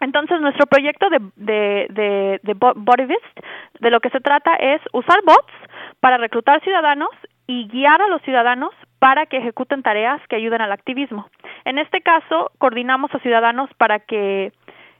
Entonces, 0.00 0.40
nuestro 0.40 0.66
proyecto 0.66 1.10
de, 1.10 1.20
de, 1.36 1.86
de, 1.90 2.40
de 2.42 2.54
Bodyvist, 2.54 3.38
de 3.78 3.90
lo 3.92 4.00
que 4.00 4.10
se 4.10 4.18
trata 4.18 4.56
es 4.56 4.80
usar 4.92 5.20
bots 5.24 5.52
para 6.00 6.16
reclutar 6.16 6.60
ciudadanos 6.64 7.10
y 7.46 7.68
guiar 7.68 8.02
a 8.02 8.08
los 8.08 8.20
ciudadanos 8.22 8.72
para 9.00 9.26
que 9.26 9.38
ejecuten 9.38 9.82
tareas 9.82 10.20
que 10.28 10.36
ayuden 10.36 10.60
al 10.60 10.72
activismo. 10.72 11.26
En 11.64 11.78
este 11.78 12.02
caso, 12.02 12.52
coordinamos 12.58 13.12
a 13.14 13.18
ciudadanos 13.18 13.68
para 13.78 13.98
que 13.98 14.52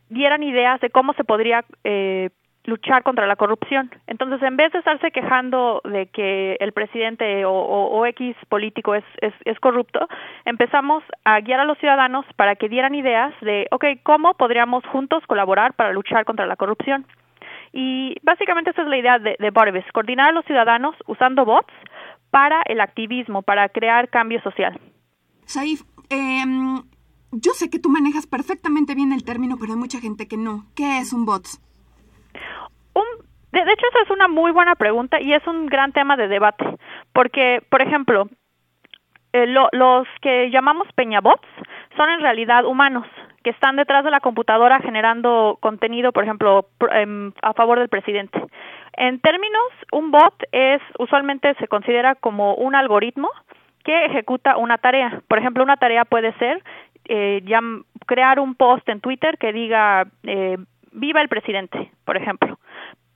dieran 0.08 0.42
ideas 0.42 0.80
de 0.80 0.90
cómo 0.90 1.12
se 1.12 1.22
podría 1.22 1.64
eh, 1.84 2.30
luchar 2.64 3.02
contra 3.02 3.26
la 3.26 3.36
corrupción. 3.36 3.90
Entonces, 4.06 4.42
en 4.42 4.56
vez 4.56 4.72
de 4.72 4.78
estarse 4.78 5.10
quejando 5.10 5.82
de 5.84 6.06
que 6.06 6.56
el 6.60 6.72
presidente 6.72 7.44
o, 7.44 8.06
X 8.06 8.34
político 8.48 8.94
es, 8.94 9.04
es, 9.20 9.34
es, 9.44 9.60
corrupto, 9.60 10.08
empezamos 10.46 11.04
a 11.24 11.38
guiar 11.40 11.60
a 11.60 11.64
los 11.64 11.78
ciudadanos 11.78 12.24
para 12.36 12.56
que 12.56 12.68
dieran 12.68 12.94
ideas 12.94 13.34
de, 13.42 13.66
ok, 13.70 13.84
¿cómo 14.02 14.34
podríamos 14.34 14.84
juntos 14.86 15.22
colaborar 15.26 15.74
para 15.74 15.92
luchar 15.92 16.24
contra 16.24 16.46
la 16.46 16.56
corrupción? 16.56 17.06
Y 17.72 18.16
básicamente 18.22 18.70
esa 18.70 18.82
es 18.82 18.88
la 18.88 18.96
idea 18.96 19.18
de, 19.18 19.36
de 19.38 19.84
coordinar 19.92 20.30
a 20.30 20.32
los 20.32 20.44
ciudadanos 20.46 20.96
usando 21.06 21.44
bots 21.44 21.72
para 22.30 22.62
el 22.66 22.80
activismo, 22.80 23.42
para 23.42 23.68
crear 23.68 24.08
cambio 24.08 24.40
social. 24.42 24.80
Saif, 25.44 25.82
em, 26.10 26.82
yo 27.32 27.52
sé 27.52 27.70
que 27.70 27.78
tú 27.78 27.88
manejas 27.88 28.26
perfectamente 28.26 28.94
bien 28.94 29.12
el 29.12 29.24
término, 29.24 29.56
pero 29.58 29.72
hay 29.72 29.78
mucha 29.78 30.00
gente 30.00 30.26
que 30.28 30.36
no. 30.36 30.64
¿Qué 30.74 30.98
es 30.98 31.12
un 31.12 31.26
bot? 31.26 31.44
Un, 32.94 33.04
de, 33.52 33.60
hecho, 33.60 33.86
esa 33.90 34.02
es 34.04 34.10
una 34.10 34.28
muy 34.28 34.52
buena 34.52 34.74
pregunta 34.74 35.20
y 35.20 35.32
es 35.32 35.46
un 35.46 35.66
gran 35.66 35.92
tema 35.92 36.16
de 36.16 36.28
debate, 36.28 36.64
porque, 37.12 37.62
por 37.68 37.82
ejemplo, 37.82 38.28
eh, 39.32 39.46
los 39.46 40.06
que 40.22 40.50
llamamos 40.50 40.88
peñabots 40.94 41.46
son 41.96 42.10
en 42.10 42.20
realidad 42.20 42.64
humanos 42.64 43.06
que 43.42 43.50
están 43.50 43.76
detrás 43.76 44.04
de 44.04 44.10
la 44.10 44.20
computadora 44.20 44.80
generando 44.80 45.58
contenido, 45.60 46.12
por 46.12 46.24
ejemplo, 46.24 46.68
em, 46.92 47.32
a 47.42 47.54
favor 47.54 47.78
del 47.78 47.88
presidente. 47.88 48.38
En 48.94 49.20
términos, 49.20 49.68
un 49.92 50.10
bot 50.10 50.34
es 50.52 50.80
usualmente 50.98 51.54
se 51.54 51.68
considera 51.68 52.14
como 52.14 52.54
un 52.54 52.74
algoritmo 52.74 53.30
que 53.84 54.04
ejecuta 54.04 54.56
una 54.56 54.78
tarea. 54.78 55.22
Por 55.28 55.38
ejemplo, 55.38 55.62
una 55.62 55.76
tarea 55.76 56.04
puede 56.04 56.32
ser 56.34 56.62
eh, 57.08 57.42
crear 58.06 58.40
un 58.40 58.54
post 58.54 58.88
en 58.88 59.00
Twitter 59.00 59.38
que 59.38 59.52
diga 59.52 60.06
eh, 60.24 60.58
viva 60.92 61.20
el 61.20 61.28
presidente, 61.28 61.90
por 62.04 62.16
ejemplo. 62.16 62.58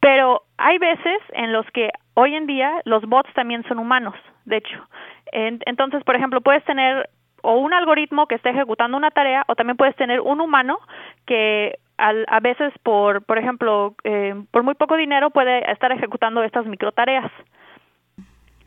Pero 0.01 0.43
hay 0.59 0.79
veces 0.79 1.19
en 1.33 1.53
los 1.53 1.67
que 1.71 1.91
hoy 2.15 2.35
en 2.35 2.47
día 2.47 2.81
los 2.85 3.05
bots 3.05 3.33
también 3.35 3.65
son 3.65 3.79
humanos, 3.79 4.15
de 4.45 4.59
hecho. 4.59 4.87
entonces, 5.33 6.05
por 6.05 6.15
ejemplo, 6.15 6.41
puedes 6.41 6.65
tener 6.65 7.09
o 7.43 7.57
un 7.57 7.75
algoritmo 7.75 8.27
que 8.27 8.37
esté 8.37 8.51
ejecutando 8.51 8.97
una 8.97 9.11
tarea 9.11 9.45
o 9.49 9.55
también 9.55 9.77
puedes 9.77 9.95
tener 9.97 10.21
un 10.21 10.41
humano 10.41 10.79
que 11.27 11.79
a 11.99 12.41
veces 12.41 12.73
por, 12.83 13.25
por 13.25 13.39
ejemplo, 13.39 13.95
eh, 14.05 14.35
por 14.51 14.63
muy 14.63 14.75
poco 14.75 14.97
dinero 14.97 15.31
puede 15.31 15.71
estar 15.71 15.93
ejecutando 15.93 16.43
estas 16.43 16.67
micro 16.67 16.93
tareas. 16.93 17.31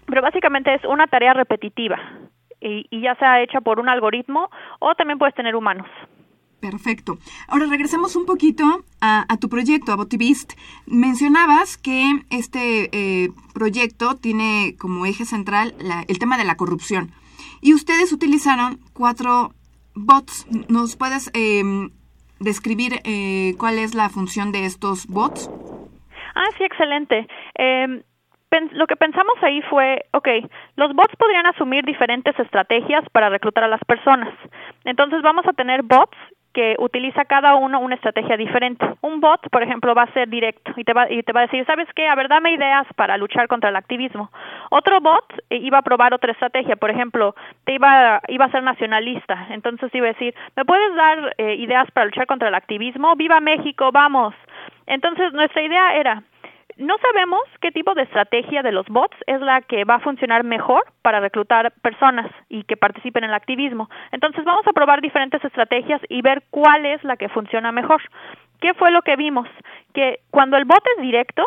Pero 0.05 0.21
básicamente 0.21 0.73
es 0.73 0.83
una 0.85 1.07
tarea 1.07 1.33
repetitiva 1.33 1.97
y, 2.61 2.85
y 2.89 3.01
ya 3.01 3.15
sea 3.15 3.41
hecha 3.41 3.61
por 3.61 3.79
un 3.79 3.89
algoritmo 3.89 4.49
o 4.79 4.95
también 4.95 5.19
puedes 5.19 5.35
tener 5.35 5.55
humanos. 5.55 5.87
Perfecto. 6.59 7.19
Ahora 7.47 7.67
regresemos 7.67 8.15
un 8.15 8.25
poquito 8.25 8.83
a, 8.99 9.37
tu 9.39 9.47
proyecto, 9.47 9.91
a 9.91 9.95
Botivist. 9.95 10.53
Mencionabas 10.87 11.77
que 11.77 12.25
este 12.31 12.89
eh, 12.91 13.29
proyecto 13.53 14.15
tiene 14.15 14.75
como 14.79 15.05
eje 15.05 15.25
central 15.25 15.75
el 16.07 16.19
tema 16.19 16.37
de 16.37 16.45
la 16.45 16.57
corrupción. 16.57 17.11
Y 17.61 17.73
ustedes 17.73 18.11
utilizaron 18.11 18.79
cuatro 18.93 19.53
bots. 19.93 20.47
¿Nos 20.67 20.95
puedes 20.95 21.29
em, 21.33 21.91
describir 22.39 23.01
eh, 23.03 23.53
cuál 23.59 23.79
es 23.79 23.95
la 23.95 24.09
función 24.09 24.51
de 24.51 24.65
estos 24.65 25.07
bots? 25.07 25.49
Ah, 26.35 26.49
sí, 26.57 26.63
excelente. 26.63 27.27
Eh, 27.57 28.03
lo 28.71 28.87
que 28.87 28.95
pensamos 28.95 29.35
ahí 29.41 29.61
fue, 29.69 30.05
ok, 30.13 30.27
los 30.75 30.93
bots 30.93 31.15
podrían 31.17 31.45
asumir 31.45 31.83
diferentes 31.83 32.37
estrategias 32.39 33.03
para 33.11 33.29
reclutar 33.29 33.63
a 33.63 33.67
las 33.67 33.83
personas. 33.85 34.33
Entonces 34.85 35.21
vamos 35.21 35.45
a 35.47 35.53
tener 35.53 35.83
bots 35.83 36.17
que 36.53 36.75
utiliza 36.79 37.25
cada 37.25 37.55
uno 37.55 37.79
una 37.79 37.95
estrategia 37.95 38.37
diferente. 38.37 38.85
Un 39.01 39.19
bot, 39.19 39.49
por 39.49 39.63
ejemplo, 39.63 39.93
va 39.93 40.03
a 40.03 40.13
ser 40.13 40.27
directo 40.29 40.73
y 40.75 40.83
te 40.83 40.93
va, 40.93 41.09
y 41.11 41.21
te 41.23 41.31
va 41.31 41.41
a 41.41 41.45
decir, 41.47 41.65
¿sabes 41.65 41.87
qué? 41.95 42.07
A 42.07 42.15
ver, 42.15 42.27
dame 42.27 42.51
ideas 42.51 42.87
para 42.95 43.17
luchar 43.17 43.47
contra 43.47 43.69
el 43.69 43.75
activismo. 43.75 44.31
Otro 44.69 44.99
bot 45.01 45.25
eh, 45.49 45.57
iba 45.57 45.77
a 45.77 45.83
probar 45.83 46.13
otra 46.13 46.31
estrategia, 46.31 46.75
por 46.75 46.89
ejemplo, 46.89 47.35
te 47.65 47.73
iba, 47.73 48.21
iba 48.27 48.45
a 48.45 48.51
ser 48.51 48.63
nacionalista, 48.63 49.47
entonces 49.49 49.93
iba 49.93 50.07
a 50.07 50.13
decir, 50.13 50.33
¿me 50.55 50.65
puedes 50.65 50.95
dar 50.95 51.35
eh, 51.37 51.55
ideas 51.55 51.89
para 51.91 52.05
luchar 52.05 52.25
contra 52.25 52.49
el 52.49 52.55
activismo? 52.55 53.15
¡Viva 53.15 53.39
México! 53.39 53.91
¡Vamos! 53.91 54.33
Entonces, 54.87 55.33
nuestra 55.33 55.61
idea 55.61 55.95
era, 55.95 56.23
no 56.77 56.97
sabemos 56.99 57.41
qué 57.59 57.71
tipo 57.71 57.93
de 57.95 58.03
estrategia 58.03 58.61
de 58.61 58.71
los 58.71 58.85
bots 58.87 59.15
es 59.25 59.41
la 59.41 59.61
que 59.61 59.83
va 59.83 59.95
a 59.95 59.99
funcionar 59.99 60.43
mejor 60.43 60.83
para 61.01 61.19
reclutar 61.19 61.73
personas 61.81 62.29
y 62.49 62.63
que 62.63 62.77
participen 62.77 63.23
en 63.23 63.31
el 63.31 63.35
activismo. 63.35 63.89
Entonces 64.11 64.45
vamos 64.45 64.65
a 64.67 64.73
probar 64.73 65.01
diferentes 65.01 65.43
estrategias 65.43 66.01
y 66.09 66.21
ver 66.21 66.43
cuál 66.51 66.85
es 66.85 67.03
la 67.03 67.17
que 67.17 67.29
funciona 67.29 67.71
mejor. 67.71 68.01
¿Qué 68.61 68.73
fue 68.75 68.91
lo 68.91 69.01
que 69.01 69.15
vimos? 69.15 69.47
Que 69.93 70.19
cuando 70.29 70.57
el 70.57 70.65
bot 70.65 70.83
es 70.95 71.01
directo, 71.01 71.45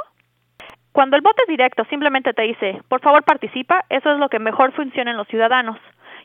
cuando 0.92 1.16
el 1.16 1.22
bot 1.22 1.38
es 1.40 1.48
directo, 1.48 1.84
simplemente 1.84 2.32
te 2.32 2.42
dice, 2.42 2.82
por 2.88 3.00
favor 3.00 3.22
participa, 3.22 3.84
eso 3.88 4.12
es 4.12 4.18
lo 4.18 4.28
que 4.28 4.40
mejor 4.40 4.72
funciona 4.72 5.12
en 5.12 5.16
los 5.16 5.28
ciudadanos. 5.28 5.78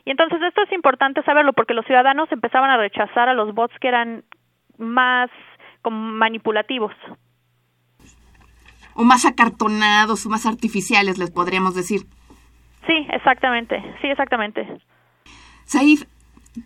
Y 0.04 0.10
entonces 0.10 0.42
esto 0.42 0.62
es 0.62 0.72
importante 0.72 1.22
saberlo 1.22 1.52
porque 1.52 1.74
los 1.74 1.86
ciudadanos 1.86 2.30
empezaban 2.32 2.70
a 2.70 2.76
rechazar 2.76 3.28
a 3.28 3.34
los 3.34 3.54
bots 3.54 3.76
que 3.80 3.88
eran 3.88 4.24
más 4.78 5.30
como 5.82 5.96
manipulativos 5.96 6.92
o 8.96 9.04
más 9.04 9.24
acartonados 9.24 10.26
o 10.26 10.28
más 10.28 10.46
artificiales, 10.46 11.18
les 11.18 11.30
podríamos 11.30 11.74
decir. 11.74 12.02
Sí, 12.86 13.06
exactamente, 13.10 13.82
sí, 14.00 14.08
exactamente. 14.08 14.66
Saif, 15.64 16.04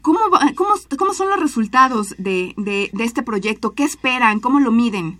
¿cómo, 0.03 0.18
cómo, 0.57 0.74
cómo 0.99 1.12
son 1.12 1.31
los 1.31 1.41
resultados 1.41 2.14
de, 2.18 2.55
de, 2.57 2.91
este 3.05 3.22
proyecto? 3.22 3.74
¿Qué 3.74 3.85
esperan? 3.85 4.41
¿Cómo 4.41 4.61
lo 4.61 4.70
miden? 4.70 5.18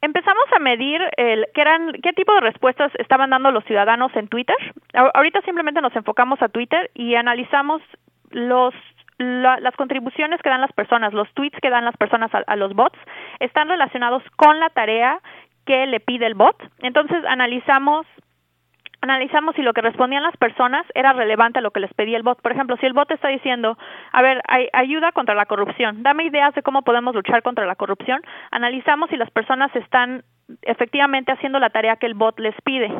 Empezamos 0.00 0.44
a 0.56 0.58
medir 0.58 1.00
el, 1.16 1.46
qué, 1.54 1.60
eran, 1.60 1.92
qué 2.02 2.12
tipo 2.12 2.32
de 2.34 2.40
respuestas 2.40 2.90
estaban 2.98 3.30
dando 3.30 3.52
los 3.52 3.64
ciudadanos 3.64 4.10
en 4.16 4.26
Twitter. 4.28 4.56
Ahorita 4.94 5.42
simplemente 5.42 5.80
nos 5.80 5.94
enfocamos 5.94 6.42
a 6.42 6.48
Twitter 6.48 6.90
y 6.94 7.14
analizamos 7.14 7.82
los 8.30 8.74
las 9.22 9.76
contribuciones 9.76 10.40
que 10.42 10.48
dan 10.48 10.60
las 10.60 10.72
personas, 10.72 11.12
los 11.12 11.32
tweets 11.34 11.58
que 11.60 11.70
dan 11.70 11.84
las 11.84 11.96
personas 11.96 12.30
a, 12.34 12.56
los 12.56 12.74
bots, 12.74 12.98
están 13.40 13.68
relacionados 13.68 14.22
con 14.36 14.58
la 14.58 14.70
tarea 14.70 15.20
que 15.66 15.86
le 15.86 16.00
pide 16.00 16.26
el 16.26 16.34
bot. 16.34 16.56
Entonces 16.80 17.24
analizamos 17.26 18.06
analizamos 19.02 19.56
si 19.56 19.62
lo 19.62 19.72
que 19.72 19.80
respondían 19.80 20.22
las 20.22 20.36
personas 20.36 20.86
era 20.94 21.12
relevante 21.12 21.58
a 21.58 21.62
lo 21.62 21.72
que 21.72 21.80
les 21.80 21.92
pedía 21.92 22.16
el 22.16 22.22
bot. 22.22 22.40
Por 22.40 22.52
ejemplo, 22.52 22.76
si 22.76 22.86
el 22.86 22.92
bot 22.92 23.10
está 23.10 23.28
diciendo, 23.28 23.76
a 24.12 24.22
ver, 24.22 24.40
hay, 24.48 24.68
ayuda 24.72 25.10
contra 25.12 25.34
la 25.34 25.46
corrupción, 25.46 26.02
dame 26.04 26.24
ideas 26.24 26.54
de 26.54 26.62
cómo 26.62 26.82
podemos 26.82 27.14
luchar 27.14 27.42
contra 27.42 27.66
la 27.66 27.74
corrupción, 27.74 28.22
analizamos 28.52 29.10
si 29.10 29.16
las 29.16 29.30
personas 29.30 29.74
están 29.74 30.24
efectivamente 30.62 31.32
haciendo 31.32 31.58
la 31.58 31.70
tarea 31.70 31.96
que 31.96 32.06
el 32.06 32.14
bot 32.14 32.38
les 32.38 32.54
pide. 32.62 32.90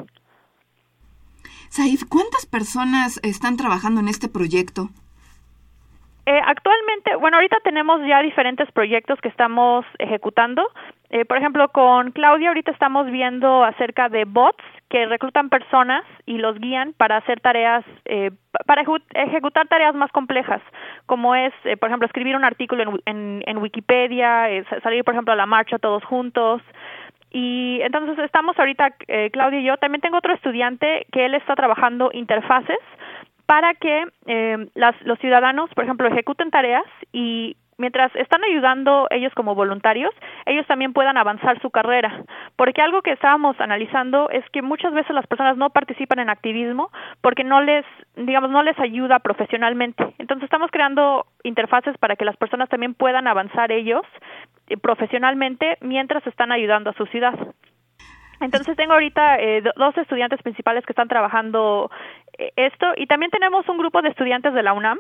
Saif, 1.69 2.03
¿cuántas 2.09 2.47
personas 2.47 3.21
están 3.23 3.57
trabajando 3.57 4.01
en 4.01 4.09
este 4.09 4.29
proyecto? 4.29 4.91
Eh, 6.25 6.41
actualmente, 6.47 7.17
bueno, 7.17 7.37
ahorita 7.37 7.59
tenemos 7.65 8.01
ya 8.07 8.23
diferentes 8.23 8.71
proyectos 8.71 9.21
que 9.21 9.29
estamos 9.29 9.85
ejecutando. 9.99 10.63
Eh, 11.11 11.25
por 11.25 11.37
ejemplo, 11.37 11.69
con 11.69 12.13
Claudia 12.13 12.49
ahorita 12.49 12.71
estamos 12.71 13.11
viendo 13.11 13.65
acerca 13.65 14.09
de 14.09 14.25
bots 14.25 14.63
que 14.89 15.07
reclutan 15.07 15.49
personas 15.49 16.05
y 16.25 16.39
los 16.39 16.59
guían 16.61 16.93
para 16.93 17.17
hacer 17.17 17.41
tareas, 17.41 17.85
eh, 18.05 18.31
para 18.67 18.85
ejecutar 19.15 19.67
tareas 19.67 19.95
más 19.95 20.13
complejas, 20.13 20.63
como 21.07 21.35
es, 21.35 21.53
eh, 21.65 21.77
por 21.77 21.89
ejemplo, 21.89 22.07
escribir 22.07 22.37
un 22.37 22.45
artículo 22.45 22.83
en, 22.83 23.01
en, 23.07 23.43
en 23.45 23.57
Wikipedia, 23.59 24.49
eh, 24.51 24.65
salir, 24.83 25.03
por 25.03 25.15
ejemplo, 25.15 25.33
a 25.33 25.37
la 25.37 25.47
marcha 25.47 25.79
todos 25.79 26.05
juntos. 26.05 26.63
Y 27.33 27.81
entonces 27.83 28.19
estamos 28.19 28.59
ahorita, 28.59 28.95
eh, 29.09 29.31
Claudia 29.33 29.61
y 29.61 29.65
yo, 29.65 29.77
también 29.79 30.03
tengo 30.03 30.19
otro 30.19 30.35
estudiante 30.35 31.07
que 31.11 31.25
él 31.25 31.35
está 31.35 31.57
trabajando 31.57 32.11
interfaces 32.13 32.79
para 33.53 33.75
que 33.75 34.07
eh, 34.25 34.67
las, 34.75 34.95
los 35.03 35.19
ciudadanos, 35.19 35.69
por 35.75 35.85
ejemplo, 35.85 36.09
ejecuten 36.09 36.51
tareas 36.51 36.87
y 37.13 37.59
mientras 37.77 38.11
están 38.17 38.43
ayudando 38.45 39.09
ellos 39.11 39.35
como 39.35 39.55
voluntarios, 39.55 40.11
ellos 40.47 40.67
también 40.67 40.95
puedan 40.95 41.19
avanzar 41.19 41.61
su 41.61 41.69
carrera. 41.69 42.25
Porque 42.57 42.81
algo 42.81 43.03
que 43.03 43.13
estábamos 43.13 43.61
analizando 43.61 44.31
es 44.31 44.43
que 44.53 44.63
muchas 44.63 44.95
veces 44.95 45.15
las 45.15 45.27
personas 45.27 45.59
no 45.59 45.69
participan 45.69 46.21
en 46.21 46.31
activismo 46.31 46.91
porque 47.21 47.45
no 47.45 47.61
les, 47.61 47.85
digamos, 48.17 48.49
no 48.49 48.63
les 48.63 48.79
ayuda 48.79 49.19
profesionalmente. 49.19 50.03
Entonces 50.17 50.45
estamos 50.45 50.71
creando 50.71 51.27
interfaces 51.43 51.99
para 51.99 52.17
que 52.17 52.25
las 52.25 52.39
personas 52.39 52.71
también 52.71 52.95
puedan 52.95 53.27
avanzar 53.27 53.71
ellos 53.71 54.01
eh, 54.69 54.79
profesionalmente 54.79 55.77
mientras 55.83 56.27
están 56.27 56.53
ayudando 56.53 56.89
a 56.89 56.95
su 56.95 57.05
ciudad. 57.05 57.35
Entonces 58.43 58.77
tengo 58.77 58.95
ahorita 58.95 59.37
eh, 59.39 59.63
dos 59.77 59.97
estudiantes 59.97 60.43
principales 60.43 60.85
que 60.85 60.93
están 60.93 61.09
trabajando 61.09 61.91
esto 62.57 62.93
y 62.97 63.07
también 63.07 63.31
tenemos 63.31 63.69
un 63.69 63.79
grupo 63.79 64.03
de 64.03 64.09
estudiantes 64.09 64.55
de 64.55 64.63
la 64.63 64.73
UNAM, 64.73 64.99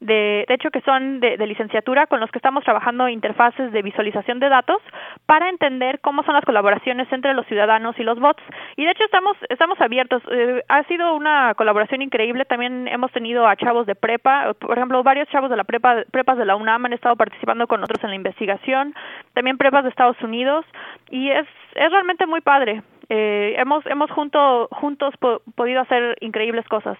de, 0.00 0.44
de 0.48 0.54
hecho 0.54 0.70
que 0.70 0.80
son 0.82 1.20
de, 1.20 1.36
licenciatura, 1.46 2.06
con 2.06 2.20
los 2.20 2.30
que 2.30 2.38
estamos 2.38 2.64
trabajando 2.64 3.08
interfaces 3.08 3.72
de 3.72 3.82
visualización 3.82 4.40
de 4.40 4.48
datos 4.48 4.78
para 5.26 5.48
entender 5.48 6.00
cómo 6.00 6.22
son 6.24 6.34
las 6.34 6.44
colaboraciones 6.44 7.10
entre 7.12 7.34
los 7.34 7.46
ciudadanos 7.46 7.98
y 7.98 8.02
los 8.02 8.18
bots. 8.18 8.42
Y 8.76 8.84
de 8.84 8.90
hecho 8.90 9.04
estamos, 9.04 9.36
estamos 9.48 9.80
abiertos. 9.80 10.22
Eh, 10.30 10.62
ha 10.68 10.82
sido 10.84 11.14
una 11.14 11.54
colaboración 11.54 12.02
increíble. 12.02 12.44
También 12.44 12.88
hemos 12.88 13.12
tenido 13.12 13.46
a 13.46 13.56
chavos 13.56 13.86
de 13.86 13.94
prepa, 13.94 14.54
por 14.54 14.76
ejemplo, 14.76 15.02
varios 15.02 15.28
chavos 15.28 15.50
de 15.50 15.56
la 15.56 15.64
prepa, 15.64 16.02
prepas 16.10 16.36
de 16.38 16.44
la 16.44 16.56
UNAM 16.56 16.86
han 16.86 16.92
estado 16.92 17.16
participando 17.16 17.66
con 17.66 17.80
nosotros 17.80 18.02
en 18.04 18.10
la 18.10 18.16
investigación, 18.16 18.94
también 19.34 19.58
prepas 19.58 19.84
de 19.84 19.90
Estados 19.90 20.20
Unidos 20.22 20.64
y 21.10 21.30
es, 21.30 21.46
es 21.74 21.90
realmente 21.90 22.26
muy 22.26 22.40
padre. 22.40 22.82
Eh, 23.14 23.56
hemos 23.58 23.84
hemos 23.84 24.10
junto, 24.10 24.68
juntos 24.70 25.12
podido 25.54 25.82
hacer 25.82 26.16
increíbles 26.22 26.66
cosas. 26.66 26.96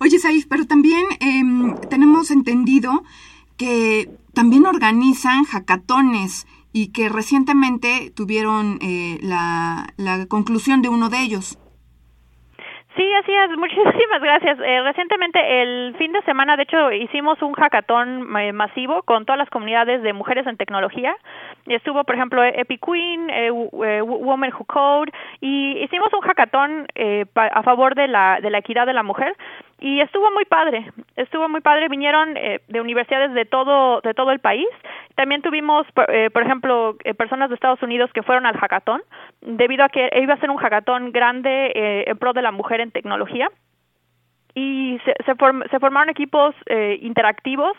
Oye, 0.00 0.18
Saif, 0.20 0.46
pero 0.48 0.64
también 0.64 1.02
em, 1.18 1.74
tenemos 1.90 2.30
entendido 2.30 3.02
que 3.58 4.08
también 4.32 4.64
organizan 4.64 5.42
hackatones 5.42 6.46
y 6.72 6.92
que 6.92 7.08
recientemente 7.08 8.12
tuvieron 8.14 8.78
eh, 8.80 9.18
la, 9.22 9.88
la 9.96 10.26
conclusión 10.26 10.82
de 10.82 10.88
uno 10.88 11.08
de 11.08 11.18
ellos. 11.22 11.58
Sí, 12.96 13.12
así 13.14 13.32
es. 13.32 13.50
Muchísimas 13.58 14.20
gracias. 14.20 14.58
Eh, 14.60 14.82
recientemente, 14.82 15.62
el 15.62 15.96
fin 15.96 16.12
de 16.12 16.22
semana, 16.22 16.56
de 16.56 16.62
hecho, 16.62 16.92
hicimos 16.92 17.40
un 17.42 17.54
hackathon 17.54 18.36
eh, 18.36 18.52
masivo 18.52 19.02
con 19.02 19.24
todas 19.24 19.38
las 19.38 19.50
comunidades 19.50 20.02
de 20.02 20.12
mujeres 20.12 20.46
en 20.46 20.56
tecnología. 20.56 21.16
Estuvo, 21.66 22.04
por 22.04 22.14
ejemplo, 22.14 22.44
Epic 22.44 22.80
Queen, 22.84 23.30
eh, 23.30 23.50
Women 23.50 24.52
Who 24.52 24.64
Code, 24.66 25.12
y 25.40 25.78
hicimos 25.82 26.12
un 26.12 26.20
hackathon 26.20 26.86
a 27.34 27.62
favor 27.62 27.94
de 27.94 28.06
la, 28.08 28.38
de 28.42 28.50
la 28.50 28.58
equidad 28.58 28.86
de 28.86 28.92
la 28.92 29.02
mujer 29.02 29.34
y 29.84 30.00
estuvo 30.00 30.30
muy 30.30 30.46
padre, 30.46 30.90
estuvo 31.14 31.46
muy 31.46 31.60
padre, 31.60 31.88
vinieron 31.88 32.38
eh, 32.38 32.60
de 32.68 32.80
universidades 32.80 33.34
de 33.34 33.44
todo 33.44 34.00
de 34.00 34.14
todo 34.14 34.30
el 34.30 34.38
país. 34.38 34.66
También 35.14 35.42
tuvimos, 35.42 35.86
por, 35.92 36.10
eh, 36.10 36.30
por 36.30 36.42
ejemplo, 36.42 36.96
eh, 37.04 37.12
personas 37.12 37.50
de 37.50 37.56
Estados 37.56 37.82
Unidos 37.82 38.10
que 38.14 38.22
fueron 38.22 38.46
al 38.46 38.56
hackathon, 38.56 39.02
debido 39.42 39.84
a 39.84 39.90
que 39.90 40.08
iba 40.22 40.32
a 40.32 40.40
ser 40.40 40.50
un 40.50 40.56
hackathon 40.56 41.12
grande 41.12 42.04
en 42.06 42.16
pro 42.16 42.32
de 42.32 42.40
la 42.40 42.50
mujer 42.50 42.80
en 42.80 42.92
tecnología. 42.92 43.50
Y 44.54 44.98
se, 45.04 45.14
se, 45.26 45.34
se 45.70 45.80
formaron 45.80 46.08
equipos 46.08 46.54
interactivos 47.00 47.76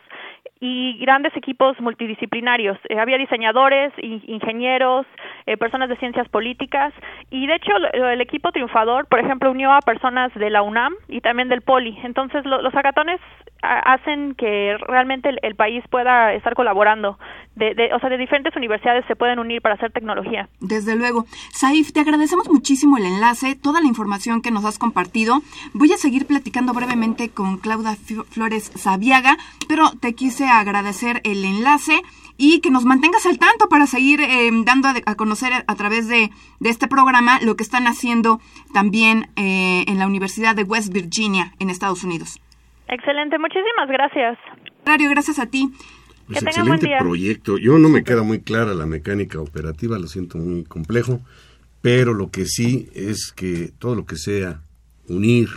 y 0.60 0.98
grandes 1.00 1.36
equipos 1.36 1.80
multidisciplinarios. 1.80 2.78
Eh, 2.90 3.00
había 3.00 3.18
diseñadores, 3.18 3.94
ingenieros, 4.02 5.06
eh, 5.46 5.58
personas 5.58 5.90
de 5.90 5.98
ciencias 5.98 6.28
políticas 6.30 6.94
y 7.30 7.46
de 7.48 7.56
hecho 7.56 7.72
el, 7.94 8.22
equipo 8.22 8.52
triunfador, 8.52 9.08
por 9.08 9.20
ejemplo, 9.20 9.52
unió 9.52 9.72
a 9.72 9.82
personas 9.82 10.34
de 10.34 10.50
la 10.50 10.62
UNAM 10.62 10.94
y 11.08 11.22
también 11.22 11.50
del 11.50 11.62
POLI. 11.62 12.00
Entonces 12.04 12.46
los 12.46 12.74
hackatones 12.74 13.20
hacen 13.62 14.36
que 14.36 14.78
realmente 14.88 15.30
el, 15.42 15.56
país 15.56 15.84
pueda 15.90 16.34
estar 16.34 16.54
colaborando. 16.56 17.18
De, 17.56 17.90
o 17.96 18.00
sea, 18.00 18.10
de 18.10 18.18
diferentes 18.18 18.54
universidades 18.56 19.06
se 19.08 19.16
pueden 19.16 19.40
unir 19.40 19.62
para 19.62 19.76
hacer 19.76 19.92
tecnología. 19.92 20.50
Desde 20.60 20.96
luego. 20.96 21.26
Saif, 21.54 21.94
te 21.94 22.02
agradecemos 22.02 22.50
muchísimo 22.50 22.98
el 22.98 23.06
enlace, 23.06 23.56
toda 23.56 23.80
la 23.80 23.88
información 23.88 24.42
que 24.42 24.52
nos 24.52 24.66
has 24.66 24.78
compartido. 24.78 25.40
Voy 25.74 25.92
a 25.94 25.98
seguir 25.98 26.28
platicando 26.28 26.74
brevemente 26.74 27.30
con 27.30 27.58
Claudia 27.58 27.96
Flores 28.30 28.72
Saviaga, 28.76 29.38
pero 29.70 29.92
te 30.02 30.14
quise 30.14 30.35
agradecer 30.44 31.22
el 31.24 31.46
enlace 31.46 32.02
y 32.38 32.60
que 32.60 32.70
nos 32.70 32.84
mantengas 32.84 33.26
al 33.26 33.40
tanto 33.40 33.70
para 33.70 33.88
seguir 33.88 34.20
eh, 34.22 34.50
dando 34.66 34.90
a, 34.90 35.16
conocer 35.16 35.54
a 35.66 35.76
través 35.76 36.10
de, 36.10 36.30
este 36.62 36.88
programa 36.88 37.40
lo 37.42 37.56
que 37.56 37.64
están 37.64 37.88
haciendo 37.88 38.40
también 38.74 39.30
eh, 39.38 39.86
en 39.88 40.00
la 40.00 40.08
Universidad 40.08 40.56
de 40.56 40.64
West 40.64 40.92
Virginia 40.92 41.54
en 41.60 41.70
Estados 41.70 42.04
Unidos. 42.04 42.42
Excelente, 42.88 43.38
muchísimas 43.40 43.88
gracias. 43.88 44.38
Mario, 44.86 45.10
gracias 45.10 45.40
a 45.40 45.48
ti. 45.48 45.70
Pues 46.28 46.42
excelente 46.42 46.90
proyecto. 47.00 47.58
Yo 47.58 47.78
no 47.78 47.88
me 47.88 48.04
queda 48.04 48.24
muy 48.24 48.42
clara 48.42 48.74
la 48.74 48.86
mecánica 48.86 49.40
operativa, 49.40 49.98
lo 50.00 50.08
siento 50.08 50.38
muy 50.38 50.64
complejo, 50.64 51.22
pero 51.82 52.14
lo 52.14 52.32
que 52.32 52.46
sí 52.46 52.90
es 52.96 53.32
que 53.32 53.70
todo 53.78 53.96
lo 53.96 54.06
que 54.06 54.18
sea 54.18 54.62
unir 55.08 55.50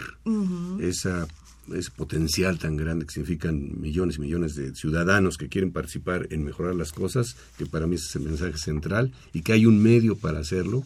esa, 0.81 1.27
ese 1.75 1.91
potencial 1.91 2.59
tan 2.59 2.77
grande 2.77 3.07
que 3.07 3.13
significan 3.13 3.81
millones 3.81 4.17
y 4.17 4.21
millones 4.21 4.55
de 4.55 4.75
ciudadanos 4.75 5.37
que 5.37 5.49
quieren 5.49 5.73
participar 5.73 6.27
en 6.31 6.45
mejorar 6.45 6.75
las 6.75 6.93
cosas, 6.93 7.37
que 7.57 7.67
para 7.67 7.87
mí 7.87 7.97
es 7.97 8.15
el 8.17 8.23
mensaje 8.23 8.59
central, 8.59 9.13
y 9.33 9.43
que 9.43 9.53
hay 9.53 9.67
un 9.67 9.83
medio 9.83 10.17
para 10.17 10.39
hacerlo. 10.39 10.85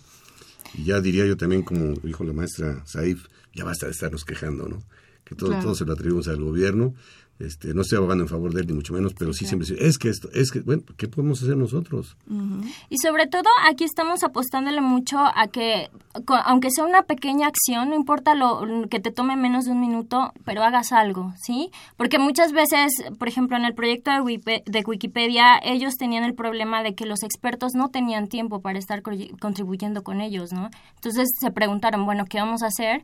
Y 0.75 0.85
ya 0.85 1.01
diría 1.01 1.27
yo 1.27 1.37
también, 1.37 1.63
como 1.63 1.95
dijo 2.03 2.25
la 2.25 2.33
maestra 2.33 2.83
Saif, 2.87 3.27
ya 3.55 3.65
basta 3.65 3.87
de 3.87 3.93
estarnos 3.93 4.25
quejando, 4.25 4.69
¿no? 4.69 4.83
que 5.25 5.35
todo, 5.35 5.59
todo 5.61 5.75
se 5.75 5.85
lo 5.85 5.93
atribuimos 5.93 6.29
al 6.29 6.43
gobierno. 6.43 6.95
Este, 7.43 7.75
no 7.75 7.83
estoy 7.83 7.99
abogando 7.99 8.23
en 8.23 8.29
favor 8.29 8.55
de 8.55 8.61
él 8.61 8.69
ni 8.69 8.73
mucho 8.75 8.95
menos, 8.95 9.15
pero 9.15 9.33
sí 9.33 9.47
siempre 9.47 9.67
es 9.79 9.99
que 9.99 10.09
esto, 10.09 10.29
es 10.33 10.53
que, 10.53 10.61
bueno, 10.61 10.83
¿qué 10.97 11.09
podemos 11.09 11.43
hacer 11.43 11.57
nosotros? 11.57 12.17
Y 12.89 12.99
sobre 12.99 13.27
todo 13.27 13.49
aquí 13.69 13.83
estamos 13.83 14.23
apostándole 14.23 14.81
mucho 14.81 15.19
a 15.19 15.49
que, 15.49 15.91
aunque 16.45 16.71
sea 16.71 16.85
una 16.85 17.03
pequeña 17.03 17.49
acción, 17.49 17.91
no 17.91 17.97
importa 17.97 18.37
lo 18.37 18.87
que 18.89 19.01
te 19.01 19.11
tome 19.11 19.37
menos 19.37 19.65
de 19.65 19.73
un 19.73 19.81
minuto, 19.81 20.33
pero 20.45 20.63
hagas 20.63 20.93
algo, 20.93 21.35
¿sí? 21.43 21.71
Porque 21.97 22.21
muchas 22.21 22.53
veces, 22.53 22.93
por 23.19 23.27
ejemplo, 23.27 23.57
en 23.57 23.65
el 23.65 23.75
proyecto 23.75 24.11
de, 24.13 24.63
de 24.65 24.85
Wikipedia, 24.87 25.59
ellos 25.65 25.97
tenían 25.97 26.23
el 26.23 26.35
problema 26.35 26.83
de 26.85 26.95
que 26.95 27.07
los 27.07 27.25
expertos 27.25 27.73
no 27.75 27.89
tenían 27.89 28.29
tiempo 28.29 28.61
para 28.61 28.79
estar 28.79 29.03
contribuyendo 29.41 30.05
con 30.05 30.21
ellos, 30.21 30.53
¿no? 30.53 30.71
Entonces 30.95 31.29
se 31.41 31.51
preguntaron, 31.51 32.05
bueno, 32.05 32.25
¿qué 32.27 32.39
vamos 32.39 32.63
a 32.63 32.67
hacer? 32.67 33.03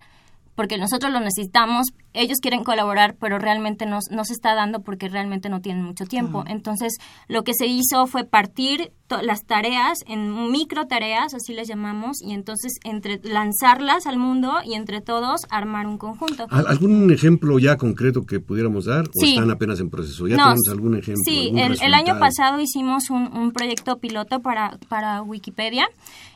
porque 0.58 0.76
nosotros 0.76 1.12
lo 1.12 1.20
necesitamos, 1.20 1.86
ellos 2.14 2.38
quieren 2.40 2.64
colaborar, 2.64 3.16
pero 3.18 3.38
realmente 3.38 3.86
no, 3.86 3.98
no 4.10 4.24
se 4.24 4.32
está 4.32 4.54
dando 4.54 4.80
porque 4.80 5.08
realmente 5.08 5.48
no 5.48 5.60
tienen 5.60 5.84
mucho 5.84 6.04
tiempo. 6.06 6.44
Entonces, 6.46 6.94
lo 7.28 7.44
que 7.44 7.52
se 7.54 7.66
hizo 7.66 8.06
fue 8.06 8.24
partir 8.24 8.92
las 9.22 9.44
tareas 9.44 9.98
en 10.06 10.50
micro 10.50 10.86
tareas, 10.86 11.32
así 11.34 11.54
les 11.54 11.66
llamamos, 11.68 12.20
y 12.22 12.32
entonces 12.32 12.72
entre 12.84 13.20
lanzarlas 13.22 14.06
al 14.06 14.18
mundo 14.18 14.58
y 14.64 14.74
entre 14.74 15.00
todos 15.00 15.42
armar 15.50 15.86
un 15.86 15.98
conjunto. 15.98 16.46
¿Algún 16.50 17.10
ejemplo 17.10 17.58
ya 17.58 17.76
concreto 17.76 18.26
que 18.26 18.40
pudiéramos 18.40 18.84
dar 18.84 19.06
o 19.06 19.24
están 19.24 19.50
apenas 19.50 19.80
en 19.80 19.90
proceso? 19.90 20.26
¿Ya 20.26 20.36
tenemos 20.36 20.68
algún 20.70 20.98
ejemplo? 20.98 21.22
Sí, 21.24 21.52
el, 21.56 21.94
año 21.94 22.18
pasado 22.18 22.60
hicimos 22.60 23.10
un, 23.10 23.36
un 23.36 23.52
proyecto 23.52 23.98
piloto 23.98 24.40
para, 24.40 24.78
para 24.88 25.22
Wikipedia 25.22 25.88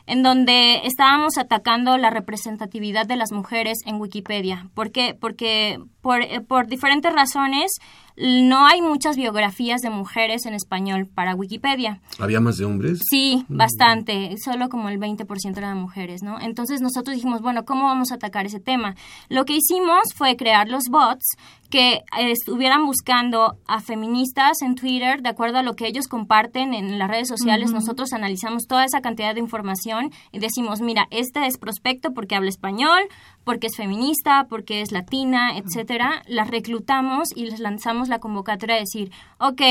en 0.05 0.21
donde 0.21 0.81
estábamos 0.83 1.37
atacando 1.37 1.97
la 1.97 2.09
representatividad 2.09 3.05
de 3.05 3.15
las 3.15 3.31
mujeres 3.31 3.77
en 3.85 4.01
Wikipedia. 4.01 4.69
¿Por 4.73 4.91
qué? 4.91 5.15
Porque 5.17 5.62
por, 6.01 6.21
eh, 6.21 6.41
por 6.41 6.67
diferentes 6.67 7.11
razones 7.13 7.71
no 8.15 8.67
hay 8.67 8.81
muchas 8.81 9.15
biografías 9.15 9.81
de 9.81 9.89
mujeres 9.89 10.45
en 10.45 10.53
español 10.53 11.07
para 11.07 11.35
Wikipedia. 11.35 12.01
¿Había 12.19 12.39
más 12.39 12.57
de 12.57 12.65
hombres? 12.65 12.99
Sí, 13.09 13.43
mm. 13.47 13.57
bastante, 13.57 14.35
solo 14.43 14.69
como 14.69 14.89
el 14.89 14.99
20% 14.99 15.57
eran 15.57 15.77
mujeres, 15.77 16.21
¿no? 16.21 16.39
Entonces 16.39 16.81
nosotros 16.81 17.15
dijimos, 17.15 17.41
bueno, 17.41 17.65
¿cómo 17.65 17.85
vamos 17.85 18.11
a 18.11 18.15
atacar 18.15 18.45
ese 18.45 18.59
tema? 18.59 18.95
Lo 19.29 19.45
que 19.45 19.57
hicimos 19.57 20.13
fue 20.15 20.35
crear 20.35 20.69
los 20.69 20.83
bots 20.89 21.25
que 21.73 21.95
eh, 21.95 22.29
estuvieran 22.29 22.85
buscando 22.85 23.57
a 23.65 23.81
feministas 23.81 24.61
en 24.61 24.75
Twitter 24.75 25.23
de 25.23 25.29
acuerdo 25.29 25.57
a 25.57 25.63
lo 25.63 25.75
que 25.75 25.87
ellos 25.87 26.07
comparten 26.07 26.75
en 26.75 26.99
las 26.99 27.09
redes 27.09 27.27
sociales. 27.27 27.71
Nosotros 27.71 28.13
analizamos 28.13 28.67
toda 28.67 28.85
esa 28.85 29.01
cantidad 29.01 29.33
de 29.33 29.39
información 29.39 30.11
y 30.31 30.37
decimos, 30.37 30.81
mira, 30.81 31.07
este 31.09 31.47
es 31.47 31.57
prospecto 31.57 32.13
porque 32.13 32.35
habla 32.35 32.49
español, 32.49 32.99
porque 33.43 33.65
es 33.65 33.75
feminista, 33.75 34.45
porque 34.51 34.81
es 34.81 34.91
latina, 34.91 35.57
etcétera. 35.57 36.21
Las 36.27 36.51
reclutamos 36.51 37.29
y 37.35 37.47
les 37.47 37.59
lanzamos 37.59 38.07
la 38.07 38.19
convocatoria 38.19 38.75
de 38.75 38.81
decir, 38.81 39.11
ok, 39.39 39.61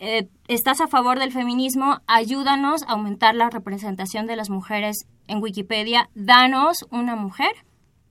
eh, 0.00 0.28
estás 0.48 0.80
a 0.80 0.88
favor 0.88 1.20
del 1.20 1.30
feminismo, 1.30 2.00
ayúdanos 2.08 2.82
a 2.82 2.94
aumentar 2.94 3.36
la 3.36 3.50
representación 3.50 4.26
de 4.26 4.34
las 4.34 4.50
mujeres 4.50 5.06
en 5.28 5.40
Wikipedia, 5.40 6.10
danos 6.16 6.78
una 6.90 7.14
mujer 7.14 7.52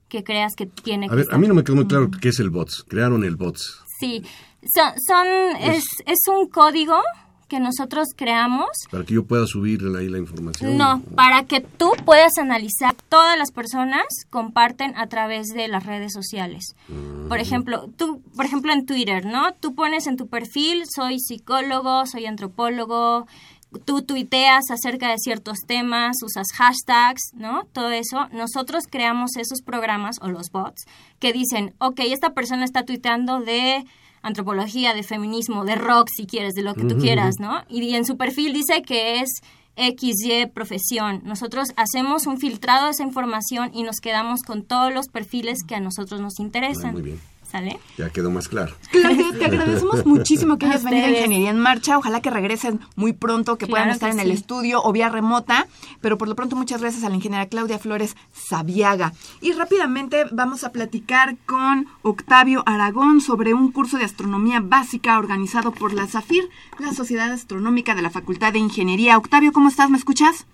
que 0.08 0.24
creas 0.24 0.54
que 0.54 0.66
tiene 0.66 1.08
a 1.10 1.14
ver, 1.14 1.26
a 1.30 1.38
mí 1.38 1.48
no 1.48 1.54
me 1.54 1.64
quedó 1.64 1.76
muy 1.76 1.86
claro 1.86 2.10
qué 2.10 2.28
es 2.28 2.38
el 2.38 2.50
bots. 2.50 2.84
Crearon 2.88 3.24
el 3.24 3.36
bots. 3.36 3.82
Sí, 4.00 4.22
son, 4.74 5.26
es, 5.60 5.84
es 6.06 6.18
un 6.28 6.48
código 6.48 7.00
que 7.48 7.60
nosotros 7.60 8.08
creamos. 8.16 8.68
Para 8.90 9.04
que 9.04 9.14
yo 9.14 9.24
pueda 9.24 9.46
subir 9.46 9.80
ahí 9.96 10.08
la 10.08 10.18
información. 10.18 10.76
No, 10.76 11.00
para 11.14 11.44
que 11.44 11.60
tú 11.60 11.92
puedas 12.04 12.38
analizar. 12.38 12.94
Todas 13.08 13.38
las 13.38 13.52
personas 13.52 14.04
comparten 14.30 14.96
a 14.96 15.06
través 15.06 15.48
de 15.48 15.68
las 15.68 15.86
redes 15.86 16.12
sociales. 16.12 16.74
Por 17.28 17.38
ejemplo, 17.38 17.88
tú, 17.96 18.20
por 18.34 18.46
ejemplo 18.46 18.72
en 18.72 18.84
Twitter, 18.84 19.24
¿no? 19.24 19.52
Tú 19.54 19.74
pones 19.74 20.06
en 20.06 20.16
tu 20.16 20.26
perfil, 20.26 20.84
soy 20.92 21.20
psicólogo, 21.20 22.06
soy 22.06 22.26
antropólogo, 22.26 23.26
tú 23.78 24.02
tuiteas 24.02 24.70
acerca 24.70 25.10
de 25.10 25.18
ciertos 25.18 25.58
temas, 25.66 26.16
usas 26.22 26.46
hashtags, 26.54 27.32
¿no? 27.34 27.64
Todo 27.72 27.90
eso. 27.90 28.28
Nosotros 28.32 28.84
creamos 28.90 29.36
esos 29.36 29.62
programas 29.62 30.16
o 30.20 30.28
los 30.28 30.50
bots 30.50 30.84
que 31.18 31.32
dicen, 31.32 31.74
ok, 31.78 32.00
esta 32.06 32.34
persona 32.34 32.64
está 32.64 32.84
tuiteando 32.84 33.40
de 33.40 33.84
antropología, 34.22 34.94
de 34.94 35.02
feminismo, 35.02 35.64
de 35.64 35.76
rock, 35.76 36.08
si 36.14 36.26
quieres, 36.26 36.54
de 36.54 36.62
lo 36.62 36.74
que 36.74 36.84
tú 36.84 36.98
quieras, 36.98 37.36
¿no? 37.38 37.62
Y, 37.68 37.94
en 37.94 38.04
su 38.04 38.16
perfil 38.16 38.52
dice 38.52 38.82
que 38.82 39.20
es 39.20 39.30
XY 39.76 40.46
profesión. 40.52 41.20
Nosotros 41.24 41.68
hacemos 41.76 42.26
un 42.26 42.38
filtrado 42.38 42.86
de 42.86 42.92
esa 42.92 43.04
información 43.04 43.70
y 43.72 43.84
nos 43.84 44.00
quedamos 44.00 44.42
con 44.42 44.64
todos 44.64 44.92
los 44.92 45.06
perfiles 45.08 45.58
que 45.66 45.76
a 45.76 45.80
nosotros 45.80 46.20
nos 46.20 46.40
interesan. 46.40 46.92
muy 46.92 47.02
bien. 47.02 47.35
¿Sale? 47.50 47.78
Ya 47.96 48.10
quedó 48.10 48.30
más 48.30 48.48
claro. 48.48 48.74
Claudia, 48.90 49.26
te 49.38 49.44
agradecemos 49.46 50.04
muchísimo 50.04 50.58
que 50.58 50.66
hayas 50.66 50.82
venido 50.82 51.06
a 51.06 51.10
Ingeniería 51.10 51.50
en 51.50 51.60
Marcha. 51.60 51.96
Ojalá 51.96 52.20
que 52.20 52.30
regresen 52.30 52.80
muy 52.96 53.12
pronto, 53.12 53.56
que 53.56 53.68
puedan 53.68 53.90
estar 53.90 54.10
en 54.10 54.18
el 54.18 54.32
estudio 54.32 54.82
o 54.82 54.92
vía 54.92 55.08
remota. 55.08 55.66
Pero 56.00 56.18
por 56.18 56.28
lo 56.28 56.34
pronto, 56.34 56.56
muchas 56.56 56.80
gracias 56.80 57.04
a 57.04 57.08
la 57.08 57.14
ingeniera 57.14 57.46
Claudia 57.46 57.78
Flores 57.78 58.16
Sabiaga. 58.32 59.12
Y 59.40 59.52
rápidamente 59.52 60.24
vamos 60.32 60.64
a 60.64 60.72
platicar 60.72 61.36
con 61.46 61.86
Octavio 62.02 62.64
Aragón 62.66 63.20
sobre 63.20 63.54
un 63.54 63.70
curso 63.70 63.96
de 63.96 64.04
astronomía 64.04 64.60
básica 64.60 65.18
organizado 65.18 65.70
por 65.70 65.94
la 65.94 66.06
SAFIR, 66.06 66.48
la 66.80 66.92
Sociedad 66.92 67.30
Astronómica 67.30 67.94
de 67.94 68.02
la 68.02 68.10
Facultad 68.10 68.52
de 68.52 68.58
Ingeniería. 68.58 69.18
Octavio, 69.18 69.52
¿cómo 69.52 69.68
estás? 69.68 69.88
¿Me 69.88 69.98
escuchas? 69.98 70.46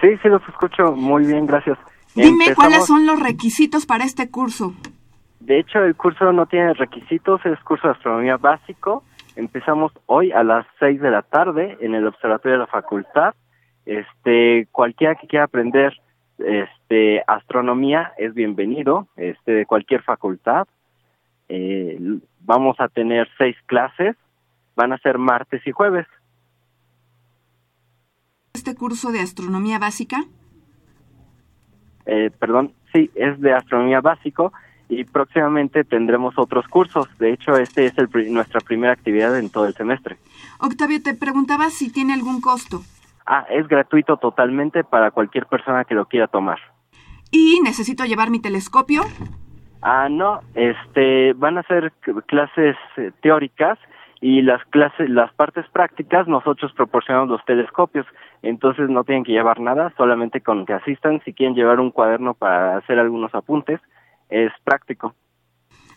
Sí, 0.00 0.08
sí, 0.22 0.28
los 0.28 0.42
escucho 0.48 0.92
muy 0.96 1.26
bien, 1.26 1.46
gracias. 1.46 1.78
Dime 2.14 2.54
cuáles 2.54 2.86
son 2.86 3.06
los 3.06 3.20
requisitos 3.20 3.86
para 3.86 4.04
este 4.04 4.30
curso. 4.30 4.74
De 5.50 5.58
hecho, 5.58 5.82
el 5.82 5.96
curso 5.96 6.32
no 6.32 6.46
tiene 6.46 6.74
requisitos, 6.74 7.44
es 7.44 7.58
curso 7.64 7.88
de 7.88 7.94
astronomía 7.94 8.36
básico. 8.36 9.02
Empezamos 9.34 9.90
hoy 10.06 10.30
a 10.30 10.44
las 10.44 10.64
6 10.78 11.00
de 11.00 11.10
la 11.10 11.22
tarde 11.22 11.76
en 11.80 11.96
el 11.96 12.06
observatorio 12.06 12.52
de 12.52 12.58
la 12.60 12.66
facultad. 12.68 13.34
Este, 13.84 14.68
cualquiera 14.70 15.16
que 15.16 15.26
quiera 15.26 15.46
aprender 15.46 15.92
este 16.38 17.24
astronomía 17.26 18.12
es 18.16 18.32
bienvenido, 18.32 19.08
este 19.16 19.50
de 19.50 19.66
cualquier 19.66 20.04
facultad. 20.04 20.68
Eh, 21.48 21.98
vamos 22.38 22.76
a 22.78 22.86
tener 22.86 23.28
seis 23.36 23.56
clases, 23.66 24.14
van 24.76 24.92
a 24.92 24.98
ser 24.98 25.18
martes 25.18 25.66
y 25.66 25.72
jueves. 25.72 26.06
¿Este 28.54 28.76
curso 28.76 29.10
de 29.10 29.18
astronomía 29.18 29.80
básica? 29.80 30.18
Eh, 32.06 32.30
perdón, 32.38 32.72
sí, 32.92 33.10
es 33.16 33.40
de 33.40 33.52
astronomía 33.52 34.00
básico 34.00 34.52
y 34.90 35.04
próximamente 35.04 35.84
tendremos 35.84 36.36
otros 36.36 36.66
cursos. 36.66 37.08
De 37.18 37.32
hecho, 37.32 37.56
este 37.56 37.86
es 37.86 37.96
el, 37.96 38.08
nuestra 38.32 38.60
primera 38.60 38.92
actividad 38.92 39.38
en 39.38 39.48
todo 39.48 39.66
el 39.66 39.74
semestre. 39.74 40.16
Octavio, 40.58 41.00
te 41.02 41.14
preguntaba 41.14 41.70
si 41.70 41.92
tiene 41.92 42.12
algún 42.12 42.40
costo. 42.40 42.82
Ah, 43.24 43.46
es 43.48 43.68
gratuito 43.68 44.16
totalmente 44.16 44.82
para 44.82 45.12
cualquier 45.12 45.46
persona 45.46 45.84
que 45.84 45.94
lo 45.94 46.06
quiera 46.06 46.26
tomar. 46.26 46.58
¿Y 47.30 47.60
necesito 47.62 48.04
llevar 48.04 48.30
mi 48.30 48.40
telescopio? 48.40 49.02
Ah, 49.82 50.08
no, 50.10 50.40
este, 50.54 51.32
van 51.34 51.56
a 51.56 51.62
ser 51.62 51.92
clases 52.26 52.76
eh, 52.96 53.12
teóricas 53.22 53.78
y 54.20 54.42
las 54.42 54.62
clases, 54.66 55.08
las 55.08 55.32
partes 55.34 55.64
prácticas 55.72 56.26
nosotros 56.26 56.72
proporcionamos 56.72 57.30
los 57.30 57.44
telescopios, 57.44 58.04
entonces 58.42 58.90
no 58.90 59.04
tienen 59.04 59.24
que 59.24 59.32
llevar 59.32 59.60
nada, 59.60 59.94
solamente 59.96 60.42
con 60.42 60.66
que 60.66 60.74
asistan, 60.74 61.22
si 61.24 61.32
quieren 61.32 61.54
llevar 61.54 61.80
un 61.80 61.90
cuaderno 61.90 62.34
para 62.34 62.76
hacer 62.76 62.98
algunos 62.98 63.34
apuntes, 63.34 63.80
es 64.30 64.52
práctico. 64.64 65.14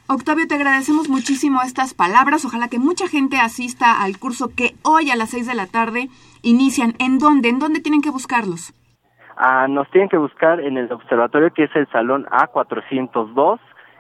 Octavio, 0.07 0.47
te 0.47 0.55
agradecemos 0.55 1.07
muchísimo 1.07 1.61
estas 1.61 1.93
palabras. 1.93 2.43
Ojalá 2.45 2.67
que 2.67 2.77
mucha 2.77 3.07
gente 3.07 3.38
asista 3.38 4.03
al 4.03 4.19
curso 4.19 4.49
que 4.55 4.75
hoy 4.84 5.09
a 5.11 5.15
las 5.15 5.29
seis 5.29 5.47
de 5.47 5.55
la 5.55 5.67
tarde 5.67 6.09
inician. 6.41 6.93
¿En 6.99 7.19
dónde? 7.19 7.49
¿En 7.49 7.59
dónde 7.59 7.79
tienen 7.79 8.01
que 8.01 8.09
buscarlos? 8.09 8.73
Ah, 9.38 9.67
nos 9.67 9.89
tienen 9.91 10.09
que 10.09 10.17
buscar 10.17 10.59
en 10.59 10.77
el 10.77 10.91
observatorio 10.91 11.51
que 11.53 11.63
es 11.63 11.75
el 11.75 11.89
salón 11.91 12.25
A402. 12.25 13.59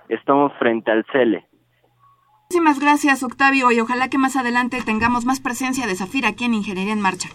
Estamos 0.09 0.51
frente 0.59 0.91
al 0.91 1.05
CELE. 1.11 1.47
Muchísimas 2.49 2.79
gracias, 2.79 3.23
Octavio, 3.23 3.71
y 3.71 3.79
ojalá 3.79 4.09
que 4.09 4.19
más 4.19 4.35
adelante 4.35 4.77
tengamos 4.85 5.25
más 5.25 5.39
presencia 5.39 5.87
de 5.87 5.95
Zafir 5.95 6.25
aquí 6.25 6.45
en 6.45 6.53
Ingeniería 6.53 6.93
en 6.93 7.01
Marcha. 7.01 7.29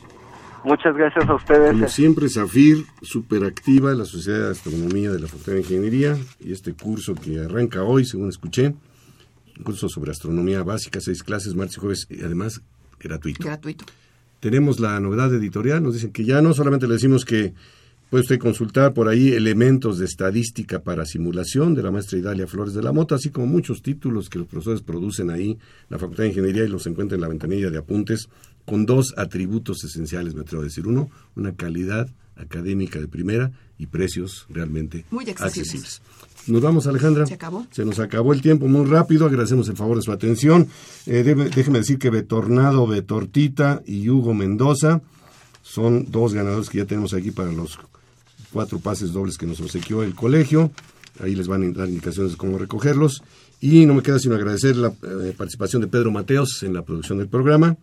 Muchas 0.64 0.96
gracias 0.96 1.28
a 1.28 1.34
ustedes. 1.34 1.72
Como 1.72 1.88
siempre, 1.88 2.28
Zafir, 2.28 2.84
súper 3.02 3.44
activa, 3.44 3.94
la 3.94 4.04
Sociedad 4.04 4.46
de 4.46 4.50
Astronomía 4.50 5.10
de 5.10 5.20
la 5.20 5.26
Facultad 5.26 5.52
de 5.52 5.60
Ingeniería, 5.60 6.16
y 6.40 6.52
este 6.52 6.74
curso 6.74 7.14
que 7.14 7.38
arranca 7.40 7.82
hoy, 7.82 8.04
según 8.04 8.28
escuché, 8.28 8.74
un 9.56 9.64
curso 9.64 9.88
sobre 9.88 10.10
astronomía 10.10 10.62
básica, 10.62 11.00
seis 11.00 11.22
clases, 11.22 11.54
martes 11.54 11.76
y 11.76 11.80
jueves, 11.80 12.06
y 12.10 12.22
además 12.22 12.60
gratuito. 13.00 13.44
Gratuito. 13.44 13.84
Tenemos 14.40 14.78
la 14.78 14.98
novedad 15.00 15.32
editorial, 15.34 15.82
nos 15.82 15.94
dicen 15.94 16.12
que 16.12 16.24
ya 16.24 16.40
no 16.42 16.54
solamente 16.54 16.86
le 16.86 16.94
decimos 16.94 17.24
que 17.24 17.54
puede 18.10 18.22
usted 18.22 18.38
consultar 18.38 18.94
por 18.94 19.08
ahí 19.08 19.32
elementos 19.32 19.98
de 19.98 20.06
estadística 20.06 20.80
para 20.80 21.04
simulación 21.04 21.74
de 21.74 21.82
la 21.82 21.90
maestra 21.90 22.18
Idalia 22.18 22.46
Flores 22.46 22.74
de 22.74 22.82
la 22.82 22.92
Mota, 22.92 23.16
así 23.16 23.30
como 23.30 23.46
muchos 23.46 23.82
títulos 23.82 24.28
que 24.28 24.38
los 24.38 24.48
profesores 24.48 24.82
producen 24.82 25.30
ahí, 25.30 25.58
la 25.88 25.98
Facultad 25.98 26.24
de 26.24 26.30
Ingeniería 26.30 26.64
y 26.64 26.68
los 26.68 26.86
encuentra 26.86 27.16
en 27.16 27.20
la 27.20 27.28
ventanilla 27.28 27.70
de 27.70 27.78
apuntes 27.78 28.28
con 28.64 28.86
dos 28.86 29.14
atributos 29.16 29.82
esenciales, 29.84 30.34
me 30.34 30.42
atrevo 30.42 30.62
a 30.62 30.64
decir. 30.64 30.86
Uno, 30.86 31.10
una 31.36 31.54
calidad 31.54 32.08
académica 32.36 33.00
de 33.00 33.08
primera 33.08 33.50
y 33.78 33.86
precios 33.86 34.46
realmente 34.50 35.04
muy 35.10 35.28
accesibles. 35.28 36.02
Nos 36.46 36.62
vamos, 36.62 36.86
Alejandra. 36.86 37.26
Se 37.26 37.34
acabó. 37.34 37.66
Se 37.70 37.84
nos 37.84 37.98
acabó 37.98 38.32
el 38.32 38.40
tiempo 38.40 38.68
muy 38.68 38.86
rápido. 38.86 39.26
Agradecemos 39.26 39.68
el 39.68 39.76
favor 39.76 39.96
de 39.96 40.02
su 40.02 40.12
atención. 40.12 40.68
Eh, 41.06 41.22
déjeme 41.54 41.78
decir 41.78 41.98
que 41.98 42.10
Betornado, 42.10 42.86
Betortita 42.86 43.82
y 43.86 44.08
Hugo 44.08 44.32
Mendoza 44.34 45.02
son 45.62 46.10
dos 46.10 46.32
ganadores 46.32 46.70
que 46.70 46.78
ya 46.78 46.86
tenemos 46.86 47.12
aquí 47.12 47.30
para 47.30 47.52
los 47.52 47.78
cuatro 48.52 48.78
pases 48.78 49.12
dobles 49.12 49.38
que 49.38 49.46
nos 49.46 49.60
obsequió 49.60 50.02
el 50.02 50.14
colegio. 50.14 50.70
Ahí 51.20 51.34
les 51.34 51.48
van 51.48 51.62
a 51.62 51.78
dar 51.78 51.88
indicaciones 51.88 52.32
de 52.32 52.38
cómo 52.38 52.58
recogerlos. 52.58 53.22
Y 53.60 53.86
no 53.86 53.94
me 53.94 54.02
queda 54.02 54.18
sino 54.18 54.34
agradecer 54.34 54.76
la 54.76 54.88
eh, 54.88 55.34
participación 55.36 55.82
de 55.82 55.88
Pedro 55.88 56.10
Mateos 56.10 56.62
en 56.62 56.74
la 56.74 56.82
producción 56.82 57.18
del 57.18 57.28
programa 57.28 57.76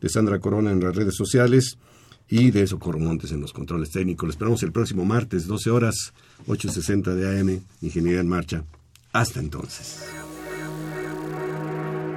de 0.00 0.08
Sandra 0.08 0.40
Corona 0.40 0.72
en 0.72 0.80
las 0.82 0.94
redes 0.94 1.14
sociales 1.14 1.78
y 2.28 2.50
de 2.50 2.66
Socorro 2.66 2.98
Montes 2.98 3.32
en 3.32 3.40
los 3.40 3.52
controles 3.52 3.90
técnicos. 3.90 4.26
Les 4.26 4.34
esperamos 4.34 4.62
el 4.62 4.72
próximo 4.72 5.04
martes, 5.04 5.46
12 5.46 5.70
horas, 5.70 6.12
8.60 6.46 7.14
de 7.14 7.40
AM, 7.40 7.60
Ingeniería 7.80 8.20
en 8.20 8.28
Marcha. 8.28 8.64
Hasta 9.12 9.40
entonces. 9.40 10.04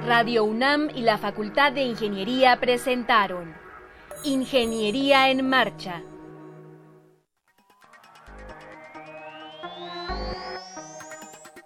Radio 0.06 0.44
UNAM 0.44 0.88
y 0.94 1.02
la 1.02 1.18
Facultad 1.18 1.72
de 1.72 1.82
Ingeniería 1.82 2.58
presentaron 2.60 3.52
Ingeniería 4.24 5.30
en 5.30 5.48
Marcha. 5.48 6.02